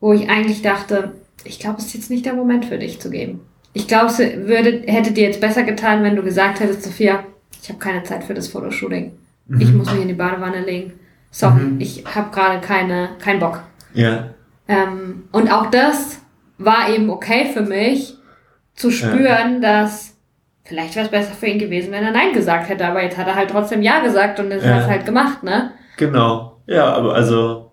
wo 0.00 0.12
ich 0.12 0.28
eigentlich 0.30 0.62
dachte, 0.62 1.12
ich 1.44 1.58
glaube, 1.58 1.78
es 1.78 1.86
ist 1.86 1.94
jetzt 1.94 2.10
nicht 2.10 2.24
der 2.24 2.34
Moment 2.34 2.64
für 2.66 2.78
dich 2.78 3.00
zu 3.00 3.10
geben. 3.10 3.40
Ich 3.72 3.88
glaube, 3.88 4.06
es 4.06 4.18
würde, 4.18 4.82
hätte 4.86 5.12
dir 5.12 5.24
jetzt 5.24 5.40
besser 5.40 5.64
getan, 5.64 6.02
wenn 6.04 6.16
du 6.16 6.22
gesagt 6.22 6.60
hättest, 6.60 6.84
Sophia, 6.84 7.24
ich 7.60 7.68
habe 7.68 7.78
keine 7.78 8.02
Zeit 8.04 8.22
für 8.24 8.34
das 8.34 8.48
Fotoshooting. 8.48 9.12
Ich 9.58 9.68
Mhm. 9.68 9.76
muss 9.78 9.92
mich 9.92 10.02
in 10.02 10.08
die 10.08 10.14
Badewanne 10.14 10.60
legen. 10.64 10.92
So, 11.30 11.50
Mhm. 11.50 11.76
ich 11.80 12.04
habe 12.06 12.30
gerade 12.30 12.60
keine, 12.64 13.10
keinen 13.18 13.40
Bock. 13.40 13.62
Ja. 13.92 14.30
Ähm, 14.68 15.24
und 15.32 15.50
auch 15.52 15.66
das 15.70 16.20
war 16.58 16.88
eben 16.88 17.10
okay 17.10 17.50
für 17.52 17.62
mich, 17.62 18.14
zu 18.76 18.90
spüren, 18.90 19.60
dass 19.60 20.13
vielleicht 20.64 20.94
wäre 20.96 21.04
es 21.06 21.10
besser 21.10 21.32
für 21.34 21.46
ihn 21.46 21.58
gewesen, 21.58 21.92
wenn 21.92 22.04
er 22.04 22.12
Nein 22.12 22.32
gesagt 22.32 22.68
hätte, 22.68 22.86
aber 22.86 23.02
jetzt 23.02 23.18
hat 23.18 23.26
er 23.26 23.34
halt 23.34 23.50
trotzdem 23.50 23.82
Ja 23.82 24.00
gesagt 24.00 24.40
und 24.40 24.50
das 24.50 24.64
Ja. 24.64 24.74
hat 24.74 24.82
es 24.82 24.88
halt 24.88 25.06
gemacht, 25.06 25.42
ne? 25.42 25.70
Genau. 25.96 26.56
Ja, 26.66 26.92
aber 26.94 27.14
also, 27.14 27.72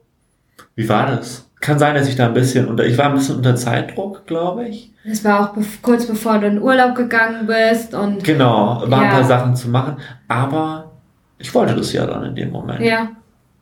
wie 0.75 0.87
war 0.89 1.07
das? 1.07 1.47
Kann 1.61 1.77
sein, 1.79 1.93
dass 1.95 2.07
ich 2.09 2.15
da 2.15 2.25
ein 2.25 2.33
bisschen 2.33 2.67
unter, 2.67 2.85
ich 2.85 2.97
war 2.97 3.05
ein 3.05 3.13
bisschen 3.13 3.35
unter 3.37 3.55
Zeitdruck, 3.55 4.25
glaube 4.25 4.67
ich. 4.67 4.91
Das 5.05 5.23
war 5.23 5.39
auch 5.51 5.55
bev- 5.55 5.81
kurz 5.81 6.05
bevor 6.07 6.39
du 6.39 6.47
in 6.47 6.61
Urlaub 6.61 6.95
gegangen 6.95 7.47
bist 7.47 7.93
und 7.93 8.23
Genau, 8.23 8.83
war 8.87 8.99
ein 8.99 9.05
Ja. 9.05 9.11
paar 9.11 9.23
Sachen 9.23 9.55
zu 9.55 9.69
machen, 9.69 9.97
aber 10.27 10.91
ich 11.37 11.53
wollte 11.53 11.75
das 11.75 11.93
ja 11.93 12.05
dann 12.05 12.23
in 12.25 12.35
dem 12.35 12.51
Moment. 12.51 12.81
ja, 12.81 13.09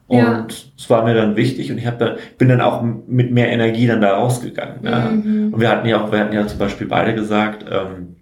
Und 0.08 0.18
ja. 0.18 0.46
es 0.78 0.90
war 0.90 1.04
mir 1.04 1.14
dann 1.14 1.36
wichtig 1.36 1.72
und 1.72 1.78
ich 1.78 1.86
habe 1.86 1.98
da, 1.98 2.16
bin 2.38 2.48
dann 2.50 2.62
auch 2.62 2.82
mit 2.82 3.32
mehr 3.32 3.50
Energie 3.52 3.86
dann 3.86 4.02
da 4.02 4.16
rausgegangen. 4.16 4.80
Ja. 4.82 5.00
Mhm. 5.12 5.54
Und 5.54 5.60
wir 5.60 5.70
hatten 5.70 5.88
ja 5.88 6.02
auch, 6.02 6.12
wir 6.12 6.20
hatten 6.20 6.34
ja 6.34 6.48
zum 6.48 6.58
Beispiel 6.58 6.88
beide 6.88 7.14
gesagt, 7.14 7.64
ähm, 7.70 8.16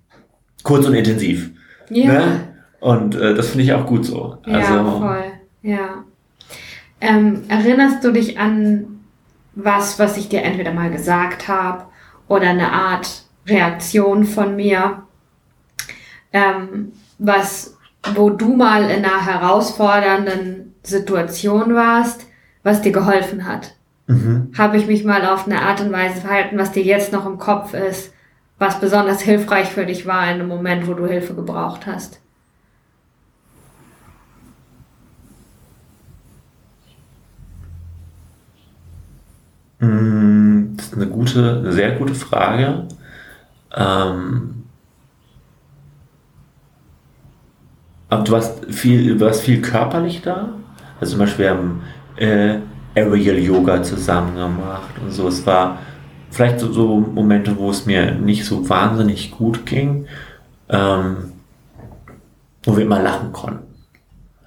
kurz 0.68 0.86
und 0.86 0.94
intensiv. 0.94 1.52
ja, 1.90 2.12
Ne? 2.12 2.40
Und 2.80 3.16
äh, 3.16 3.34
das 3.34 3.50
finde 3.50 3.64
ich 3.64 3.74
auch 3.74 3.86
gut 3.86 4.06
so. 4.06 4.38
ja, 4.46 4.58
Also, 4.58 5.00
voll, 5.00 5.24
ja. 5.64 6.04
Ähm, 7.00 7.44
erinnerst 7.48 8.04
du 8.04 8.12
dich 8.12 8.38
an 8.38 9.00
was, 9.56 9.98
was 9.98 10.18
ich 10.18 10.30
dir 10.30 10.44
entweder 10.44 10.74
mal 10.74 10.92
gesagt 10.92 11.48
habe 11.48 11.86
oder 12.28 12.50
eine 12.50 12.72
Art 12.72 13.24
Reaktion 13.48 14.26
von 14.26 14.56
mir, 14.56 15.04
ähm, 16.34 16.92
was, 17.18 17.78
wo 18.14 18.30
du 18.30 18.56
mal 18.56 18.84
in 18.84 19.06
einer 19.06 19.26
herausfordernden 19.26 20.76
Situation 20.84 21.74
warst, 21.74 22.28
was 22.62 22.82
dir 22.82 22.92
geholfen 22.92 23.48
hat? 23.48 23.78
mhm. 24.08 24.52
Habe 24.58 24.78
ich 24.78 24.88
mich 24.88 25.04
mal 25.04 25.26
auf 25.26 25.46
eine 25.46 25.62
Art 25.62 25.82
und 25.82 25.92
Weise 25.92 26.22
verhalten, 26.22 26.58
was 26.58 26.72
dir 26.72 26.84
jetzt 26.84 27.14
noch 27.14 27.26
im 27.26 27.38
Kopf 27.38 27.74
ist, 27.74 28.14
was 28.60 28.80
besonders 28.80 29.22
hilfreich 29.22 29.70
für 29.70 29.86
dich 29.86 30.06
war 30.06 30.24
in 30.26 30.36
einem 30.36 30.48
Moment, 30.48 30.88
wo 30.88 30.94
du 30.94 31.06
Hilfe 31.08 31.34
gebraucht 31.36 31.86
hast? 31.88 32.20
Mm, 39.80 40.76
Das 40.76 40.88
ist 40.88 40.94
eine 40.96 41.08
gute, 41.08 41.60
eine 41.60 41.72
sehr 41.74 41.92
gute 41.98 42.16
Frage. 42.16 42.88
Ähm, 43.76 44.66
aber 48.10 48.24
du 48.24 48.32
warst 48.32 48.66
viel, 48.74 49.20
warst 49.20 49.42
viel 49.42 49.62
körperlich 49.62 50.22
da. 50.22 50.50
Also 51.00 51.12
zum 51.12 51.20
Beispiel 51.20 51.46
wir 51.46 51.52
haben 51.52 51.82
äh, 52.18 52.60
Aerial 52.96 53.38
Yoga 53.38 53.84
zusammen 53.84 54.36
gemacht 54.36 54.98
und 55.02 55.12
so. 55.12 55.28
Es 55.28 55.46
war 55.46 55.80
vielleicht 56.30 56.60
so, 56.60 56.72
so 56.72 56.98
Momente, 56.98 57.58
wo 57.58 57.70
es 57.70 57.86
mir 57.86 58.14
nicht 58.14 58.46
so 58.46 58.68
wahnsinnig 58.70 59.32
gut 59.32 59.66
ging, 59.66 60.06
ähm, 60.70 61.34
wo 62.64 62.76
wir 62.76 62.84
immer 62.84 63.02
lachen 63.02 63.32
konnten. 63.32 63.66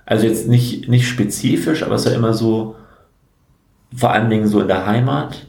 Also 0.07 0.27
jetzt 0.27 0.49
nicht, 0.49 0.89
nicht 0.89 1.09
spezifisch, 1.09 1.83
aber 1.83 1.95
es 1.95 2.07
war 2.07 2.13
immer 2.13 2.35
so, 2.35 2.77
vor 3.95 4.13
allen 4.13 4.31
Dingen 4.31 4.47
so 4.47 4.61
in 4.61 4.69
der 4.69 4.87
Heimat, 4.87 5.47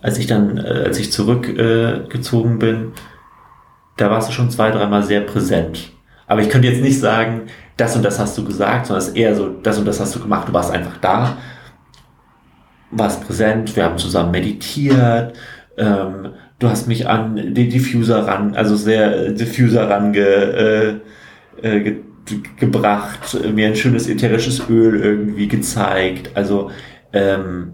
als 0.00 0.18
ich 0.18 0.26
dann, 0.26 0.58
äh, 0.58 0.84
als 0.86 0.98
ich 0.98 1.10
zurückgezogen 1.10 2.56
äh, 2.56 2.58
bin, 2.58 2.92
da 3.96 4.10
warst 4.10 4.28
du 4.28 4.32
schon 4.32 4.50
zwei, 4.50 4.70
dreimal 4.70 5.02
sehr 5.02 5.20
präsent. 5.20 5.92
Aber 6.26 6.40
ich 6.40 6.48
könnte 6.48 6.68
jetzt 6.68 6.82
nicht 6.82 6.98
sagen, 6.98 7.42
das 7.76 7.96
und 7.96 8.04
das 8.04 8.18
hast 8.18 8.36
du 8.38 8.44
gesagt, 8.44 8.86
sondern 8.86 9.02
es 9.02 9.08
ist 9.08 9.16
eher 9.16 9.34
so, 9.34 9.48
das 9.48 9.78
und 9.78 9.86
das 9.86 10.00
hast 10.00 10.14
du 10.14 10.20
gemacht, 10.20 10.48
du 10.48 10.52
warst 10.52 10.70
einfach 10.70 10.96
da, 10.98 11.36
warst 12.90 13.26
präsent, 13.26 13.74
wir 13.74 13.84
haben 13.84 13.98
zusammen 13.98 14.30
meditiert, 14.30 15.34
ähm, 15.76 16.30
du 16.58 16.68
hast 16.68 16.88
mich 16.88 17.08
an 17.08 17.36
den 17.36 17.70
Diffuser 17.70 18.26
ran, 18.26 18.54
also 18.54 18.76
sehr 18.76 19.28
äh, 19.28 19.34
Diffuser 19.34 19.88
range, 19.88 20.18
äh, 20.18 20.94
äh, 21.62 21.80
ge 21.80 21.96
gebracht, 22.58 23.36
mir 23.52 23.66
ein 23.68 23.76
schönes 23.76 24.08
ätherisches 24.08 24.70
Öl 24.70 24.98
irgendwie 24.98 25.46
gezeigt, 25.46 26.30
also 26.34 26.70
ähm, 27.12 27.72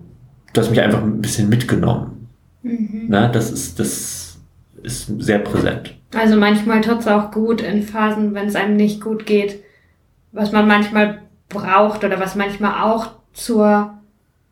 du 0.53 0.61
hast 0.61 0.71
mich 0.71 0.81
einfach 0.81 1.03
ein 1.03 1.21
bisschen 1.21 1.49
mitgenommen. 1.49 2.29
Mhm. 2.63 3.07
Ne? 3.09 3.31
Das 3.33 3.53
ist, 3.53 3.79
das 3.79 4.39
ist 4.83 5.07
sehr 5.23 5.39
präsent. 5.39 5.97
Also 6.15 6.37
manchmal 6.37 6.81
tut's 6.81 7.07
auch 7.07 7.31
gut 7.31 7.61
in 7.61 7.83
Phasen, 7.83 8.35
wenn 8.35 8.49
es 8.49 8.57
einem 8.57 8.77
nicht 8.77 9.01
gut 9.01 9.27
geht, 9.27 9.63
was 10.33 10.51
man 10.53 10.67
manchmal 10.67 11.23
braucht 11.49 12.05
oder 12.05 12.19
was 12.19 12.35
manchmal 12.35 12.83
auch 12.83 13.13
zur, 13.33 14.00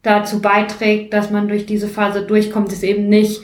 dazu 0.02 0.40
beiträgt, 0.40 1.12
dass 1.12 1.30
man 1.30 1.48
durch 1.48 1.66
diese 1.66 1.88
Phase 1.88 2.22
durchkommt, 2.22 2.72
ist 2.72 2.84
eben 2.84 3.08
nicht, 3.08 3.40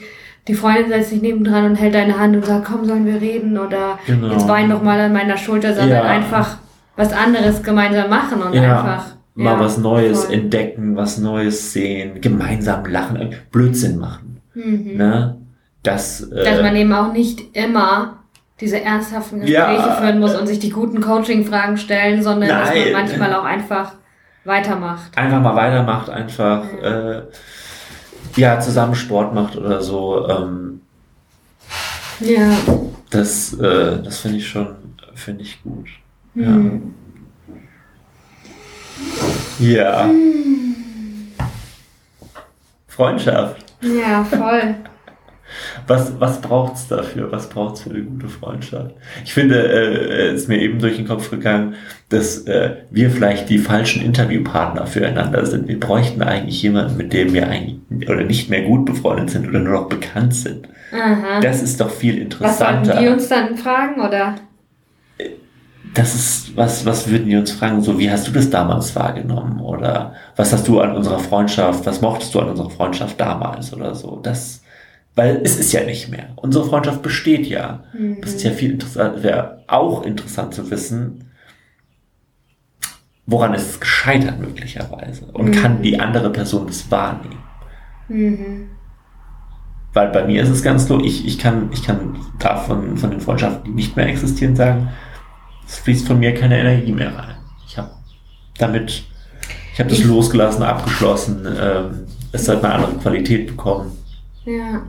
die 0.47 0.53
Freundin 0.53 0.89
setzt 0.89 1.09
sich 1.09 1.21
nebendran 1.21 1.65
und 1.65 1.75
hält 1.75 1.95
deine 1.95 2.19
Hand 2.19 2.35
und 2.35 2.45
sagt, 2.45 2.65
komm, 2.65 2.85
sollen 2.85 3.05
wir 3.05 3.19
reden 3.19 3.57
oder 3.57 3.97
Genau. 4.05 4.31
jetzt 4.31 4.47
wein 4.47 4.69
doch 4.69 4.81
mal 4.83 4.99
an 4.99 5.11
meiner 5.13 5.37
Schulter, 5.37 5.73
sondern 5.73 6.03
Ja. 6.03 6.03
einfach 6.03 6.57
was 6.95 7.11
anderes 7.13 7.61
gemeinsam 7.63 8.09
machen 8.09 8.41
und 8.41 8.53
Ja, 8.53 8.79
einfach 8.79 9.05
Mal 9.37 9.55
ja, 9.55 9.59
was 9.59 9.77
Neues 9.77 10.25
voll. 10.25 10.33
entdecken, 10.35 10.95
was 10.95 11.17
Neues 11.17 11.73
sehen, 11.73 12.21
gemeinsam 12.21 12.85
lachen, 12.85 13.17
äh, 13.17 13.29
Blödsinn 13.51 13.97
machen. 13.97 14.39
Mhm. 14.53 14.93
Ne? 14.95 15.35
Das, 15.83 16.21
äh, 16.21 16.45
Dass 16.45 16.61
man 16.61 16.73
eben 16.77 16.93
auch 16.93 17.11
nicht 17.11 17.41
immer 17.53 18.19
diese 18.61 18.79
ernsthaften 18.79 19.41
Gespräche 19.41 19.87
Ja. 19.87 19.95
führen 19.99 20.19
muss 20.21 20.35
und 20.39 20.47
sich 20.47 20.59
die 20.59 20.69
guten 20.69 21.01
Coaching-Fragen 21.01 21.75
stellen, 21.75 22.23
sondern 22.23 22.47
dass 22.47 22.69
man 22.69 22.77
Nein. 22.77 22.93
manchmal 22.93 23.33
auch 23.33 23.43
einfach 23.43 23.91
weitermacht. 24.45 25.17
einfach 25.17 25.41
mal 25.41 25.55
weitermacht, 25.55 26.09
einfach 26.09 26.63
Ja. 26.81 27.11
äh, 27.11 27.23
ja, 28.35 28.59
zusammen 28.59 28.95
Sport 28.95 29.33
macht 29.33 29.55
oder 29.55 29.81
so. 29.81 30.27
Ähm, 30.27 30.81
Ja. 32.19 32.49
das 33.09 33.53
äh, 33.53 34.01
das 34.03 34.19
finde 34.19 34.37
ich 34.37 34.47
schon, 34.47 34.75
finde 35.13 35.43
ich 35.43 35.61
gut. 35.63 35.87
Hm. 36.33 36.93
Ja. 39.59 40.09
Freundschaft. 42.87 43.63
Ja, 43.81 44.23
voll. 44.23 44.75
Was, 45.87 46.19
was 46.19 46.41
braucht 46.41 46.75
es 46.75 46.87
dafür? 46.87 47.31
Was 47.31 47.49
braucht 47.49 47.75
es 47.75 47.81
für 47.81 47.89
eine 47.91 48.03
gute 48.03 48.27
Freundschaft? 48.27 48.95
Ich 49.23 49.33
finde, 49.33 49.55
äh, 49.55 50.27
es 50.31 50.41
ist 50.41 50.47
mir 50.49 50.59
eben 50.59 50.79
durch 50.79 50.97
den 50.97 51.07
Kopf 51.07 51.29
gegangen, 51.29 51.75
dass 52.09 52.39
äh, 52.47 52.77
wir 52.91 53.09
vielleicht 53.09 53.49
die 53.49 53.57
falschen 53.57 54.03
Interviewpartner 54.03 54.87
füreinander 54.87 55.45
sind. 55.45 55.67
Wir 55.67 55.79
bräuchten 55.79 56.21
eigentlich 56.21 56.61
jemanden, 56.61 56.97
mit 56.97 57.13
dem 57.13 57.33
wir 57.33 57.47
eigentlich 57.47 57.77
oder 58.07 58.23
nicht 58.23 58.49
mehr 58.49 58.63
gut 58.63 58.85
befreundet 58.85 59.29
sind 59.29 59.47
oder 59.47 59.59
nur 59.59 59.73
noch 59.73 59.89
bekannt 59.89 60.33
sind. 60.35 60.67
Aha. 60.91 61.39
Das 61.41 61.61
ist 61.61 61.79
doch 61.81 61.89
viel 61.89 62.29
Was 62.39 62.59
sollten 62.59 62.75
interessanter. 62.83 63.01
die 63.01 63.07
uns 63.07 63.27
dann 63.27 63.57
fragen, 63.57 64.01
oder? 64.01 64.35
das 65.95 66.13
ist, 66.13 66.57
was, 66.57 66.85
was 66.85 67.09
würden 67.09 67.27
die 67.27 67.37
uns 67.37 67.51
fragen? 67.51 67.81
So, 67.81 67.97
wie 67.97 68.11
hast 68.11 68.27
du 68.27 68.31
das 68.31 68.49
damals 68.49 68.95
wahrgenommen? 68.95 69.61
Oder 69.61 70.13
was 70.35 70.51
hast 70.51 70.67
du 70.67 70.79
an 70.81 70.95
unserer 70.95 71.19
Freundschaft, 71.19 71.85
was 71.85 72.01
mochtest 72.01 72.35
du 72.35 72.39
an 72.41 72.49
unserer 72.49 72.69
Freundschaft 72.69 73.19
damals 73.19 73.73
oder 73.73 73.95
so? 73.95 74.19
Das, 74.21 74.61
weil 75.15 75.39
es 75.43 75.57
ist 75.57 75.71
ja 75.71 75.83
nicht 75.83 76.09
mehr. 76.09 76.29
Unsere 76.35 76.65
Freundschaft 76.67 77.01
besteht 77.01 77.47
ja. 77.47 77.83
Mhm. 77.93 78.19
Das 78.21 78.31
ist 78.33 78.43
ja 78.43 78.51
viel 78.51 78.71
interessant, 78.71 79.23
wäre 79.23 79.63
auch 79.67 80.03
interessant 80.03 80.53
zu 80.53 80.69
wissen, 80.69 81.31
woran 83.25 83.53
ist 83.53 83.69
es 83.69 83.79
gescheitert 83.79 84.39
möglicherweise? 84.39 85.25
Und 85.25 85.47
Mhm. 85.47 85.51
kann 85.53 85.81
die 85.81 85.99
andere 85.99 86.29
Person 86.31 86.67
das 86.67 86.89
wahrnehmen? 86.91 87.39
Mhm. 88.07 88.69
Weil 89.93 90.09
bei 90.09 90.25
mir 90.25 90.43
ist 90.43 90.49
es 90.49 90.61
ganz 90.61 90.87
so, 90.87 90.99
ich, 90.99 91.25
ich 91.25 91.39
kann, 91.39 91.69
ich 91.71 91.83
kann 91.83 92.17
davon, 92.37 92.97
von 92.97 93.11
den 93.11 93.21
Freundschaften, 93.21 93.63
die 93.63 93.71
nicht 93.71 93.95
mehr 93.95 94.07
existieren, 94.07 94.55
sagen, 94.55 94.89
es 95.65 95.77
fließt 95.79 96.05
von 96.05 96.19
mir 96.19 96.33
keine 96.35 96.59
Energie 96.59 96.91
mehr 96.91 97.15
rein. 97.17 97.35
Ich 97.65 97.77
habe 97.77 97.91
damit, 98.57 99.03
ich 99.73 99.79
habe 99.79 99.89
das 99.89 100.03
losgelassen, 100.03 100.61
abgeschlossen, 100.63 101.47
ähm, 101.59 102.05
es 102.33 102.47
hat 102.49 102.63
eine 102.63 102.73
andere 102.73 102.93
Qualität 102.99 103.47
bekommen. 103.47 103.91
Ja. 104.45 104.83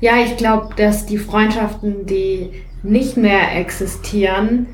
Ja, 0.00 0.12
ich 0.24 0.36
glaube, 0.36 0.74
dass 0.76 1.06
die 1.06 1.18
Freundschaften, 1.18 2.06
die 2.06 2.50
nicht 2.82 3.16
mehr 3.16 3.56
existieren, 3.56 4.66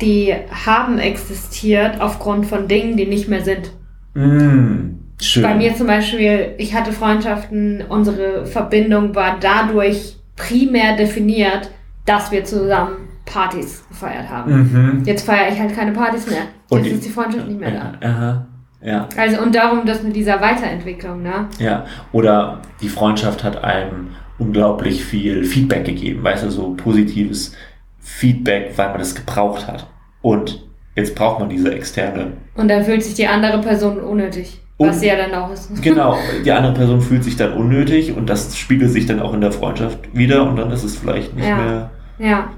die 0.00 0.34
haben 0.66 0.98
existiert 0.98 2.00
aufgrund 2.00 2.46
von 2.46 2.68
Dingen, 2.68 2.96
die 2.96 3.06
nicht 3.06 3.28
mehr 3.28 3.42
sind. 3.42 3.72
Mm, 4.14 4.98
schön. 5.20 5.42
Bei 5.42 5.54
mir 5.54 5.74
zum 5.74 5.86
Beispiel, 5.86 6.54
ich 6.58 6.74
hatte 6.74 6.92
Freundschaften, 6.92 7.82
unsere 7.88 8.46
Verbindung 8.46 9.14
war 9.14 9.36
dadurch 9.40 10.16
primär 10.36 10.96
definiert, 10.96 11.70
dass 12.06 12.30
wir 12.32 12.44
zusammen 12.44 13.08
Partys 13.24 13.84
gefeiert 13.88 14.28
haben. 14.28 14.52
Mhm. 14.52 15.02
Jetzt 15.04 15.24
feiere 15.24 15.52
ich 15.52 15.58
halt 15.58 15.74
keine 15.74 15.92
Partys 15.92 16.28
mehr. 16.28 16.42
Und 16.68 16.84
Jetzt 16.84 16.94
ist 16.96 17.06
die 17.06 17.10
Freundschaft 17.10 17.48
nicht 17.48 17.58
mehr 17.60 17.70
da. 18.00 18.06
Aha. 18.06 18.46
Ja, 18.82 19.08
Also 19.16 19.40
und 19.40 19.54
darum, 19.54 19.86
dass 19.86 20.02
mit 20.02 20.14
dieser 20.14 20.42
Weiterentwicklung, 20.42 21.22
ne? 21.22 21.48
ja. 21.58 21.86
Oder 22.12 22.60
die 22.82 22.90
Freundschaft 22.90 23.42
hat 23.42 23.64
einem 23.64 24.08
unglaublich 24.38 25.04
viel 25.04 25.44
Feedback 25.44 25.84
gegeben, 25.84 26.22
weißt 26.24 26.44
du, 26.44 26.50
so 26.50 26.74
positives 26.74 27.54
Feedback, 28.00 28.72
weil 28.76 28.88
man 28.90 28.98
das 28.98 29.14
gebraucht 29.14 29.66
hat. 29.66 29.86
Und 30.22 30.66
jetzt 30.96 31.14
braucht 31.14 31.40
man 31.40 31.48
diese 31.48 31.72
externe 31.74 32.32
Und 32.54 32.68
dann 32.68 32.84
fühlt 32.84 33.02
sich 33.02 33.14
die 33.14 33.26
andere 33.26 33.60
Person 33.60 33.98
unnötig. 34.00 34.60
Und- 34.76 34.88
was 34.88 35.00
sie 35.00 35.06
ja 35.06 35.14
dann 35.16 35.32
auch 35.34 35.52
ist. 35.52 35.70
Genau, 35.82 36.16
die 36.44 36.50
andere 36.50 36.74
Person 36.74 37.00
fühlt 37.00 37.22
sich 37.22 37.36
dann 37.36 37.52
unnötig 37.52 38.16
und 38.16 38.28
das 38.28 38.56
spiegelt 38.56 38.90
sich 38.90 39.06
dann 39.06 39.20
auch 39.20 39.32
in 39.32 39.40
der 39.40 39.52
Freundschaft 39.52 40.00
wieder 40.16 40.48
und 40.48 40.56
dann 40.56 40.70
ist 40.72 40.82
es 40.82 40.96
vielleicht 40.96 41.34
nicht 41.36 41.46
Ja. 41.48 41.56
mehr 41.56 41.90
Ja. 42.18 42.48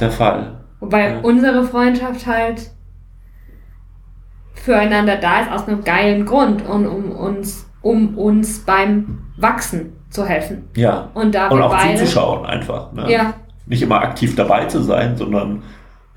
der 0.00 0.10
Fall. 0.10 0.60
Wobei 0.80 1.10
Ja. 1.12 1.18
unsere 1.20 1.62
Freundschaft 1.64 2.26
halt 2.26 2.70
füreinander 4.54 5.16
da 5.16 5.42
ist 5.42 5.52
aus 5.52 5.68
einem 5.68 5.84
geilen 5.84 6.26
Grund 6.26 6.66
und 6.66 6.86
um 6.86 7.12
uns, 7.12 7.66
um 7.82 8.18
uns 8.18 8.60
beim 8.60 9.20
Wachsen 9.36 9.92
zu 10.10 10.26
helfen. 10.26 10.68
Ja. 10.76 11.08
Und 11.14 11.34
da 11.34 11.48
Und 11.48 11.62
auch 11.62 11.70
beide. 11.70 11.98
zuzuschauen 11.98 12.44
einfach. 12.46 12.92
Ne? 12.92 13.10
Ja, 13.10 13.34
Nicht 13.66 13.82
immer 13.82 14.00
aktiv 14.02 14.34
dabei 14.34 14.64
zu 14.66 14.82
sein, 14.82 15.16
sondern 15.16 15.62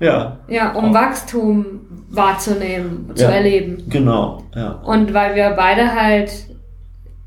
ja, 0.00 0.38
ja, 0.48 0.72
um 0.72 0.90
Oh. 0.90 0.94
Wachstum 0.94 1.66
wahrzunehmen, 2.10 3.10
zu 3.14 3.22
Ja. 3.24 3.30
erleben. 3.30 3.84
genau. 3.88 4.42
Ja. 4.54 4.72
Und 4.84 5.14
weil 5.14 5.34
wir 5.36 5.50
beide 5.50 5.94
halt 5.94 6.32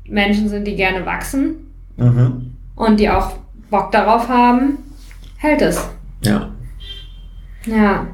Menschen 0.06 0.48
sind, 0.48 0.66
die 0.66 0.76
gerne 0.76 1.04
wachsen 1.06 1.72
Mhm. 1.96 2.54
und 2.76 3.00
die 3.00 3.08
auch 3.10 3.32
Bock 3.70 3.90
darauf 3.92 4.28
haben, 4.28 4.78
hält 5.38 5.62
es. 5.62 5.88
Ja. 6.22 6.48
Ja. 7.66 8.06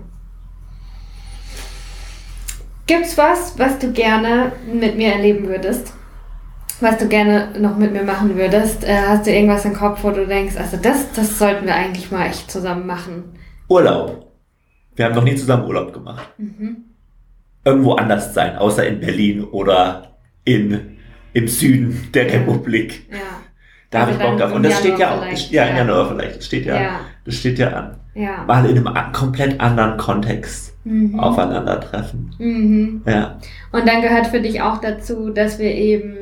Gibt's 2.86 3.16
was, 3.16 3.58
was 3.58 3.78
du 3.78 3.92
gerne 3.92 4.52
mit 4.72 4.96
mir 4.96 5.12
erleben 5.14 5.46
würdest? 5.48 5.92
Was 6.80 6.98
du 6.98 7.08
gerne 7.08 7.48
noch 7.58 7.76
mit 7.76 7.92
mir 7.92 8.02
machen 8.02 8.36
würdest? 8.36 8.84
Äh, 8.84 8.96
hast 9.08 9.26
du 9.26 9.30
irgendwas 9.32 9.64
im 9.64 9.74
Kopf, 9.74 10.02
wo 10.02 10.10
du 10.10 10.26
denkst, 10.26 10.56
also 10.56 10.76
das, 10.76 11.12
das 11.12 11.38
sollten 11.38 11.66
wir 11.66 11.74
eigentlich 11.74 12.10
mal 12.10 12.26
echt 12.26 12.50
zusammen 12.50 12.86
machen? 12.86 13.24
Urlaub. 13.68 14.32
Wir 14.96 15.06
haben 15.06 15.14
noch 15.14 15.24
nie 15.24 15.34
zusammen 15.36 15.66
Urlaub 15.66 15.92
gemacht. 15.92 16.28
Mhm. 16.38 16.76
Irgendwo 17.64 17.92
anders 17.94 18.34
sein, 18.34 18.56
außer 18.56 18.86
in 18.86 19.00
Berlin 19.00 19.44
oder 19.44 20.16
in, 20.44 20.98
im 21.32 21.48
Süden 21.48 22.08
der 22.12 22.26
Republik. 22.32 23.08
Ja. 23.10 23.16
Da 23.90 24.00
habe 24.00 24.10
Also 24.12 24.20
ich 24.22 24.28
Bock 24.30 24.38
drauf. 24.38 24.52
Und 24.52 24.62
das 24.64 24.78
steht 24.80 24.98
ja 24.98 25.14
auch. 25.14 25.22
vielleicht, 25.22 25.50
Ja, 25.52 25.66
ja. 25.66 25.76
Januar 25.78 26.08
vielleicht. 26.08 26.36
Das 26.38 26.46
steht 26.46 26.66
ja, 26.66 26.80
Ja. 26.80 27.00
das 27.24 27.34
steht 27.36 27.58
ja 27.58 27.68
an. 27.70 27.96
Ja. 28.14 28.44
Mal 28.46 28.66
in 28.68 28.86
einem 28.86 29.12
komplett 29.12 29.60
anderen 29.60 29.96
Kontext 29.96 30.72
Mhm. 30.84 31.18
aufeinandertreffen. 31.18 32.34
Mhm. 32.38 33.02
Ja. 33.06 33.38
Und 33.72 33.88
dann 33.88 34.02
gehört 34.02 34.26
für 34.26 34.40
dich 34.40 34.60
auch 34.60 34.80
dazu, 34.82 35.30
dass 35.30 35.58
wir 35.58 35.70
eben 35.74 36.14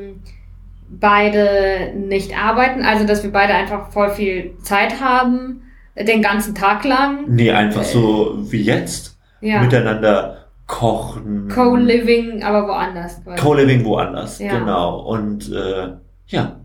beide 0.99 1.93
nicht 1.95 2.37
arbeiten, 2.37 2.83
also 2.83 3.05
dass 3.05 3.23
wir 3.23 3.31
beide 3.31 3.53
einfach 3.53 3.91
voll 3.91 4.09
viel 4.11 4.57
Zeit 4.61 5.01
haben, 5.01 5.61
den 5.97 6.21
ganzen 6.21 6.55
Tag 6.55 6.83
lang. 6.85 7.25
Nee, 7.27 7.51
einfach 7.51 7.83
so 7.83 8.35
wie 8.51 8.61
jetzt. 8.61 9.17
Ja. 9.41 9.61
Miteinander 9.61 10.45
kochen. 10.67 11.49
Co-Living, 11.49 12.43
aber 12.43 12.67
woanders. 12.67 13.21
Co-Living 13.39 13.83
woanders. 13.85 14.39
Ja. 14.39 14.57
Genau. 14.57 15.01
Und 15.01 15.51
äh, 15.51 15.89
ja, 16.27 16.55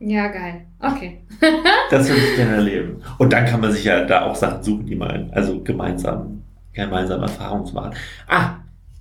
Ja, 0.00 0.26
geil. 0.28 0.66
Okay. 0.80 1.22
das 1.90 2.08
würde 2.08 2.20
ich 2.20 2.36
gerne 2.36 2.56
erleben. 2.56 3.02
Und 3.18 3.32
dann 3.32 3.46
kann 3.46 3.60
man 3.60 3.72
sich 3.72 3.84
ja 3.84 4.04
da 4.04 4.26
auch 4.26 4.34
Sachen 4.34 4.62
suchen, 4.62 4.86
die 4.86 4.96
man, 4.96 5.30
also 5.32 5.62
gemeinsam, 5.62 6.42
gemeinsam 6.72 7.22
Erfahrungen 7.22 7.72
machen. 7.72 7.94
Ah, 8.28 8.56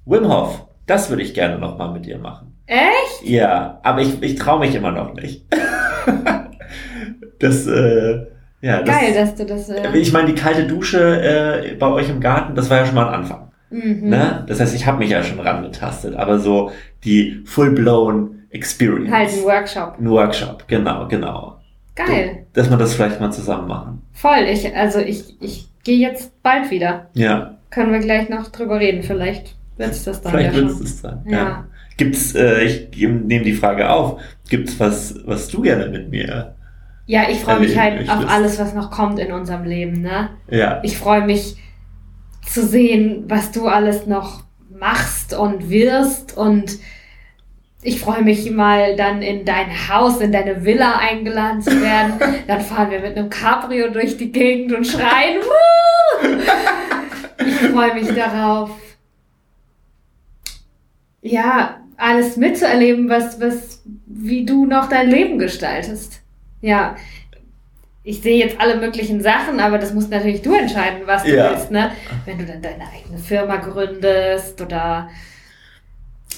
Wim 0.05 0.31
Hof. 0.31 0.67
Das 0.85 1.09
würde 1.09 1.23
ich 1.23 1.33
gerne 1.33 1.57
nochmal 1.57 1.91
mit 1.91 2.05
dir 2.05 2.17
machen. 2.19 2.52
Echt? 2.73 3.29
Ja, 3.29 3.79
aber 3.83 4.01
ich, 4.01 4.21
ich 4.23 4.35
traue 4.35 4.59
mich 4.59 4.73
immer 4.73 4.91
noch 4.91 5.13
nicht. 5.13 5.45
das, 7.39 7.67
äh, 7.67 8.25
ja, 8.61 8.81
das, 8.81 8.95
Geil, 8.99 9.13
dass 9.13 9.35
du 9.35 9.45
das. 9.45 9.69
Äh, 9.69 9.97
Ich 9.97 10.11
meine, 10.11 10.33
die 10.33 10.35
kalte 10.41 10.65
Dusche 10.65 11.21
äh, 11.21 11.75
bei 11.75 11.87
euch 11.87 12.09
im 12.09 12.19
Garten, 12.19 12.55
das 12.55 12.69
war 12.69 12.77
ja 12.77 12.85
schon 12.85 12.95
mal 12.95 13.07
ein 13.09 13.13
Anfang. 13.13 13.51
mhm. 13.69 14.09
Ne? 14.09 14.43
Das 14.47 14.59
heißt, 14.59 14.73
ich 14.73 14.87
habe 14.87 14.97
mich 14.99 15.09
ja 15.09 15.23
schon 15.23 15.39
rangetastet, 15.39 16.15
aber 16.15 16.39
so 16.39 16.71
die 17.03 17.43
full-blown 17.45 18.39
Experience. 18.49 19.11
Halt 19.11 19.29
ein 19.29 19.43
Workshop. 19.43 19.95
Ein 19.99 20.09
Workshop, 20.09 20.67
genau, 20.67 21.07
genau. 21.07 21.57
Geil. 21.95 22.47
Dass 22.53 22.69
wir 22.71 22.77
das 22.77 22.95
vielleicht 22.95 23.19
mal 23.19 23.31
zusammen 23.31 23.67
machen. 23.67 24.01
Voll. 24.13 24.45
Ich, 24.49 24.75
also 24.75 24.99
ich, 24.99 25.39
ich 25.41 25.67
gehe 25.83 25.97
jetzt 25.99 26.41
bald 26.41 26.71
wieder. 26.71 27.07
Ja, 27.13 27.57
Können 27.69 27.91
wir 27.93 27.99
gleich 27.99 28.29
noch 28.29 28.47
drüber 28.49 28.79
reden. 28.79 29.03
Vielleicht 29.03 29.55
wird's 29.77 30.03
das 30.05 30.21
dann 30.21 30.31
vielleicht 30.31 30.55
ja 30.55 30.61
wird 30.61 30.69
es 30.71 30.79
das 30.79 31.01
sein. 31.01 31.23
Ja. 31.27 31.37
Ja. 31.37 31.65
Gibt's, 31.97 32.33
äh, 32.35 32.63
ich 32.63 32.89
nehme 32.97 33.43
die 33.43 33.53
Frage 33.53 33.89
auf, 33.89 34.19
gibt's 34.49 34.79
was, 34.79 35.15
was 35.25 35.47
du 35.47 35.61
gerne 35.61 35.87
mit 35.87 36.09
mir? 36.09 36.55
Ja, 37.05 37.29
ich 37.29 37.39
freue 37.39 37.59
mich 37.59 37.75
Erleben 37.75 37.99
halt 37.99 38.09
auf 38.09 38.15
möchtest. 38.17 38.35
alles, 38.35 38.59
was 38.59 38.73
noch 38.73 38.91
kommt 38.91 39.19
in 39.19 39.31
unserem 39.31 39.65
Leben, 39.65 40.01
ne? 40.01 40.29
Ja, 40.49 40.79
Ich 40.83 40.97
freue 40.97 41.25
mich 41.25 41.57
zu 42.45 42.65
sehen, 42.65 43.25
was 43.27 43.51
du 43.51 43.67
alles 43.67 44.07
noch 44.07 44.43
machst 44.69 45.33
und 45.33 45.69
wirst 45.69 46.35
und 46.37 46.77
ich 47.85 47.99
freue 47.99 48.23
mich 48.23 48.49
mal 48.49 48.95
dann 48.95 49.21
in 49.21 49.43
dein 49.43 49.89
Haus, 49.89 50.21
in 50.21 50.31
deine 50.31 50.63
Villa 50.63 50.99
eingeladen 50.99 51.61
zu 51.61 51.81
werden. 51.81 52.13
Dann 52.47 52.61
fahren 52.61 52.91
wir 52.91 53.01
mit 53.01 53.17
einem 53.17 53.29
Cabrio 53.29 53.89
durch 53.89 54.15
die 54.15 54.31
Gegend 54.31 54.71
und 54.71 54.87
schreien. 54.87 55.41
Woo! 55.41 56.37
Ich 57.45 57.55
freue 57.55 57.93
mich 57.93 58.07
darauf. 58.15 58.69
Ja, 61.21 61.82
alles 61.97 62.37
mitzuerleben, 62.37 63.09
was, 63.09 63.39
was, 63.41 63.81
wie 64.05 64.45
du 64.45 64.65
noch 64.65 64.89
dein 64.89 65.09
Leben 65.09 65.37
gestaltest. 65.39 66.21
Ja. 66.61 66.95
Ich 68.05 68.21
sehe 68.21 68.37
jetzt 68.43 68.59
alle 68.59 68.75
möglichen 68.77 69.21
Sachen, 69.21 69.59
aber 69.61 69.77
das 69.77 69.93
musst 69.93 70.11
natürlich 70.11 70.41
du 70.41 70.53
entscheiden, 70.53 71.01
was 71.05 71.23
du 71.23 71.33
Ja. 71.35 71.51
willst, 71.51 71.71
ne? 71.71 71.91
Wenn 72.25 72.37
du 72.37 72.45
dann 72.45 72.61
deine 72.61 72.83
eigene 72.93 73.17
Firma 73.17 73.55
gründest 73.57 74.59
oder 74.61 75.09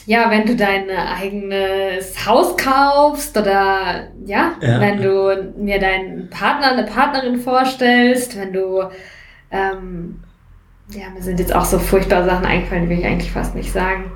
ja, 0.06 0.30
wenn 0.30 0.46
du 0.46 0.56
dein 0.56 0.88
eigenes 0.92 2.28
Haus 2.28 2.56
kaufst 2.58 3.36
oder 3.36 4.10
ja, 4.26 4.54
Ja. 4.62 4.80
wenn 4.80 5.02
du 5.02 5.54
mir 5.58 5.80
deinen 5.80 6.30
Partner, 6.30 6.74
eine 6.74 6.84
Partnerin 6.84 7.38
vorstellst, 7.40 8.40
wenn 8.40 8.54
du, 8.54 8.84
ähm, 9.50 10.20
ja, 10.92 11.10
mir 11.10 11.24
sind 11.24 11.40
jetzt 11.40 11.56
auch 11.56 11.66
so 11.66 11.80
furchtbare 11.80 12.26
Sachen 12.26 12.46
eingefallen, 12.46 12.84
die 12.84 12.90
will 12.92 13.00
ich 13.00 13.06
eigentlich 13.06 13.32
fast 13.32 13.56
nicht 13.56 13.72
sagen. 13.72 14.12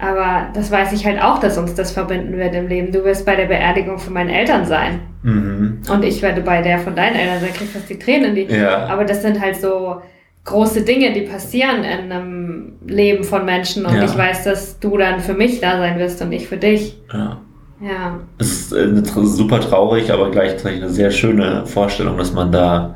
Aber 0.00 0.48
das 0.54 0.70
weiß 0.70 0.92
ich 0.92 1.04
halt 1.04 1.22
auch, 1.22 1.38
dass 1.38 1.58
uns 1.58 1.74
das 1.74 1.90
verbinden 1.92 2.36
wird 2.36 2.54
im 2.54 2.68
Leben. 2.68 2.90
Du 2.92 3.04
wirst 3.04 3.26
bei 3.26 3.36
der 3.36 3.46
Beerdigung 3.46 3.98
von 3.98 4.14
meinen 4.14 4.30
Eltern 4.30 4.64
sein. 4.64 5.00
Mhm. 5.22 5.82
Und 5.92 6.04
ich 6.04 6.22
werde 6.22 6.40
bei 6.40 6.62
der 6.62 6.78
von 6.78 6.94
deinen 6.96 7.16
Eltern 7.16 7.40
sein, 7.40 7.52
krieg 7.52 7.68
fast 7.68 7.88
die 7.90 7.98
Tränen 7.98 8.34
in 8.36 8.48
die. 8.48 8.54
Ja. 8.54 8.86
Aber 8.86 9.04
das 9.04 9.22
sind 9.22 9.40
halt 9.40 9.60
so 9.60 9.96
große 10.44 10.82
Dinge, 10.82 11.12
die 11.12 11.22
passieren 11.22 11.84
in 11.84 12.10
einem 12.10 12.72
Leben 12.86 13.24
von 13.24 13.44
Menschen. 13.44 13.84
Und 13.84 13.94
Ja. 13.94 14.04
ich 14.04 14.16
weiß, 14.16 14.44
dass 14.44 14.78
du 14.80 14.96
dann 14.96 15.20
für 15.20 15.34
mich 15.34 15.60
da 15.60 15.78
sein 15.78 15.98
wirst 15.98 16.22
und 16.22 16.32
ich 16.32 16.48
für 16.48 16.56
dich. 16.56 16.98
ja. 17.12 17.38
Ja. 17.82 18.20
Es 18.36 18.70
ist 18.70 18.72
äh, 18.74 18.94
super 19.24 19.58
traurig, 19.58 20.12
aber 20.12 20.30
gleichzeitig 20.30 20.82
eine 20.82 20.90
sehr 20.90 21.10
schöne 21.10 21.64
Vorstellung, 21.64 22.18
dass 22.18 22.30
man 22.34 22.52
da 22.52 22.94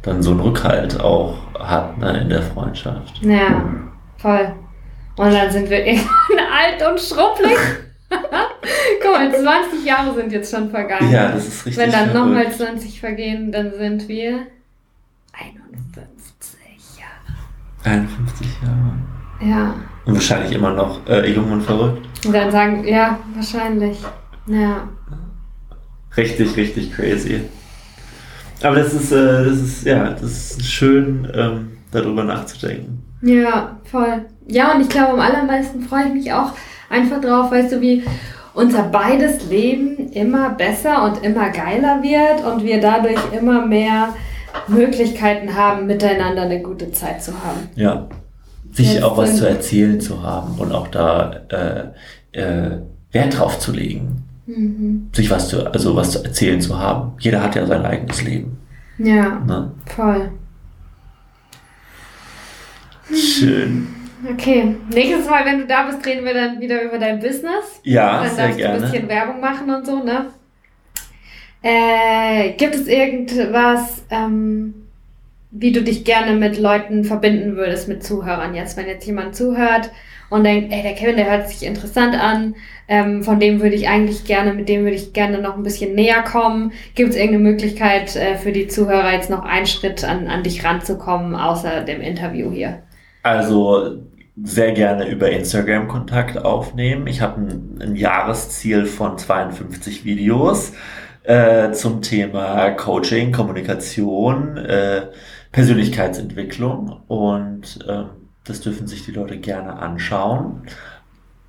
dann 0.00 0.22
so 0.22 0.30
einen 0.30 0.40
Rückhalt 0.40 0.98
auch 1.00 1.34
hat 1.58 1.98
ne, 1.98 2.22
in 2.22 2.30
der 2.30 2.40
Freundschaft. 2.40 3.20
Ja, 3.20 3.62
voll. 4.16 4.52
Und 5.16 5.32
dann 5.32 5.50
sind 5.50 5.68
wir 5.68 5.84
irgendwann 5.84 6.38
alt 6.52 6.90
und 6.90 7.00
schrumpelig. 7.00 7.58
Guck 9.02 9.12
mal, 9.12 9.32
20 9.32 9.84
Jahre 9.84 10.14
sind 10.14 10.32
jetzt 10.32 10.54
schon 10.54 10.70
vergangen. 10.70 11.10
Ja, 11.10 11.32
das 11.32 11.48
ist 11.48 11.66
richtig. 11.66 11.82
Wenn 11.82 11.92
dann 11.92 12.12
nochmal 12.12 12.50
20 12.50 13.00
vergehen, 13.00 13.50
dann 13.50 13.72
sind 13.72 14.08
wir 14.08 14.46
51 15.32 16.58
Jahre. 16.98 17.96
51 17.96 18.46
Jahre. 18.62 19.50
Ja. 19.50 19.74
Und 20.04 20.14
wahrscheinlich 20.14 20.52
immer 20.52 20.72
noch 20.72 21.06
äh, 21.06 21.32
jung 21.32 21.50
und 21.52 21.62
verrückt. 21.62 22.06
Und 22.26 22.32
dann 22.32 22.50
sagen, 22.50 22.86
ja, 22.86 23.18
wahrscheinlich. 23.34 23.98
Ja. 24.46 24.88
Richtig, 26.16 26.56
richtig 26.56 26.92
crazy. 26.92 27.42
Aber 28.62 28.76
das 28.76 28.92
ist, 28.92 29.12
äh, 29.12 29.44
das 29.44 29.58
ist, 29.58 29.84
ja, 29.84 30.10
das 30.10 30.22
ist 30.22 30.64
schön, 30.64 31.30
ähm, 31.34 31.78
darüber 31.90 32.22
nachzudenken. 32.24 33.02
Ja, 33.22 33.78
voll. 33.84 34.26
Ja, 34.46 34.74
und 34.74 34.80
ich 34.80 34.88
glaube, 34.88 35.12
am 35.12 35.20
allermeisten 35.20 35.82
freue 35.82 36.08
ich 36.08 36.14
mich 36.14 36.32
auch 36.32 36.52
einfach 36.90 37.20
drauf, 37.20 37.50
weißt 37.50 37.72
du, 37.72 37.80
wie 37.80 38.04
unser 38.54 38.82
beides 38.84 39.48
Leben 39.48 40.10
immer 40.10 40.50
besser 40.50 41.04
und 41.04 41.24
immer 41.24 41.50
geiler 41.50 42.02
wird 42.02 42.44
und 42.44 42.64
wir 42.64 42.80
dadurch 42.80 43.18
immer 43.32 43.64
mehr 43.66 44.14
Möglichkeiten 44.68 45.54
haben, 45.54 45.86
miteinander 45.86 46.42
eine 46.42 46.60
gute 46.60 46.92
Zeit 46.92 47.22
zu 47.22 47.32
haben. 47.32 47.68
Ja. 47.74 48.08
Sich 48.72 48.94
Jetzt 48.94 49.04
auch 49.04 49.16
was 49.16 49.36
zu 49.36 49.48
erzählen 49.48 50.00
zu 50.00 50.22
haben 50.22 50.58
und 50.58 50.72
auch 50.72 50.88
da 50.88 51.32
äh, 51.48 52.38
äh, 52.38 52.78
Wert 53.10 53.38
drauf 53.38 53.58
zu 53.58 53.72
legen. 53.72 54.24
Mhm. 54.46 55.08
Sich 55.12 55.30
was 55.30 55.48
zu, 55.48 55.66
also 55.72 55.94
was 55.94 56.10
zu 56.12 56.24
erzählen 56.24 56.60
zu 56.60 56.78
haben. 56.78 57.12
Jeder 57.20 57.42
hat 57.42 57.54
ja 57.54 57.66
sein 57.66 57.84
eigenes 57.84 58.22
Leben. 58.22 58.58
Ja, 58.98 59.40
Ne? 59.46 59.72
voll. 59.86 60.30
Schön. 63.14 63.88
Okay, 64.30 64.76
nächstes 64.94 65.28
Mal, 65.28 65.44
wenn 65.44 65.58
du 65.58 65.66
da 65.66 65.84
bist, 65.84 66.04
reden 66.06 66.24
wir 66.24 66.34
dann 66.34 66.60
wieder 66.60 66.82
über 66.82 66.98
dein 66.98 67.18
Business. 67.18 67.80
Ja, 67.82 68.22
dann 68.22 68.34
sehr 68.34 68.46
darfst 68.46 68.60
du 68.60 68.68
ein 68.68 68.80
bisschen. 68.80 69.08
Werbung 69.08 69.40
machen 69.40 69.70
und 69.70 69.84
so, 69.84 70.02
ne? 70.02 70.26
Äh, 71.62 72.52
gibt 72.52 72.74
es 72.74 72.86
irgendwas, 72.86 74.04
ähm, 74.10 74.74
wie 75.50 75.72
du 75.72 75.82
dich 75.82 76.04
gerne 76.04 76.32
mit 76.32 76.58
Leuten 76.58 77.04
verbinden 77.04 77.56
würdest, 77.56 77.88
mit 77.88 78.04
Zuhörern 78.04 78.54
jetzt? 78.54 78.76
Wenn 78.76 78.86
jetzt 78.86 79.06
jemand 79.06 79.34
zuhört 79.36 79.90
und 80.30 80.44
denkt, 80.44 80.72
ey, 80.72 80.82
der 80.82 80.94
Kevin, 80.94 81.16
der 81.16 81.30
hört 81.30 81.48
sich 81.48 81.66
interessant 81.66 82.14
an, 82.14 82.54
ähm, 82.88 83.22
von 83.22 83.38
dem 83.38 83.60
würde 83.60 83.74
ich 83.76 83.88
eigentlich 83.88 84.24
gerne, 84.24 84.54
mit 84.54 84.68
dem 84.68 84.82
würde 84.82 84.96
ich 84.96 85.12
gerne 85.12 85.40
noch 85.40 85.56
ein 85.56 85.62
bisschen 85.62 85.94
näher 85.94 86.22
kommen. 86.22 86.72
Gibt 86.94 87.10
es 87.10 87.16
irgendeine 87.16 87.50
Möglichkeit 87.50 88.16
äh, 88.16 88.36
für 88.36 88.52
die 88.52 88.68
Zuhörer 88.68 89.12
jetzt 89.12 89.30
noch 89.30 89.44
einen 89.44 89.66
Schritt 89.66 90.04
an, 90.04 90.28
an 90.28 90.42
dich 90.42 90.64
ranzukommen, 90.64 91.34
außer 91.34 91.82
dem 91.82 92.00
Interview 92.00 92.50
hier? 92.50 92.82
Also 93.22 93.98
sehr 94.36 94.72
gerne 94.72 95.08
über 95.08 95.30
Instagram 95.30 95.88
Kontakt 95.88 96.38
aufnehmen. 96.38 97.06
Ich 97.06 97.20
habe 97.20 97.40
ein, 97.40 97.78
ein 97.80 97.96
Jahresziel 97.96 98.86
von 98.86 99.18
52 99.18 100.04
Videos 100.04 100.72
äh, 101.24 101.72
zum 101.72 102.02
Thema 102.02 102.70
Coaching, 102.70 103.32
Kommunikation, 103.32 104.56
äh, 104.56 105.08
Persönlichkeitsentwicklung 105.52 107.02
und 107.08 107.78
ähm, 107.88 108.06
das 108.44 108.60
dürfen 108.60 108.86
sich 108.86 109.04
die 109.04 109.12
Leute 109.12 109.38
gerne 109.38 109.74
anschauen. 109.74 110.62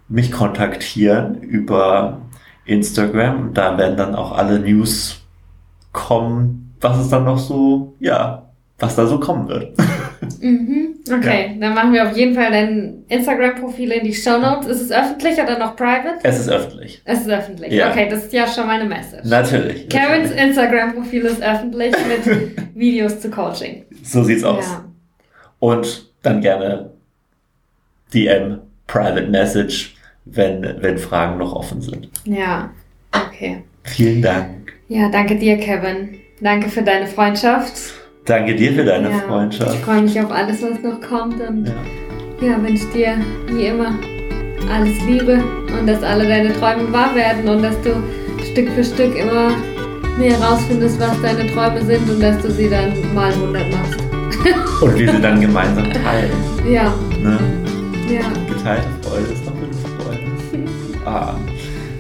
Mich 0.10 0.32
kontaktieren 0.32 1.42
über 1.42 2.22
Instagram. 2.66 3.54
Da 3.54 3.78
werden 3.78 3.98
dann 3.98 4.16
auch 4.16 4.38
alle 4.38 4.60
News 4.60 5.22
kommen, 5.92 6.76
was 6.82 7.00
es 7.00 7.10
dann 7.10 7.24
noch 7.24 7.40
so, 7.40 7.96
ja, 8.00 8.53
was 8.80 8.96
da 8.96 9.06
so 9.08 9.20
kommen 9.20 9.48
wird. 9.48 9.74
Mhm. 10.42 10.96
Okay, 11.12 11.58
dann 11.60 11.74
machen 11.74 11.94
wir 11.94 12.08
auf 12.10 12.16
jeden 12.18 12.34
Fall 12.34 12.50
dein 12.52 13.04
Instagram-Profil 13.08 13.92
in 13.92 14.04
die 14.06 14.14
Show 14.14 14.40
Notes. 14.40 14.68
Ist 14.68 14.82
es 14.82 14.92
öffentlich 14.92 15.34
oder 15.36 15.60
noch 15.60 15.76
private? 15.76 16.20
Es 16.24 16.40
ist 16.40 16.50
öffentlich. 16.50 17.02
Es 17.06 17.22
ist 17.22 17.30
öffentlich. 17.30 17.72
Ja. 17.74 17.92
Okay, 17.92 18.08
das 18.10 18.26
ist 18.26 18.34
ja 18.34 18.48
schon 18.48 18.68
mal 18.68 18.80
eine 18.80 18.90
Message. 18.90 19.26
Natürlich. 19.26 19.90
Kevins. 19.90 20.32
Instagram-Profil 20.32 21.22
ist 21.24 21.42
öffentlich 21.42 21.94
mit 22.08 22.76
Videos 22.76 23.20
zu 23.20 23.30
Coaching. 23.30 23.86
So 24.04 24.24
sieht's 24.24 24.44
aus. 24.44 24.66
Ja. 24.66 24.86
Und 25.60 26.12
dann 26.24 26.42
gerne 26.42 26.92
DM, 28.14 28.60
Private 28.88 29.28
Message, 29.28 29.96
wenn, 30.26 30.64
wenn 30.82 30.98
Fragen 30.98 31.38
noch 31.38 31.54
offen 31.54 31.82
sind. 31.82 32.10
ja, 32.26 32.70
okay. 33.12 33.64
Vielen 33.84 34.22
Dank. 34.22 34.74
Ja, 34.88 35.10
danke 35.10 35.36
dir, 35.38 35.58
Kevin. 35.58 36.20
Danke 36.40 36.70
für 36.70 36.84
deine 36.84 37.08
Freundschaft. 37.08 37.74
Danke 38.26 38.56
dir 38.56 38.72
für 38.74 38.86
deine 38.86 39.10
ja, 39.10 39.18
Ich 39.18 39.24
Freundschaft. 39.24 39.76
freue 39.84 40.02
mich 40.04 40.20
auf 40.20 40.32
alles, 40.32 40.62
was 40.64 40.82
noch 40.82 41.02
kommt 41.02 41.36
und 41.42 41.66
Ja. 41.68 42.48
ja, 42.52 42.64
wünsche 42.64 42.88
dir 42.94 43.18
wie 43.48 43.66
immer 43.68 43.92
alles 44.74 44.98
Liebe 45.06 45.44
und 45.78 45.88
dass 45.88 46.02
alle 46.04 46.26
deine 46.26 46.54
Träume 46.54 46.92
wahr 46.94 47.14
werden 47.16 47.48
und 47.50 47.62
dass 47.62 47.76
du 47.82 47.92
Stück 48.52 48.70
für 48.72 48.84
Stück 48.84 49.16
immer 49.18 49.52
mehr 50.18 50.40
herausfindest, 50.40 51.00
was 51.02 51.22
deine 51.22 51.48
Träume 51.52 51.82
sind 51.84 52.10
und 52.10 52.22
dass 52.22 52.42
du 52.42 52.50
sie 52.52 52.70
dann 52.70 52.94
mal 53.14 53.32
100 53.34 53.72
machst. 53.72 54.00
Und 54.82 54.98
wir 54.98 55.12
sie 55.12 55.22
dann 55.22 55.42
gemeinsam 55.42 55.92
teilen. 55.92 56.32
Ja, 56.70 56.94
Ne? 57.22 57.38
ja. 58.10 58.22
Geteilte 58.54 58.88
Freude 59.02 59.34
ist 59.34 59.46
doppelte 59.46 59.78
Freude. 59.98 60.20
Ah. 61.06 61.36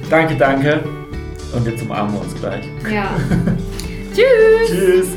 Danke, 0.10 0.36
danke. 0.36 0.80
Und 1.56 1.66
jetzt 1.68 1.82
umarmen 1.82 2.14
wir 2.14 2.22
uns 2.22 2.36
gleich. 2.36 2.66
Ja. 2.92 3.10
Tschüss. 4.14 4.70
Tschüss. 4.70 5.08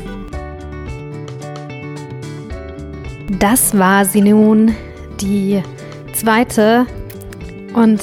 Das 3.29 3.77
war 3.77 4.05
sie 4.05 4.21
nun, 4.21 4.73
die 5.19 5.61
zweite 6.13 6.85
und 7.73 8.01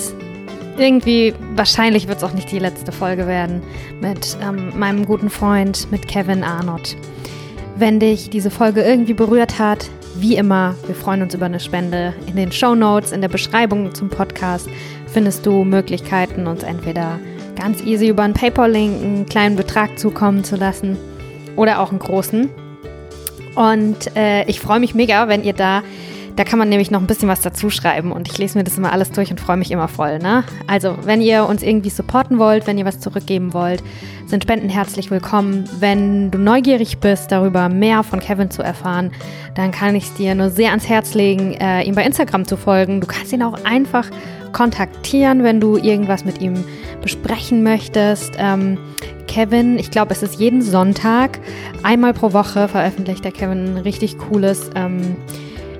irgendwie, 0.76 1.32
wahrscheinlich 1.54 2.08
wird 2.08 2.18
es 2.18 2.24
auch 2.24 2.32
nicht 2.32 2.50
die 2.50 2.58
letzte 2.58 2.92
Folge 2.92 3.26
werden 3.26 3.62
mit 4.00 4.36
ähm, 4.42 4.78
meinem 4.78 5.06
guten 5.06 5.30
Freund, 5.30 5.90
mit 5.90 6.08
Kevin 6.08 6.42
Arnott. 6.42 6.96
Wenn 7.76 8.00
dich 8.00 8.28
diese 8.30 8.50
Folge 8.50 8.82
irgendwie 8.82 9.14
berührt 9.14 9.58
hat, 9.58 9.88
wie 10.16 10.36
immer, 10.36 10.74
wir 10.86 10.94
freuen 10.94 11.22
uns 11.22 11.34
über 11.34 11.46
eine 11.46 11.58
Spende. 11.58 12.14
In 12.26 12.36
den 12.36 12.52
Show 12.52 12.74
Notes, 12.74 13.10
in 13.10 13.20
der 13.20 13.28
Beschreibung 13.28 13.94
zum 13.94 14.10
Podcast 14.10 14.68
findest 15.06 15.46
du 15.46 15.64
Möglichkeiten, 15.64 16.46
uns 16.46 16.62
entweder 16.62 17.18
ganz 17.56 17.82
easy 17.82 18.08
über 18.08 18.22
einen 18.24 18.34
PayPal-Link 18.34 19.02
einen 19.02 19.26
kleinen 19.26 19.56
Betrag 19.56 19.98
zukommen 19.98 20.44
zu 20.44 20.56
lassen 20.56 20.96
oder 21.56 21.80
auch 21.80 21.90
einen 21.90 21.98
großen. 21.98 22.50
Und 23.54 24.16
äh, 24.16 24.44
ich 24.44 24.60
freue 24.60 24.80
mich 24.80 24.94
mega, 24.94 25.28
wenn 25.28 25.44
ihr 25.44 25.52
da, 25.52 25.82
da 26.36 26.44
kann 26.44 26.58
man 26.58 26.68
nämlich 26.68 26.90
noch 26.90 27.00
ein 27.00 27.06
bisschen 27.06 27.28
was 27.28 27.40
dazu 27.40 27.70
schreiben 27.70 28.10
und 28.10 28.28
ich 28.28 28.38
lese 28.38 28.58
mir 28.58 28.64
das 28.64 28.76
immer 28.76 28.92
alles 28.92 29.12
durch 29.12 29.30
und 29.30 29.40
freue 29.40 29.56
mich 29.56 29.70
immer 29.70 29.86
voll. 29.86 30.18
Ne? 30.18 30.42
Also, 30.66 30.96
wenn 31.04 31.20
ihr 31.20 31.46
uns 31.46 31.62
irgendwie 31.62 31.90
supporten 31.90 32.38
wollt, 32.38 32.66
wenn 32.66 32.76
ihr 32.76 32.84
was 32.84 32.98
zurückgeben 32.98 33.54
wollt, 33.54 33.82
sind 34.26 34.42
Spenden 34.42 34.68
herzlich 34.68 35.10
willkommen. 35.10 35.68
Wenn 35.78 36.30
du 36.30 36.38
neugierig 36.38 36.98
bist, 36.98 37.30
darüber 37.30 37.68
mehr 37.68 38.02
von 38.02 38.18
Kevin 38.18 38.50
zu 38.50 38.62
erfahren, 38.62 39.12
dann 39.54 39.70
kann 39.70 39.94
ich 39.94 40.04
es 40.04 40.14
dir 40.14 40.34
nur 40.34 40.50
sehr 40.50 40.70
ans 40.70 40.88
Herz 40.88 41.14
legen, 41.14 41.52
äh, 41.54 41.82
ihm 41.82 41.94
bei 41.94 42.04
Instagram 42.04 42.44
zu 42.46 42.56
folgen. 42.56 43.00
Du 43.00 43.06
kannst 43.06 43.32
ihn 43.32 43.42
auch 43.42 43.64
einfach 43.64 44.10
kontaktieren, 44.54 45.42
wenn 45.42 45.60
du 45.60 45.76
irgendwas 45.76 46.24
mit 46.24 46.40
ihm 46.40 46.64
besprechen 47.02 47.62
möchtest. 47.62 48.32
Ähm, 48.38 48.78
Kevin, 49.26 49.78
ich 49.78 49.90
glaube, 49.90 50.12
es 50.12 50.22
ist 50.22 50.40
jeden 50.40 50.62
Sonntag, 50.62 51.40
einmal 51.82 52.14
pro 52.14 52.32
Woche 52.32 52.68
veröffentlicht 52.68 53.24
der 53.24 53.32
Kevin 53.32 53.74
ein 53.74 53.76
richtig 53.76 54.16
cooles 54.16 54.70
ähm, 54.74 55.16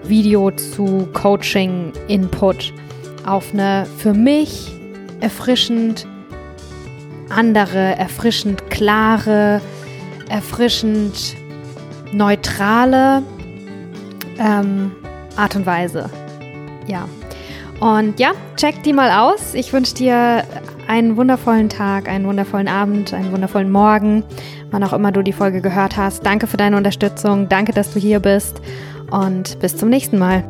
Video 0.03 0.51
zu 0.51 1.09
Coaching-Input 1.15 2.75
auf 3.25 3.55
eine 3.55 3.87
für 3.97 4.13
mich 4.13 4.73
erfrischend 5.21 6.07
andere, 7.31 7.97
erfrischend 7.97 8.71
klare, 8.71 9.63
erfrischend 10.29 11.37
neutrale 12.13 13.23
ähm, 14.39 14.93
Art 15.37 15.57
und 15.57 15.65
Weise. 15.65 16.11
Ja. 16.87 17.09
Und 17.81 18.19
ja, 18.19 18.33
check 18.57 18.83
die 18.83 18.93
mal 18.93 19.11
aus. 19.11 19.55
Ich 19.55 19.73
wünsche 19.73 19.95
dir 19.95 20.45
einen 20.87 21.17
wundervollen 21.17 21.69
Tag, 21.69 22.09
einen 22.09 22.27
wundervollen 22.27 22.69
Abend, 22.69 23.13
einen 23.13 23.33
wundervollen 23.33 23.71
Morgen, 23.71 24.23
wann 24.71 24.85
auch 24.85 24.93
immer 24.93 25.13
du 25.13 25.23
die 25.23 25.33
Folge 25.33 25.61
gehört 25.61 25.97
hast. 25.97 26.25
Danke 26.25 26.47
für 26.47 26.57
deine 26.57 26.77
Unterstützung. 26.77 27.49
Danke, 27.49 27.73
dass 27.73 27.93
du 27.93 27.99
hier 27.99 28.21
bist. 28.21 28.61
Und 29.11 29.59
bis 29.61 29.77
zum 29.77 29.91
nächsten 29.91 30.19
Mal. 30.19 30.45